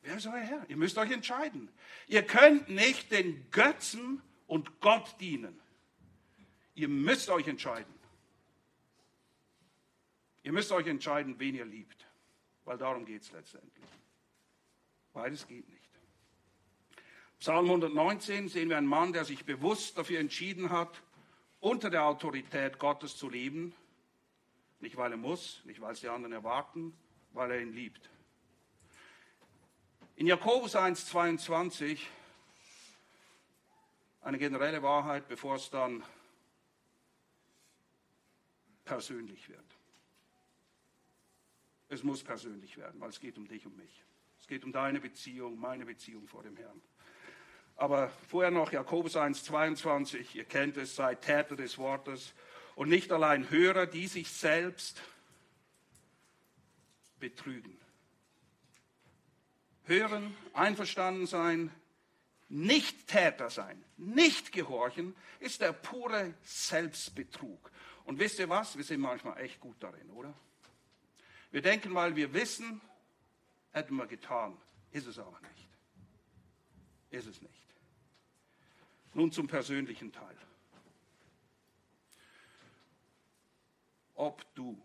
Wer 0.01 0.17
ist 0.17 0.27
euer 0.27 0.35
Herr? 0.35 0.69
Ihr 0.69 0.77
müsst 0.77 0.97
euch 0.97 1.11
entscheiden. 1.11 1.69
Ihr 2.07 2.23
könnt 2.23 2.69
nicht 2.69 3.11
den 3.11 3.49
Götzen 3.49 4.21
und 4.45 4.79
Gott 4.81 5.15
dienen. 5.19 5.59
Ihr 6.75 6.89
müsst 6.89 7.29
euch 7.29 7.47
entscheiden. 7.47 7.93
Ihr 10.43 10.51
müsst 10.51 10.71
euch 10.71 10.85
entscheiden, 10.85 11.39
wen 11.39 11.55
ihr 11.55 11.65
liebt, 11.65 12.05
weil 12.65 12.77
darum 12.77 13.05
geht 13.05 13.23
es 13.23 13.31
letztendlich. 13.31 13.85
Beides 15.13 15.47
geht 15.47 15.67
nicht. 15.69 15.89
Psalm 17.39 17.65
119 17.65 18.49
sehen 18.49 18.69
wir 18.69 18.77
einen 18.77 18.87
Mann, 18.87 19.13
der 19.13 19.25
sich 19.25 19.45
bewusst 19.45 19.97
dafür 19.97 20.19
entschieden 20.19 20.69
hat, 20.69 21.01
unter 21.59 21.89
der 21.89 22.05
Autorität 22.05 22.77
Gottes 22.77 23.17
zu 23.17 23.29
leben. 23.29 23.73
Nicht 24.79 24.97
weil 24.97 25.11
er 25.11 25.17
muss, 25.17 25.61
nicht 25.65 25.81
weil 25.81 25.93
es 25.93 26.01
die 26.01 26.09
anderen 26.09 26.33
erwarten, 26.33 26.95
weil 27.33 27.51
er 27.51 27.61
ihn 27.61 27.73
liebt. 27.73 28.09
In 30.15 30.27
Jakobus 30.27 30.75
1,22 30.75 31.99
eine 34.21 34.37
generelle 34.37 34.81
Wahrheit, 34.81 35.27
bevor 35.27 35.55
es 35.55 35.69
dann 35.69 36.03
persönlich 38.85 39.49
wird. 39.49 39.65
Es 41.89 42.03
muss 42.03 42.23
persönlich 42.23 42.77
werden, 42.77 42.99
weil 43.01 43.09
es 43.09 43.19
geht 43.19 43.37
um 43.37 43.47
dich 43.47 43.65
und 43.65 43.77
mich. 43.77 44.03
Es 44.39 44.47
geht 44.47 44.63
um 44.63 44.71
deine 44.71 44.99
Beziehung, 44.99 45.59
meine 45.59 45.85
Beziehung 45.85 46.27
vor 46.27 46.43
dem 46.43 46.55
Herrn. 46.55 46.81
Aber 47.77 48.09
vorher 48.29 48.51
noch 48.51 48.71
Jakobus 48.71 49.17
1, 49.17 49.43
22, 49.43 50.35
ihr 50.35 50.45
kennt 50.45 50.77
es, 50.77 50.95
seid 50.95 51.21
Täter 51.21 51.55
des 51.55 51.77
Wortes 51.77 52.33
und 52.75 52.89
nicht 52.89 53.11
allein 53.11 53.49
Hörer, 53.49 53.85
die 53.85 54.07
sich 54.07 54.31
selbst 54.31 55.01
betrügen. 57.19 57.77
Hören, 59.83 60.35
einverstanden 60.53 61.27
sein, 61.27 61.69
nicht 62.47 63.07
Täter 63.07 63.49
sein, 63.49 63.83
nicht 63.97 64.51
gehorchen, 64.51 65.15
ist 65.39 65.61
der 65.61 65.73
pure 65.73 66.33
Selbstbetrug. 66.43 67.71
Und 68.05 68.19
wisst 68.19 68.39
ihr 68.39 68.47
was? 68.49 68.77
Wir 68.77 68.83
sind 68.83 69.01
manchmal 69.01 69.39
echt 69.39 69.59
gut 69.59 69.75
darin, 69.79 70.09
oder? 70.11 70.33
Wir 71.51 71.61
denken, 71.61 71.93
weil 71.93 72.15
wir 72.15 72.33
wissen, 72.33 72.81
hätten 73.71 73.95
wir 73.95 74.07
getan. 74.07 74.57
Ist 74.91 75.07
es 75.07 75.19
aber 75.19 75.39
nicht. 75.41 75.69
Ist 77.09 77.27
es 77.27 77.41
nicht. 77.41 77.65
Nun 79.13 79.31
zum 79.31 79.47
persönlichen 79.47 80.11
Teil. 80.11 80.37
Ob 84.13 84.45
du 84.55 84.81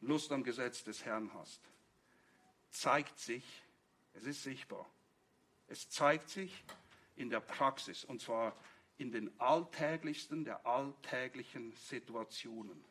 Lust 0.00 0.32
am 0.32 0.44
Gesetz 0.44 0.84
des 0.84 1.04
Herrn 1.04 1.32
hast, 1.34 1.60
zeigt 2.70 3.18
sich, 3.18 3.44
es 4.14 4.24
ist 4.24 4.42
sichtbar, 4.42 4.88
es 5.66 5.88
zeigt 5.90 6.30
sich 6.30 6.64
in 7.16 7.28
der 7.28 7.40
Praxis 7.40 8.04
und 8.04 8.20
zwar 8.20 8.56
in 9.00 9.10
den 9.10 9.40
alltäglichsten 9.40 10.44
der 10.44 10.66
alltäglichen 10.66 11.72
Situationen. 11.72 12.84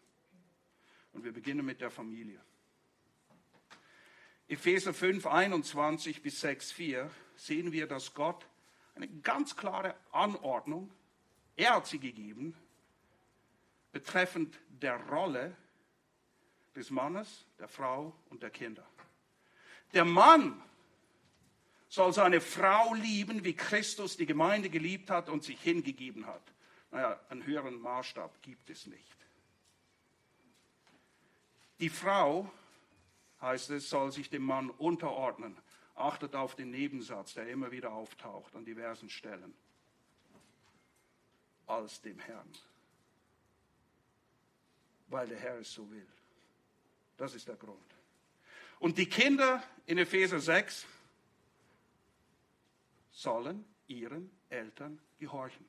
Und 1.13 1.23
wir 1.23 1.31
beginnen 1.31 1.63
mit 1.63 1.81
der 1.81 1.91
Familie. 1.91 2.41
Epheser 4.47 4.91
5, 4.91 5.27
21 5.27 6.23
bis 6.23 6.41
6, 6.41 6.71
4 6.71 7.11
sehen 7.35 7.71
wir, 7.71 7.85
dass 7.85 8.15
Gott 8.15 8.47
eine 8.95 9.07
ganz 9.07 9.55
klare 9.55 9.95
Anordnung, 10.11 10.91
er 11.55 11.75
hat 11.75 11.85
sie 11.85 11.99
gegeben, 11.99 12.55
betreffend 13.91 14.59
der 14.69 14.95
Rolle 15.09 15.55
des 16.75 16.89
Mannes, 16.89 17.45
der 17.59 17.67
Frau 17.67 18.17
und 18.29 18.41
der 18.41 18.49
Kinder. 18.49 18.85
Der 19.93 20.05
Mann 20.05 20.59
soll 21.89 22.13
seine 22.13 22.39
Frau 22.39 22.93
lieben, 22.93 23.43
wie 23.43 23.55
Christus 23.55 24.15
die 24.15 24.27
Gemeinde 24.27 24.69
geliebt 24.69 25.09
hat 25.09 25.27
und 25.27 25.43
sich 25.43 25.59
hingegeben 25.59 26.27
hat. 26.27 26.43
Naja, 26.91 27.19
einen 27.29 27.45
höheren 27.45 27.79
Maßstab 27.81 28.41
gibt 28.41 28.69
es 28.69 28.85
nicht. 28.85 29.17
Die 31.79 31.89
Frau, 31.89 32.51
heißt 33.41 33.71
es, 33.71 33.89
soll 33.89 34.11
sich 34.11 34.29
dem 34.29 34.43
Mann 34.43 34.69
unterordnen. 34.69 35.57
Achtet 35.95 36.35
auf 36.35 36.55
den 36.55 36.71
Nebensatz, 36.71 37.33
der 37.33 37.47
immer 37.47 37.71
wieder 37.71 37.91
auftaucht 37.91 38.55
an 38.55 38.65
diversen 38.65 39.09
Stellen. 39.09 39.53
Als 41.65 42.01
dem 42.01 42.19
Herrn. 42.19 42.51
Weil 45.07 45.27
der 45.27 45.39
Herr 45.39 45.59
es 45.59 45.73
so 45.73 45.89
will. 45.89 46.07
Das 47.17 47.33
ist 47.33 47.47
der 47.47 47.55
Grund. 47.55 47.79
Und 48.79 48.97
die 48.97 49.07
Kinder 49.07 49.61
in 49.85 49.97
Epheser 49.97 50.39
6 50.39 50.85
sollen 53.19 53.65
ihren 53.87 54.31
Eltern 54.47 54.97
gehorchen. 55.17 55.65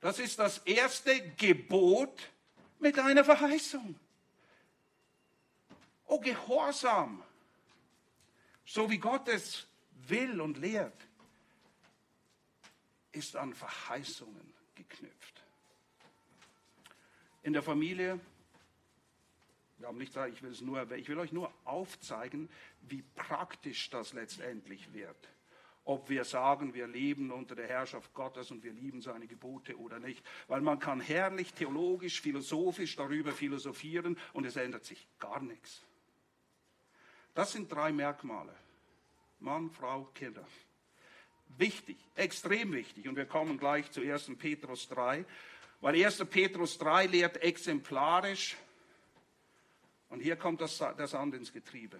Das 0.00 0.18
ist 0.18 0.38
das 0.38 0.58
erste 0.58 1.30
Gebot 1.36 2.30
mit 2.78 2.98
einer 2.98 3.24
Verheißung. 3.24 3.98
Oh, 6.06 6.20
Gehorsam, 6.20 7.22
so 8.66 8.90
wie 8.90 8.98
Gott 8.98 9.28
es 9.28 9.66
will 10.08 10.40
und 10.40 10.58
lehrt, 10.58 11.06
ist 13.12 13.36
an 13.36 13.54
Verheißungen 13.54 14.52
geknüpft. 14.74 15.42
In 17.42 17.54
der 17.54 17.62
Familie, 17.62 18.20
wir 19.78 19.88
haben 19.88 19.96
nicht 19.96 20.14
ich 20.14 20.42
will 20.42 20.50
es 20.50 20.60
nur, 20.60 20.90
ich 20.92 21.08
will 21.08 21.18
euch 21.18 21.32
nur 21.32 21.52
aufzeigen, 21.64 22.50
wie 22.82 23.02
praktisch 23.14 23.88
das 23.88 24.12
letztendlich 24.12 24.92
wird 24.92 25.16
ob 25.84 26.08
wir 26.08 26.24
sagen, 26.24 26.74
wir 26.74 26.86
leben 26.86 27.30
unter 27.30 27.54
der 27.54 27.66
Herrschaft 27.66 28.12
Gottes 28.14 28.50
und 28.50 28.62
wir 28.62 28.72
lieben 28.72 29.00
seine 29.00 29.26
Gebote 29.26 29.78
oder 29.78 29.98
nicht. 29.98 30.24
Weil 30.46 30.60
man 30.60 30.78
kann 30.78 31.00
herrlich 31.00 31.54
theologisch, 31.54 32.20
philosophisch 32.20 32.96
darüber 32.96 33.32
philosophieren 33.32 34.18
und 34.32 34.44
es 34.44 34.56
ändert 34.56 34.84
sich 34.84 35.06
gar 35.18 35.40
nichts. 35.40 35.82
Das 37.34 37.52
sind 37.52 37.72
drei 37.72 37.92
Merkmale. 37.92 38.54
Mann, 39.40 39.70
Frau, 39.70 40.04
Kinder. 40.14 40.46
Wichtig, 41.56 41.96
extrem 42.14 42.72
wichtig. 42.72 43.08
Und 43.08 43.16
wir 43.16 43.26
kommen 43.26 43.58
gleich 43.58 43.90
zu 43.90 44.02
1. 44.02 44.32
Petrus 44.38 44.88
3, 44.88 45.24
weil 45.80 46.04
1. 46.04 46.24
Petrus 46.26 46.78
3 46.78 47.06
lehrt 47.06 47.36
exemplarisch. 47.38 48.56
Und 50.10 50.20
hier 50.20 50.36
kommt 50.36 50.60
das, 50.60 50.78
das 50.78 51.12
Sand 51.12 51.34
ins 51.34 51.52
Getriebe. 51.52 51.98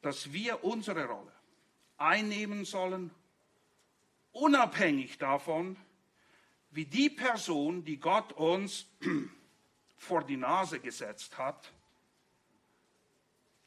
Dass 0.00 0.32
wir 0.32 0.64
unsere 0.64 1.04
Rolle 1.04 1.35
einnehmen 1.98 2.64
sollen, 2.64 3.10
unabhängig 4.32 5.18
davon, 5.18 5.76
wie 6.70 6.84
die 6.84 7.08
Person, 7.08 7.84
die 7.84 7.98
Gott 7.98 8.32
uns 8.32 8.86
vor 9.96 10.24
die 10.24 10.36
Nase 10.36 10.80
gesetzt 10.80 11.38
hat, 11.38 11.72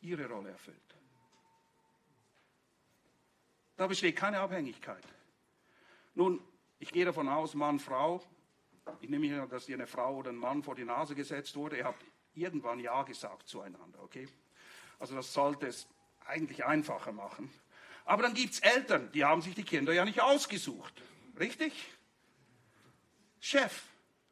ihre 0.01 0.27
Rolle 0.30 0.49
erfüllt. 0.51 0.77
Da 3.75 3.88
besteht 3.88 4.15
keine 4.15 4.39
Abhängigkeit. 4.39 5.03
Nun, 6.13 6.41
ich 6.80 6.91
gehe 6.91 7.05
davon 7.05 7.27
aus, 7.30 7.53
Mann, 7.53 7.80
Frau, 7.80 8.21
ich 9.01 9.09
nehme 9.09 9.41
an, 9.41 9.49
dass 9.49 9.69
ihr 9.69 9.75
eine 9.75 9.88
Frau 9.88 10.17
oder 10.17 10.32
ein 10.32 10.36
Mann 10.36 10.63
vor 10.63 10.75
die 10.75 10.84
Nase 10.84 11.15
gesetzt 11.15 11.55
wurde, 11.55 11.77
ihr 11.77 11.86
habt 11.86 12.03
irgendwann 12.34 12.80
Ja 12.80 13.03
gesagt 13.03 13.47
zueinander, 13.47 14.01
okay? 14.01 14.27
Also 14.99 15.15
das 15.15 15.34
sollte 15.34 15.67
es 15.67 15.88
eigentlich 16.25 16.65
einfacher 16.65 17.11
machen. 17.11 17.49
Aber 18.10 18.24
dann 18.24 18.34
gibt 18.34 18.55
es 18.55 18.60
Eltern, 18.62 19.12
die 19.12 19.24
haben 19.24 19.43
sich 19.43 19.53
die 19.53 19.62
Kinder 19.62 19.93
ja 19.93 20.03
nicht 20.03 20.20
ausgesucht. 20.20 20.99
Richtig? 21.39 21.72
Chef, 23.39 23.84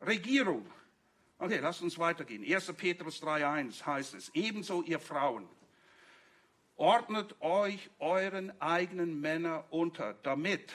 Regierung. 0.01 0.65
Okay, 1.37 1.59
lasst 1.59 1.83
uns 1.83 1.99
weitergehen. 1.99 2.43
1. 2.43 2.73
Petrus 2.73 3.21
3.1 3.21 3.85
heißt 3.85 4.15
es, 4.15 4.31
ebenso 4.33 4.81
ihr 4.81 4.99
Frauen, 4.99 5.47
ordnet 6.75 7.39
euch 7.39 7.91
euren 7.99 8.59
eigenen 8.59 9.21
Männern 9.21 9.63
unter, 9.69 10.15
damit, 10.23 10.73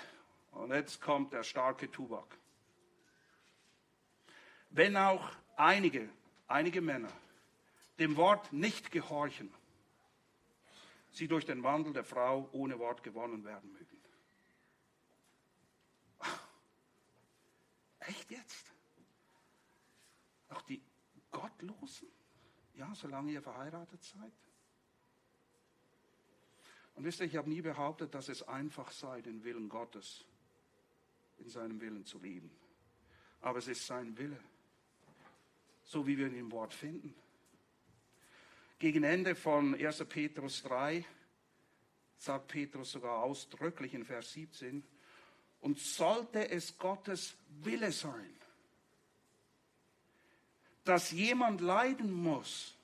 und 0.52 0.70
jetzt 0.70 1.00
kommt 1.00 1.32
der 1.32 1.42
starke 1.42 1.90
Tubak, 1.90 2.38
wenn 4.70 4.96
auch 4.96 5.28
einige, 5.56 6.08
einige 6.46 6.80
Männer 6.80 7.10
dem 7.98 8.14
Wort 8.14 8.52
nicht 8.52 8.92
gehorchen, 8.92 9.52
sie 11.12 11.28
durch 11.28 11.44
den 11.44 11.62
Wandel 11.62 11.92
der 11.92 12.04
Frau 12.04 12.48
ohne 12.52 12.78
Wort 12.78 13.02
gewonnen 13.02 13.44
werden 13.44 13.70
mögen. 13.72 13.98
Echt 18.00 18.30
jetzt? 18.30 18.72
Auch 20.48 20.62
die 20.62 20.82
Gottlosen? 21.30 22.08
Ja, 22.74 22.92
solange 22.94 23.32
ihr 23.32 23.42
verheiratet 23.42 24.02
seid? 24.02 24.32
Und 26.94 27.04
wisst 27.04 27.20
ihr, 27.20 27.26
ich 27.26 27.36
habe 27.36 27.48
nie 27.48 27.62
behauptet, 27.62 28.14
dass 28.14 28.28
es 28.28 28.42
einfach 28.42 28.90
sei, 28.90 29.22
den 29.22 29.44
Willen 29.44 29.68
Gottes 29.68 30.24
in 31.38 31.48
seinem 31.48 31.80
Willen 31.80 32.04
zu 32.04 32.18
leben. 32.18 32.50
Aber 33.40 33.58
es 33.58 33.68
ist 33.68 33.86
sein 33.86 34.16
Wille, 34.18 34.38
so 35.84 36.06
wie 36.06 36.16
wir 36.18 36.26
ihn 36.26 36.34
im 36.34 36.52
Wort 36.52 36.74
finden. 36.74 37.14
Gegen 38.82 39.04
Ende 39.04 39.36
von 39.36 39.76
1. 39.76 40.04
Petrus 40.08 40.64
3 40.64 41.04
sagt 42.18 42.48
Petrus 42.48 42.90
sogar 42.90 43.22
ausdrücklich 43.22 43.94
in 43.94 44.04
Vers 44.04 44.32
17, 44.32 44.82
und 45.60 45.78
sollte 45.78 46.50
es 46.50 46.76
Gottes 46.78 47.34
Wille 47.62 47.92
sein, 47.92 48.34
dass 50.82 51.12
jemand 51.12 51.60
leiden 51.60 52.10
muss, 52.10 52.74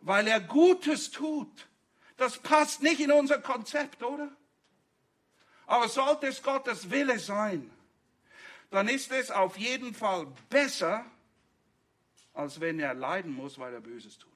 weil 0.00 0.26
er 0.26 0.40
Gutes 0.40 1.12
tut, 1.12 1.68
das 2.16 2.38
passt 2.38 2.82
nicht 2.82 2.98
in 2.98 3.12
unser 3.12 3.38
Konzept, 3.38 4.02
oder? 4.02 4.28
Aber 5.66 5.88
sollte 5.88 6.26
es 6.26 6.42
Gottes 6.42 6.90
Wille 6.90 7.20
sein, 7.20 7.70
dann 8.72 8.88
ist 8.88 9.12
es 9.12 9.30
auf 9.30 9.56
jeden 9.56 9.94
Fall 9.94 10.26
besser, 10.48 11.06
als 12.34 12.58
wenn 12.58 12.80
er 12.80 12.94
leiden 12.94 13.32
muss, 13.32 13.56
weil 13.56 13.72
er 13.72 13.80
Böses 13.80 14.18
tut. 14.18 14.29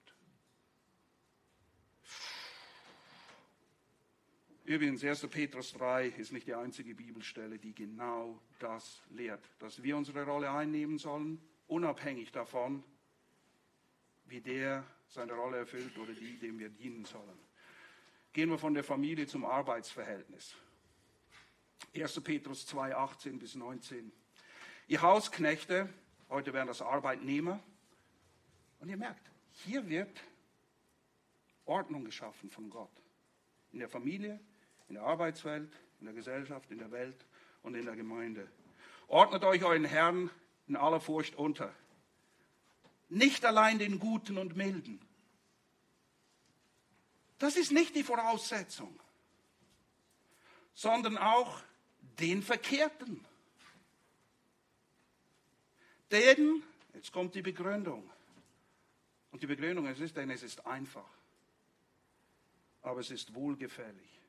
Übrigens, 4.64 5.04
1. 5.04 5.26
Petrus 5.28 5.74
3 5.74 6.06
ist 6.06 6.32
nicht 6.32 6.46
die 6.46 6.54
einzige 6.54 6.94
Bibelstelle, 6.94 7.58
die 7.58 7.74
genau 7.74 8.40
das 8.58 9.02
lehrt, 9.10 9.44
dass 9.58 9.82
wir 9.82 9.94
unsere 9.94 10.24
Rolle 10.24 10.50
einnehmen 10.50 10.96
sollen, 10.96 11.38
unabhängig 11.66 12.32
davon, 12.32 12.82
wie 14.24 14.40
der 14.40 14.82
seine 15.06 15.34
Rolle 15.34 15.58
erfüllt 15.58 15.98
oder 15.98 16.14
die, 16.14 16.38
dem 16.38 16.58
wir 16.58 16.70
dienen 16.70 17.04
sollen. 17.04 17.38
Gehen 18.32 18.48
wir 18.48 18.58
von 18.58 18.72
der 18.72 18.84
Familie 18.84 19.26
zum 19.26 19.44
Arbeitsverhältnis. 19.44 20.56
1. 21.94 22.20
Petrus 22.22 22.66
2, 22.66 22.96
18 22.96 23.38
bis 23.38 23.54
19. 23.54 24.10
Ihr 24.88 25.02
Hausknechte, 25.02 25.92
heute 26.30 26.54
wären 26.54 26.68
das 26.68 26.80
Arbeitnehmer, 26.80 27.62
und 28.80 28.88
ihr 28.88 28.96
merkt, 28.96 29.30
hier 29.52 29.88
wird 29.90 30.22
Ordnung 31.66 32.04
geschaffen 32.04 32.50
von 32.50 32.70
Gott. 32.70 32.90
In 33.72 33.78
der 33.78 33.88
Familie, 33.88 34.40
in 34.88 34.94
der 34.94 35.04
Arbeitswelt, 35.04 35.72
in 36.00 36.06
der 36.06 36.14
Gesellschaft, 36.14 36.70
in 36.70 36.78
der 36.78 36.90
Welt 36.90 37.24
und 37.62 37.74
in 37.74 37.84
der 37.84 37.96
Gemeinde. 37.96 38.48
Ordnet 39.08 39.44
euch 39.44 39.64
euren 39.64 39.84
Herrn 39.84 40.30
in 40.66 40.76
aller 40.76 41.00
Furcht 41.00 41.36
unter. 41.36 41.74
nicht 43.08 43.44
allein 43.44 43.78
den 43.78 43.98
Guten 44.00 44.38
und 44.38 44.56
Milden. 44.56 45.00
Das 47.38 47.56
ist 47.56 47.72
nicht 47.72 47.94
die 47.94 48.02
Voraussetzung, 48.02 48.98
sondern 50.74 51.18
auch 51.18 51.60
den 52.18 52.42
Verkehrten. 52.42 53.24
Denn, 56.10 56.62
jetzt 56.94 57.12
kommt 57.12 57.34
die 57.34 57.42
Begründung. 57.42 58.10
Und 59.30 59.42
die 59.42 59.46
Begründung 59.46 59.86
es 59.86 60.00
ist, 60.00 60.16
denn 60.16 60.30
es 60.30 60.42
ist 60.42 60.64
einfach. 60.66 61.08
Aber 62.82 63.00
es 63.00 63.10
ist 63.10 63.34
wohlgefällig, 63.34 64.20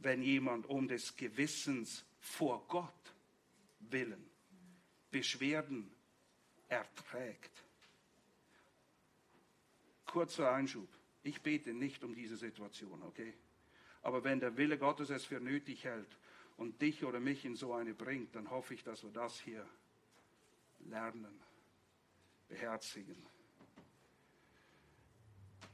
wenn 0.00 0.22
jemand 0.22 0.66
um 0.66 0.88
des 0.88 1.16
Gewissens 1.16 2.04
vor 2.18 2.66
Gott 2.68 3.14
willen 3.80 4.30
Beschwerden 5.10 5.90
erträgt. 6.68 7.50
Kurzer 10.06 10.52
Einschub. 10.52 10.88
Ich 11.22 11.42
bete 11.42 11.74
nicht 11.74 12.02
um 12.04 12.14
diese 12.14 12.36
Situation, 12.36 13.02
okay? 13.02 13.34
Aber 14.02 14.24
wenn 14.24 14.40
der 14.40 14.56
Wille 14.56 14.78
Gottes 14.78 15.10
es 15.10 15.24
für 15.24 15.40
nötig 15.40 15.84
hält 15.84 16.16
und 16.56 16.80
dich 16.80 17.04
oder 17.04 17.20
mich 17.20 17.44
in 17.44 17.56
so 17.56 17.74
eine 17.74 17.94
bringt, 17.94 18.34
dann 18.34 18.50
hoffe 18.50 18.74
ich, 18.74 18.82
dass 18.82 19.02
wir 19.02 19.10
das 19.10 19.38
hier 19.40 19.66
lernen, 20.88 21.38
beherzigen. 22.48 23.26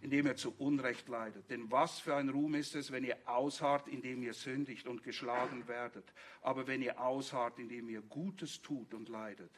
Indem 0.01 0.27
er 0.27 0.37
zu 0.37 0.55
Unrecht 0.59 1.09
leidet. 1.09 1.51
Denn 1.51 1.71
was 1.71 1.99
für 1.99 2.15
ein 2.15 2.29
Ruhm 2.29 2.55
ist 2.55 2.75
es, 2.75 2.93
wenn 2.93 3.05
ihr 3.05 3.17
ausharrt, 3.25 3.89
indem 3.89 4.23
ihr 4.23 4.35
sündigt 4.35 4.87
und 4.87 5.03
geschlagen 5.03 5.67
werdet. 5.69 6.13
Aber 6.43 6.67
wenn 6.67 6.83
ihr 6.83 7.01
ausharrt, 7.01 7.59
indem 7.59 7.89
ihr 7.89 8.03
Gutes 8.03 8.61
tut 8.63 8.93
und 8.95 9.09
leidet, 9.09 9.51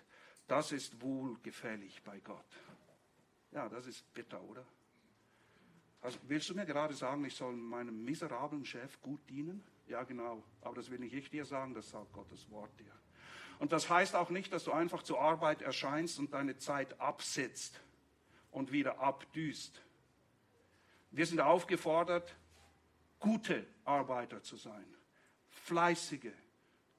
das 0.47 0.73
ist 0.73 1.01
wohlgefällig 1.03 2.03
bei 2.03 2.21
Gott. 2.21 2.47
Ja, 3.53 3.69
das 3.69 3.87
ist 3.87 4.13
bitter, 4.15 4.43
oder? 4.43 4.65
Also 6.01 6.19
willst 6.29 6.49
du 6.49 6.55
mir 6.55 6.65
gerade 6.65 6.95
sagen, 6.95 7.25
ich 7.25 7.35
soll 7.35 7.55
meinem 7.55 8.05
miserablen 8.05 8.65
Chef 8.65 9.01
gut 9.03 9.21
dienen? 9.29 9.63
Ja, 9.89 10.05
genau. 10.05 10.43
Aber 10.61 10.77
das 10.77 10.91
will 10.91 10.99
nicht 10.99 11.15
ich 11.15 11.31
dir 11.31 11.45
sagen, 11.45 11.75
das 11.75 11.91
sagt 11.91 12.13
Gottes 12.13 12.49
Wort 12.51 12.71
dir. 12.79 12.93
Und 13.59 13.73
das 13.73 13.91
heißt 13.91 14.15
auch 14.15 14.31
nicht, 14.31 14.53
dass 14.53 14.65
du 14.65 14.73
einfach 14.73 15.03
zur 15.03 15.21
Arbeit 15.21 15.63
erscheinst 15.63 16.19
und 16.19 16.33
deine 16.33 16.57
Zeit 16.57 17.01
absitzt 17.01 17.81
und 18.53 18.71
wieder 18.71 19.01
abdüst. 19.01 19.83
Wir 21.11 21.27
sind 21.27 21.41
aufgefordert, 21.41 22.37
gute 23.19 23.67
Arbeiter 23.85 24.43
zu 24.43 24.57
sein, 24.57 24.85
fleißige, 25.49 26.33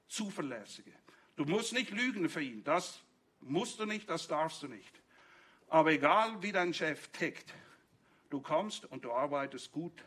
zuverlässige. 0.08 0.92
Du 1.36 1.44
musst 1.44 1.72
nicht 1.72 1.90
lügen 1.90 2.28
für 2.28 2.42
ihn, 2.42 2.64
das 2.64 3.02
musst 3.40 3.78
du 3.80 3.86
nicht, 3.86 4.08
das 4.10 4.28
darfst 4.28 4.62
du 4.62 4.68
nicht. 4.68 5.00
Aber 5.68 5.92
egal 5.92 6.42
wie 6.42 6.52
dein 6.52 6.74
Chef 6.74 7.08
tickt, 7.08 7.54
du 8.28 8.40
kommst 8.40 8.84
und 8.86 9.04
du 9.04 9.12
arbeitest 9.12 9.72
gut 9.72 10.04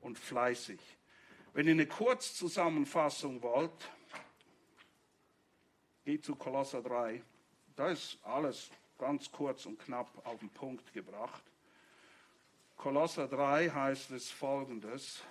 und 0.00 0.18
fleißig. 0.18 0.80
Wenn 1.52 1.66
ihr 1.66 1.72
eine 1.72 1.86
Kurzzusammenfassung 1.86 3.40
wollt, 3.42 3.90
geht 6.04 6.24
zu 6.24 6.36
Kolosser 6.36 6.82
3. 6.82 7.22
Da 7.76 7.88
ist 7.88 8.18
alles 8.22 8.70
ganz 8.98 9.30
kurz 9.30 9.66
und 9.66 9.78
knapp 9.78 10.26
auf 10.26 10.40
den 10.40 10.50
Punkt 10.50 10.92
gebracht. 10.92 11.42
Kolosser 12.76 13.26
3 13.26 13.70
heißt 13.70 14.10
es 14.12 14.30
folgendes. 14.30 15.22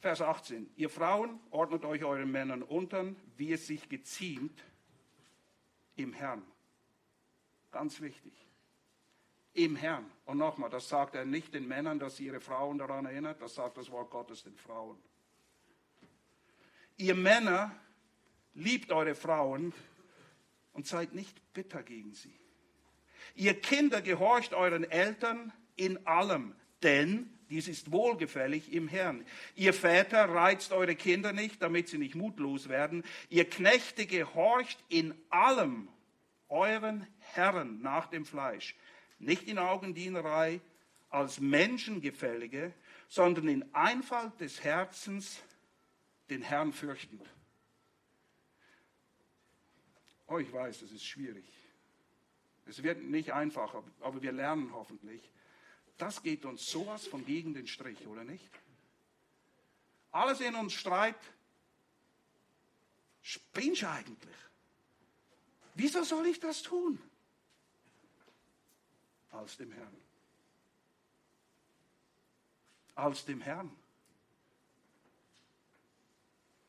Vers 0.00 0.20
18. 0.20 0.70
Ihr 0.76 0.90
Frauen 0.90 1.40
ordnet 1.50 1.84
euch 1.84 2.04
euren 2.04 2.30
Männern 2.30 2.62
unter, 2.62 3.06
wie 3.36 3.52
es 3.52 3.66
sich 3.66 3.88
geziemt 3.88 4.62
im 5.96 6.12
Herrn. 6.12 6.42
Ganz 7.72 8.00
wichtig 8.00 8.32
im 9.54 9.76
Herrn. 9.76 10.10
Und 10.26 10.38
nochmal, 10.38 10.68
das 10.68 10.88
sagt 10.88 11.14
er 11.14 11.24
nicht 11.24 11.54
den 11.54 11.66
Männern, 11.66 11.98
dass 11.98 12.16
sie 12.16 12.26
ihre 12.26 12.40
Frauen 12.40 12.76
daran 12.78 13.06
erinnert, 13.06 13.40
das 13.40 13.54
sagt 13.54 13.78
das 13.78 13.90
Wort 13.90 14.10
Gottes 14.10 14.42
den 14.42 14.56
Frauen. 14.56 14.98
Ihr 16.96 17.14
Männer 17.14 17.74
liebt 18.54 18.92
eure 18.92 19.14
Frauen 19.14 19.72
und 20.72 20.86
seid 20.86 21.14
nicht 21.14 21.52
bitter 21.52 21.82
gegen 21.82 22.12
sie. 22.14 22.34
Ihr 23.34 23.60
Kinder 23.60 24.02
gehorcht 24.02 24.54
euren 24.54 24.84
Eltern 24.84 25.52
in 25.76 26.06
allem, 26.06 26.54
denn 26.82 27.30
dies 27.50 27.68
ist 27.68 27.92
wohlgefällig 27.92 28.72
im 28.72 28.88
Herrn. 28.88 29.24
Ihr 29.54 29.74
Väter 29.74 30.28
reizt 30.28 30.72
eure 30.72 30.94
Kinder 30.94 31.32
nicht, 31.32 31.62
damit 31.62 31.88
sie 31.88 31.98
nicht 31.98 32.14
mutlos 32.14 32.68
werden. 32.68 33.04
Ihr 33.28 33.48
Knechte 33.48 34.06
gehorcht 34.06 34.82
in 34.88 35.14
allem 35.30 35.88
euren 36.48 37.06
Herren 37.18 37.82
nach 37.82 38.06
dem 38.06 38.24
Fleisch 38.24 38.74
nicht 39.18 39.48
in 39.48 39.58
Augendienerei 39.58 40.60
als 41.10 41.40
Menschengefällige, 41.40 42.72
sondern 43.08 43.48
in 43.48 43.74
Einfalt 43.74 44.40
des 44.40 44.62
Herzens 44.64 45.42
den 46.30 46.42
Herrn 46.42 46.72
fürchtend. 46.72 47.22
Oh, 50.34 50.38
ich 50.40 50.52
weiß, 50.52 50.82
es 50.82 50.90
ist 50.90 51.04
schwierig. 51.04 51.44
Es 52.66 52.82
wird 52.82 53.00
nicht 53.04 53.32
einfacher, 53.32 53.84
aber 54.00 54.20
wir 54.20 54.32
lernen 54.32 54.72
hoffentlich. 54.72 55.22
Das 55.96 56.24
geht 56.24 56.44
uns 56.44 56.68
sowas 56.68 57.06
von 57.06 57.24
gegen 57.24 57.54
den 57.54 57.68
Strich, 57.68 58.04
oder 58.08 58.24
nicht? 58.24 58.50
Alles 60.10 60.40
in 60.40 60.56
uns 60.56 60.72
Streit. 60.72 61.14
Spinnst 63.22 63.82
du 63.82 63.88
eigentlich? 63.88 64.36
Wieso 65.76 66.02
soll 66.02 66.26
ich 66.26 66.40
das 66.40 66.62
tun? 66.62 66.98
als 69.30 69.56
dem 69.56 69.70
Herrn. 69.70 69.96
Als 72.96 73.24
dem 73.24 73.40
Herrn. 73.40 73.70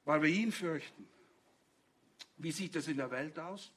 Weil 0.04 0.22
wir 0.22 0.30
ihn 0.30 0.52
fürchten. 0.52 1.15
Wie 2.38 2.52
sieht 2.52 2.76
es 2.76 2.88
in 2.88 2.98
der 2.98 3.12
Welt 3.12 3.40
aus? 3.40 3.72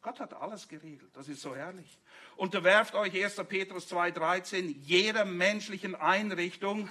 Gott 0.00 0.20
hat 0.20 0.34
alles 0.34 0.68
geregelt. 0.68 1.10
Das 1.14 1.28
ist 1.28 1.40
so 1.40 1.54
herrlich. 1.54 1.98
Unterwerft 2.36 2.94
euch 2.94 3.12
1. 3.14 3.36
Petrus 3.48 3.90
2,13 3.92 4.76
jeder 4.82 5.24
menschlichen 5.24 5.94
Einrichtung, 5.94 6.88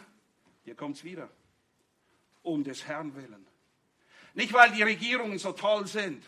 hier 0.64 0.76
kommt 0.76 0.98
es 0.98 1.04
wieder, 1.04 1.30
um 2.44 2.64
des 2.64 2.86
Herrn 2.88 3.16
willen. 3.16 3.48
Nicht, 4.34 4.54
weil 4.54 4.72
die 4.72 4.84
Regierungen 4.84 5.40
so 5.40 5.54
toll 5.54 5.88
sind. 5.88 6.24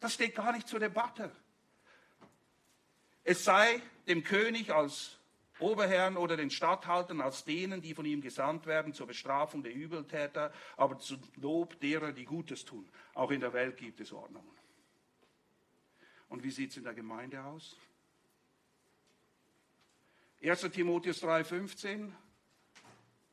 Das 0.00 0.14
steht 0.14 0.36
gar 0.36 0.52
nicht 0.52 0.68
zur 0.68 0.80
Debatte. 0.80 1.32
Es 3.24 3.44
sei 3.44 3.82
dem 4.06 4.22
König 4.22 4.72
als 4.72 5.17
Oberherrn 5.60 6.16
oder 6.16 6.36
den 6.36 6.50
Statthaltern 6.50 7.20
als 7.20 7.44
denen, 7.44 7.80
die 7.80 7.94
von 7.94 8.04
ihm 8.04 8.20
gesandt 8.20 8.66
werden 8.66 8.92
zur 8.92 9.06
Bestrafung 9.06 9.62
der 9.62 9.74
Übeltäter, 9.74 10.52
aber 10.76 10.98
zum 10.98 11.20
Lob 11.36 11.80
derer, 11.80 12.12
die 12.12 12.24
Gutes 12.24 12.64
tun. 12.64 12.88
Auch 13.14 13.30
in 13.30 13.40
der 13.40 13.52
Welt 13.52 13.76
gibt 13.76 14.00
es 14.00 14.12
Ordnungen. 14.12 14.56
Und 16.28 16.42
wie 16.42 16.50
sieht 16.50 16.70
es 16.70 16.76
in 16.76 16.84
der 16.84 16.94
Gemeinde 16.94 17.42
aus? 17.42 17.76
1. 20.42 20.60
Timotheus 20.70 21.22
3,15 21.22 22.12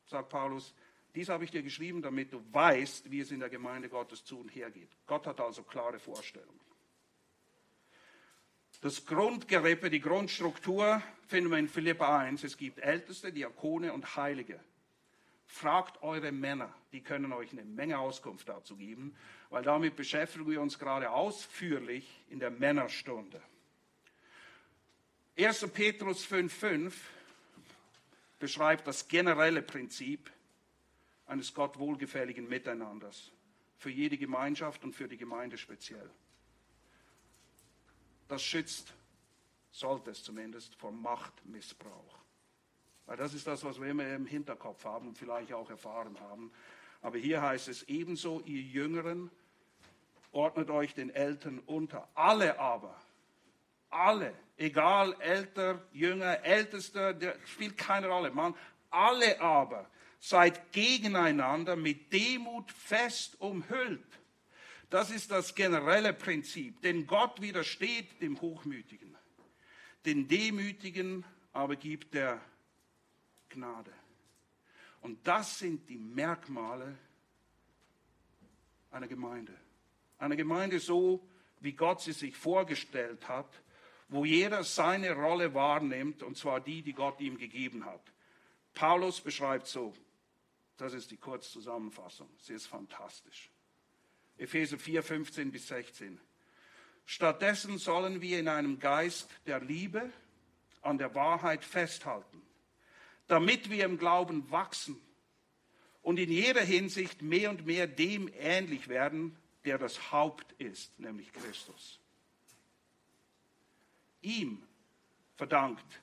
sagt 0.08 0.30
Paulus, 0.30 0.74
dies 1.14 1.30
habe 1.30 1.44
ich 1.46 1.52
dir 1.52 1.64
geschrieben, 1.64 2.02
damit 2.02 2.34
du 2.34 2.44
weißt, 2.52 3.10
wie 3.10 3.22
es 3.22 3.32
in 3.32 3.40
der 3.40 3.50
Gemeinde 3.50 3.90
Gottes 3.90 4.26
zu 4.26 4.40
und 4.40 4.50
her 4.50 4.70
geht. 4.72 4.90
Gott 5.06 5.28
hat 5.28 5.40
also 5.40 5.64
klare 5.64 6.00
Vorstellungen. 6.00 6.65
Das 8.86 9.04
Grundgerippe, 9.04 9.90
die 9.90 10.00
Grundstruktur 10.00 11.02
finden 11.26 11.50
wir 11.50 11.58
in 11.58 11.68
Philippa 11.68 12.20
1. 12.20 12.44
Es 12.44 12.56
gibt 12.56 12.78
Älteste, 12.78 13.34
Diakone 13.34 13.92
und 13.92 14.16
Heilige. 14.16 14.60
Fragt 15.48 16.04
eure 16.04 16.32
Männer, 16.32 16.72
die 16.92 17.02
können 17.02 17.34
euch 17.34 17.52
eine 17.52 17.64
Menge 17.64 17.98
Auskunft 17.98 18.48
dazu 18.48 18.76
geben, 18.76 19.16
weil 19.50 19.64
damit 19.64 19.96
beschäftigen 19.96 20.48
wir 20.52 20.62
uns 20.62 20.78
gerade 20.78 21.10
ausführlich 21.10 22.08
in 22.30 22.38
der 22.38 22.52
Männerstunde. 22.52 23.42
1. 25.36 25.68
Petrus 25.74 26.24
5,5 26.24 26.94
beschreibt 28.38 28.86
das 28.86 29.08
generelle 29.08 29.64
Prinzip 29.64 30.30
eines 31.26 31.56
Gott 31.56 31.80
wohlgefälligen 31.80 32.48
Miteinanders 32.48 33.32
für 33.80 33.90
jede 33.90 34.20
Gemeinschaft 34.20 34.84
und 34.84 34.94
für 34.94 35.08
die 35.08 35.18
Gemeinde 35.18 35.58
speziell 35.58 36.12
das 38.28 38.44
schützt, 38.44 38.94
sollte 39.72 40.12
es 40.12 40.24
zumindest, 40.24 40.76
vor 40.76 40.92
Machtmissbrauch. 40.92 42.20
Weil 43.06 43.18
das 43.18 43.34
ist 43.34 43.46
das, 43.46 43.64
was 43.64 43.80
wir 43.80 43.88
immer 43.88 44.08
im 44.08 44.26
Hinterkopf 44.26 44.84
haben 44.86 45.10
und 45.10 45.18
vielleicht 45.18 45.54
auch 45.54 45.70
erfahren 45.70 46.20
haben. 46.20 46.52
Aber 47.02 47.18
hier 47.18 47.42
heißt 47.42 47.68
es 47.68 47.84
ebenso, 47.84 48.42
ihr 48.42 48.62
Jüngeren, 48.62 49.30
ordnet 50.32 50.70
euch 50.70 50.94
den 50.94 51.10
Eltern 51.10 51.60
unter. 51.60 52.08
Alle 52.16 52.60
aber, 52.60 52.96
alle, 53.90 54.34
egal 54.58 55.16
älter, 55.20 55.82
jünger, 55.94 56.44
ältester, 56.44 57.14
der 57.14 57.36
spielt 57.46 57.78
keine 57.78 58.08
Rolle. 58.08 58.32
Man, 58.32 58.56
alle 58.90 59.40
aber 59.40 59.90
seid 60.20 60.72
gegeneinander 60.72 61.76
mit 61.76 62.12
Demut 62.12 62.72
fest 62.72 63.40
umhüllt. 63.40 64.06
Das 64.96 65.12
ist 65.12 65.30
das 65.30 65.54
generelle 65.54 66.14
Prinzip, 66.14 66.82
denn 66.82 67.06
Gott 67.06 67.42
widersteht 67.42 68.22
dem 68.22 68.40
Hochmütigen. 68.40 69.14
Den 70.06 70.30
Demütigen 70.30 71.26
aber 71.52 71.76
gibt 71.76 72.16
er 72.16 72.40
Gnade. 73.50 73.92
Und 75.02 75.28
das 75.28 75.60
sind 75.60 75.90
die 75.90 75.98
Merkmale 75.98 76.98
einer 78.90 79.10
Gemeinde. 79.10 79.54
Eine 80.18 80.38
Gemeinde 80.38 80.80
so, 80.80 81.28
wie 81.60 81.74
Gott 81.74 82.00
sie 82.00 82.14
sich 82.14 82.38
vorgestellt 82.38 83.28
hat, 83.28 83.62
wo 84.08 84.24
jeder 84.24 84.64
seine 84.64 85.12
Rolle 85.12 85.54
wahrnimmt, 85.54 86.24
und 86.24 86.38
zwar 86.38 86.62
die, 86.62 86.84
die 86.84 86.94
Gott 86.94 87.20
ihm 87.20 87.38
gegeben 87.38 87.84
hat. 87.84 88.14
Paulus 88.74 89.20
beschreibt 89.20 89.68
so, 89.68 89.94
das 90.78 90.94
ist 90.94 91.12
die 91.12 91.18
Kurzzusammenfassung, 91.18 92.30
sie 92.38 92.54
ist 92.54 92.68
fantastisch. 92.68 93.52
Epheser 94.38 94.78
4, 94.78 95.04
15 95.04 95.52
bis 95.52 95.68
16. 95.68 96.20
Stattdessen 97.06 97.78
sollen 97.78 98.22
wir 98.22 98.40
in 98.40 98.48
einem 98.48 98.80
Geist 98.80 99.30
der 99.46 99.60
Liebe 99.60 100.12
an 100.82 100.98
der 100.98 101.14
Wahrheit 101.16 101.64
festhalten, 101.64 102.42
damit 103.28 103.70
wir 103.70 103.86
im 103.86 103.98
Glauben 103.98 104.50
wachsen 104.52 105.00
und 106.02 106.20
in 106.20 106.32
jeder 106.32 106.62
Hinsicht 106.62 107.22
mehr 107.22 107.50
und 107.50 107.66
mehr 107.66 107.88
dem 107.88 108.30
ähnlich 108.40 108.88
werden, 108.88 109.36
der 109.66 109.78
das 109.78 110.12
Haupt 110.12 110.52
ist, 110.60 111.00
nämlich 111.00 111.32
Christus. 111.34 112.00
Ihm 114.22 114.62
verdankt 115.36 116.02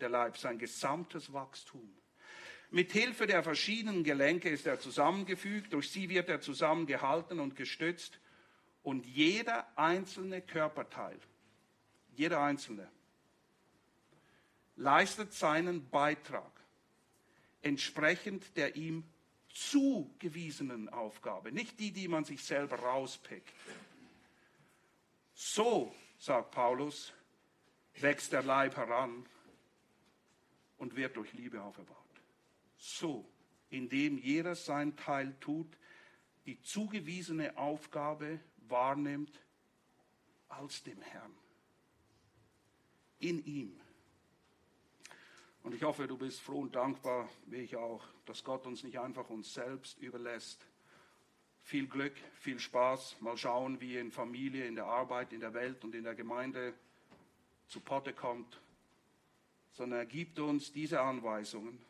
der 0.00 0.08
Leib 0.08 0.36
sein 0.36 0.58
gesamtes 0.58 1.32
Wachstum. 1.32 1.90
Mit 2.70 2.92
Hilfe 2.92 3.26
der 3.26 3.42
verschiedenen 3.42 4.02
Gelenke 4.02 4.48
ist 4.48 4.66
er 4.66 4.80
zusammengefügt, 4.80 5.72
durch 5.72 5.90
sie 5.90 6.08
wird 6.08 6.28
er 6.28 6.40
zusammengehalten 6.40 7.40
und 7.40 7.56
gestützt 7.56 8.18
und 8.82 9.06
jeder 9.06 9.66
einzelne 9.76 10.42
Körperteil, 10.42 11.18
jeder 12.14 12.40
einzelne, 12.40 12.88
leistet 14.76 15.32
seinen 15.32 15.88
Beitrag 15.88 16.50
entsprechend 17.62 18.56
der 18.56 18.76
ihm 18.76 19.04
zugewiesenen 19.48 20.88
Aufgabe, 20.88 21.50
nicht 21.50 21.80
die, 21.80 21.90
die 21.90 22.08
man 22.08 22.24
sich 22.24 22.44
selber 22.44 22.78
rauspickt. 22.78 23.52
So, 25.34 25.94
sagt 26.18 26.50
Paulus, 26.50 27.12
wächst 27.96 28.32
der 28.32 28.42
Leib 28.42 28.76
heran 28.76 29.26
und 30.78 30.94
wird 30.94 31.16
durch 31.16 31.32
Liebe 31.32 31.62
aufgebaut. 31.62 32.05
So, 32.86 33.28
indem 33.68 34.16
jeder 34.16 34.54
sein 34.54 34.96
Teil 34.96 35.34
tut, 35.40 35.76
die 36.46 36.62
zugewiesene 36.62 37.58
Aufgabe 37.58 38.38
wahrnimmt 38.68 39.40
als 40.48 40.84
dem 40.84 41.02
Herrn. 41.02 41.34
In 43.18 43.44
ihm. 43.44 43.80
Und 45.64 45.74
ich 45.74 45.82
hoffe, 45.82 46.06
du 46.06 46.16
bist 46.16 46.40
froh 46.40 46.60
und 46.60 46.76
dankbar, 46.76 47.28
wie 47.46 47.56
ich 47.56 47.74
auch, 47.74 48.04
dass 48.24 48.44
Gott 48.44 48.66
uns 48.66 48.84
nicht 48.84 49.00
einfach 49.00 49.30
uns 49.30 49.52
selbst 49.52 49.98
überlässt. 49.98 50.64
Viel 51.62 51.88
Glück, 51.88 52.14
viel 52.38 52.60
Spaß. 52.60 53.20
Mal 53.20 53.36
schauen, 53.36 53.80
wie 53.80 53.96
in 53.96 54.12
Familie, 54.12 54.64
in 54.64 54.76
der 54.76 54.86
Arbeit, 54.86 55.32
in 55.32 55.40
der 55.40 55.54
Welt 55.54 55.82
und 55.82 55.92
in 55.96 56.04
der 56.04 56.14
Gemeinde 56.14 56.72
zu 57.66 57.80
Potte 57.80 58.12
kommt. 58.12 58.60
Sondern 59.72 59.98
er 59.98 60.06
gibt 60.06 60.38
uns 60.38 60.70
diese 60.70 61.00
Anweisungen, 61.00 61.84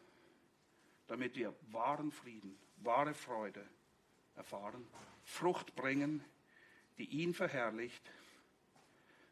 damit 1.07 1.37
wir 1.37 1.55
wahren 1.71 2.11
Frieden, 2.11 2.59
wahre 2.79 3.15
Freude 3.15 3.67
erfahren, 4.35 4.87
Frucht 5.25 5.75
bringen, 5.75 6.25
die 6.99 7.07
ihn 7.07 7.35
verherrlicht, 7.35 8.03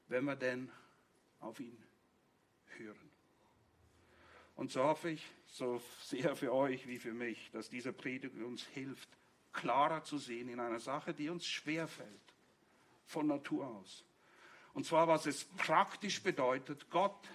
wenn 0.08 0.24
wir 0.24 0.36
denn 0.36 0.70
auf 1.40 1.60
ihn 1.60 1.82
hören. 2.76 3.10
Und 4.56 4.70
so 4.70 4.84
hoffe 4.84 5.10
ich, 5.10 5.26
so 5.46 5.80
sehr 6.02 6.36
für 6.36 6.52
euch 6.52 6.86
wie 6.86 6.98
für 6.98 7.12
mich, 7.12 7.50
dass 7.52 7.68
diese 7.68 7.92
Predigt 7.92 8.36
uns 8.36 8.64
hilft, 8.66 9.08
klarer 9.52 10.02
zu 10.02 10.18
sehen 10.18 10.48
in 10.48 10.60
einer 10.60 10.80
Sache, 10.80 11.14
die 11.14 11.28
uns 11.28 11.46
schwerfällt, 11.46 12.08
von 13.06 13.26
Natur 13.26 13.66
aus. 13.66 14.04
Und 14.72 14.84
zwar, 14.84 15.06
was 15.06 15.26
es 15.26 15.44
praktisch 15.44 16.22
bedeutet, 16.22 16.90
Gott 16.90 17.28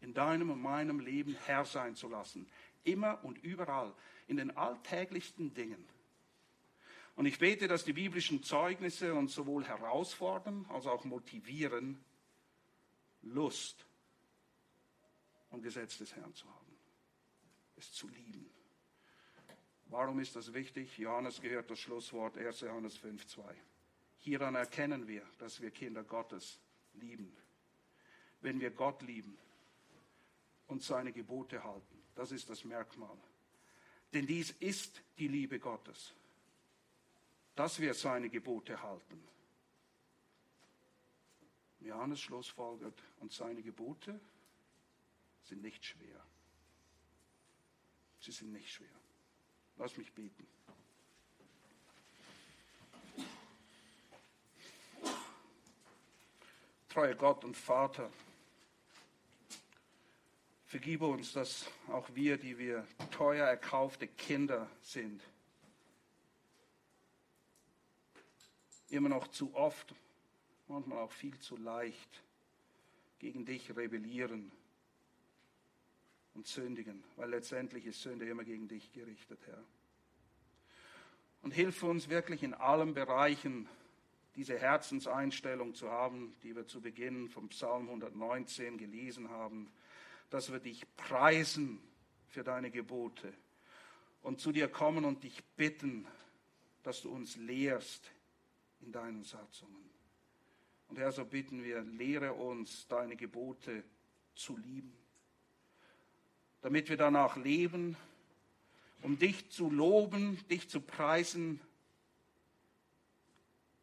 in 0.00 0.14
deinem 0.14 0.50
und 0.50 0.62
meinem 0.62 1.00
Leben 1.00 1.36
Herr 1.46 1.64
sein 1.64 1.94
zu 1.94 2.08
lassen. 2.08 2.48
Immer 2.84 3.22
und 3.24 3.38
überall, 3.38 3.94
in 4.26 4.36
den 4.36 4.56
alltäglichsten 4.56 5.52
Dingen. 5.54 5.84
Und 7.16 7.26
ich 7.26 7.38
bete, 7.38 7.68
dass 7.68 7.84
die 7.84 7.92
biblischen 7.92 8.42
Zeugnisse 8.42 9.14
uns 9.14 9.34
sowohl 9.34 9.64
herausfordern 9.64 10.66
als 10.70 10.86
auch 10.86 11.04
motivieren, 11.04 12.02
Lust 13.22 13.84
und 15.50 15.62
Gesetz 15.62 15.98
des 15.98 16.14
Herrn 16.16 16.34
zu 16.34 16.48
haben, 16.48 16.76
es 17.76 17.92
zu 17.92 18.08
lieben. 18.08 18.48
Warum 19.86 20.20
ist 20.20 20.36
das 20.36 20.52
wichtig? 20.54 20.96
Johannes 20.98 21.40
gehört 21.40 21.70
das 21.70 21.80
Schlusswort 21.80 22.38
1. 22.38 22.60
Johannes 22.60 22.98
5,2. 22.98 23.42
Hieran 24.18 24.54
erkennen 24.54 25.08
wir, 25.08 25.26
dass 25.38 25.60
wir 25.60 25.70
Kinder 25.72 26.04
Gottes 26.04 26.60
lieben. 26.94 27.36
Wenn 28.40 28.60
wir 28.60 28.70
Gott 28.70 29.02
lieben 29.02 29.36
und 30.68 30.82
seine 30.82 31.12
Gebote 31.12 31.64
halten, 31.64 31.99
das 32.20 32.32
ist 32.32 32.50
das 32.50 32.64
Merkmal. 32.64 33.16
Denn 34.12 34.26
dies 34.26 34.50
ist 34.60 35.00
die 35.16 35.28
Liebe 35.28 35.58
Gottes, 35.58 36.12
dass 37.56 37.80
wir 37.80 37.94
seine 37.94 38.28
Gebote 38.28 38.82
halten. 38.82 39.26
Johannes 41.80 42.20
schlussfolgert, 42.20 43.02
und 43.20 43.32
seine 43.32 43.62
Gebote 43.62 44.20
sind 45.44 45.62
nicht 45.62 45.82
schwer. 45.82 46.22
Sie 48.20 48.32
sind 48.32 48.52
nicht 48.52 48.70
schwer. 48.70 49.00
Lass 49.78 49.96
mich 49.96 50.12
beten. 50.12 50.46
Treuer 56.90 57.14
Gott 57.14 57.44
und 57.44 57.56
Vater, 57.56 58.12
vergibe 60.70 61.04
uns, 61.06 61.32
dass 61.32 61.68
auch 61.88 62.08
wir, 62.14 62.36
die 62.36 62.56
wir 62.56 62.86
teuer 63.10 63.44
erkaufte 63.44 64.06
Kinder 64.06 64.70
sind, 64.82 65.20
immer 68.88 69.08
noch 69.08 69.26
zu 69.26 69.52
oft, 69.56 69.92
manchmal 70.68 70.98
auch 70.98 71.10
viel 71.10 71.36
zu 71.40 71.56
leicht 71.56 72.22
gegen 73.18 73.44
dich 73.44 73.76
rebellieren 73.76 74.52
und 76.34 76.46
sündigen, 76.46 77.02
weil 77.16 77.30
letztendlich 77.30 77.86
ist 77.86 78.00
Sünde 78.00 78.28
immer 78.28 78.44
gegen 78.44 78.68
dich 78.68 78.92
gerichtet, 78.92 79.40
Herr. 79.46 79.64
Und 81.42 81.50
hilf 81.50 81.82
uns 81.82 82.08
wirklich 82.08 82.44
in 82.44 82.54
allen 82.54 82.94
Bereichen 82.94 83.68
diese 84.36 84.56
Herzenseinstellung 84.56 85.74
zu 85.74 85.90
haben, 85.90 86.32
die 86.44 86.54
wir 86.54 86.68
zu 86.68 86.80
Beginn 86.80 87.28
vom 87.28 87.48
Psalm 87.48 87.88
119 87.88 88.78
gelesen 88.78 89.30
haben, 89.30 89.68
dass 90.30 90.50
wir 90.50 90.60
dich 90.60 90.84
preisen 90.96 91.80
für 92.28 92.42
deine 92.42 92.70
Gebote 92.70 93.32
und 94.22 94.40
zu 94.40 94.52
dir 94.52 94.68
kommen 94.68 95.04
und 95.04 95.24
dich 95.24 95.44
bitten, 95.56 96.06
dass 96.82 97.02
du 97.02 97.10
uns 97.10 97.36
lehrst 97.36 98.10
in 98.80 98.92
deinen 98.92 99.24
Satzungen. 99.24 99.90
Und 100.88 100.98
Herr, 100.98 101.12
so 101.12 101.24
bitten 101.24 101.62
wir, 101.62 101.82
lehre 101.82 102.32
uns 102.32 102.86
deine 102.88 103.16
Gebote 103.16 103.84
zu 104.34 104.56
lieben 104.56 105.00
damit 106.60 106.88
wir 106.88 106.96
danach 106.96 107.36
leben, 107.36 107.96
um 109.02 109.18
dich 109.18 109.50
zu 109.50 109.70
loben, 109.70 110.38
dich 110.48 110.68
zu 110.68 110.80
preisen, 110.80 111.60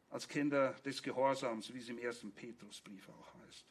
als 0.10 0.28
Kinder 0.28 0.74
des 0.86 1.04
Gehorsams, 1.04 1.74
wie 1.74 1.80
es 1.80 1.90
im 1.90 2.00
ersten 2.00 2.32
Petrusbrief 2.32 3.10
auch 3.10 3.34
heißt. 3.46 3.66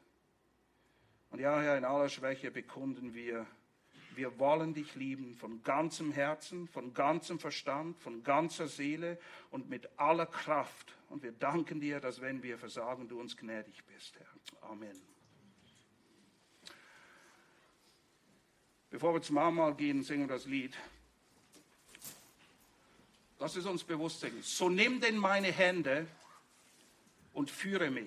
Und 1.37 1.43
ja, 1.43 1.61
Herr, 1.61 1.76
in 1.76 1.84
aller 1.84 2.09
Schwäche 2.09 2.51
bekunden 2.51 3.12
wir, 3.12 3.47
wir 4.14 4.39
wollen 4.39 4.72
dich 4.72 4.95
lieben 4.95 5.34
von 5.34 5.62
ganzem 5.62 6.11
Herzen, 6.11 6.66
von 6.66 6.95
ganzem 6.95 7.39
Verstand, 7.39 7.99
von 7.99 8.22
ganzer 8.22 8.68
Seele 8.68 9.18
und 9.51 9.68
mit 9.68 9.87
aller 9.99 10.24
Kraft. 10.24 10.97
Und 11.11 11.22
wir 11.22 11.32
danken 11.32 11.78
dir, 11.78 12.01
dass 12.01 12.22
wenn 12.22 12.43
wir 12.43 12.57
versagen, 12.57 13.07
du 13.07 13.20
uns 13.20 13.37
gnädig 13.37 13.84
bist, 13.84 14.18
Herr. 14.18 14.70
Amen. 14.70 14.99
Bevor 18.89 19.12
wir 19.12 19.20
zum 19.20 19.37
Abendmahl 19.37 19.74
gehen, 19.74 20.03
singen 20.05 20.30
wir 20.30 20.37
das 20.37 20.47
Lied. 20.47 20.74
Lass 23.39 23.57
es 23.57 23.66
uns 23.66 23.84
bewusst 23.84 24.20
singen. 24.20 24.41
So 24.41 24.70
nimm 24.70 25.03
denn 25.03 25.18
meine 25.18 25.53
Hände 25.53 26.07
und 27.34 27.51
führe 27.51 27.91
mich 27.91 28.05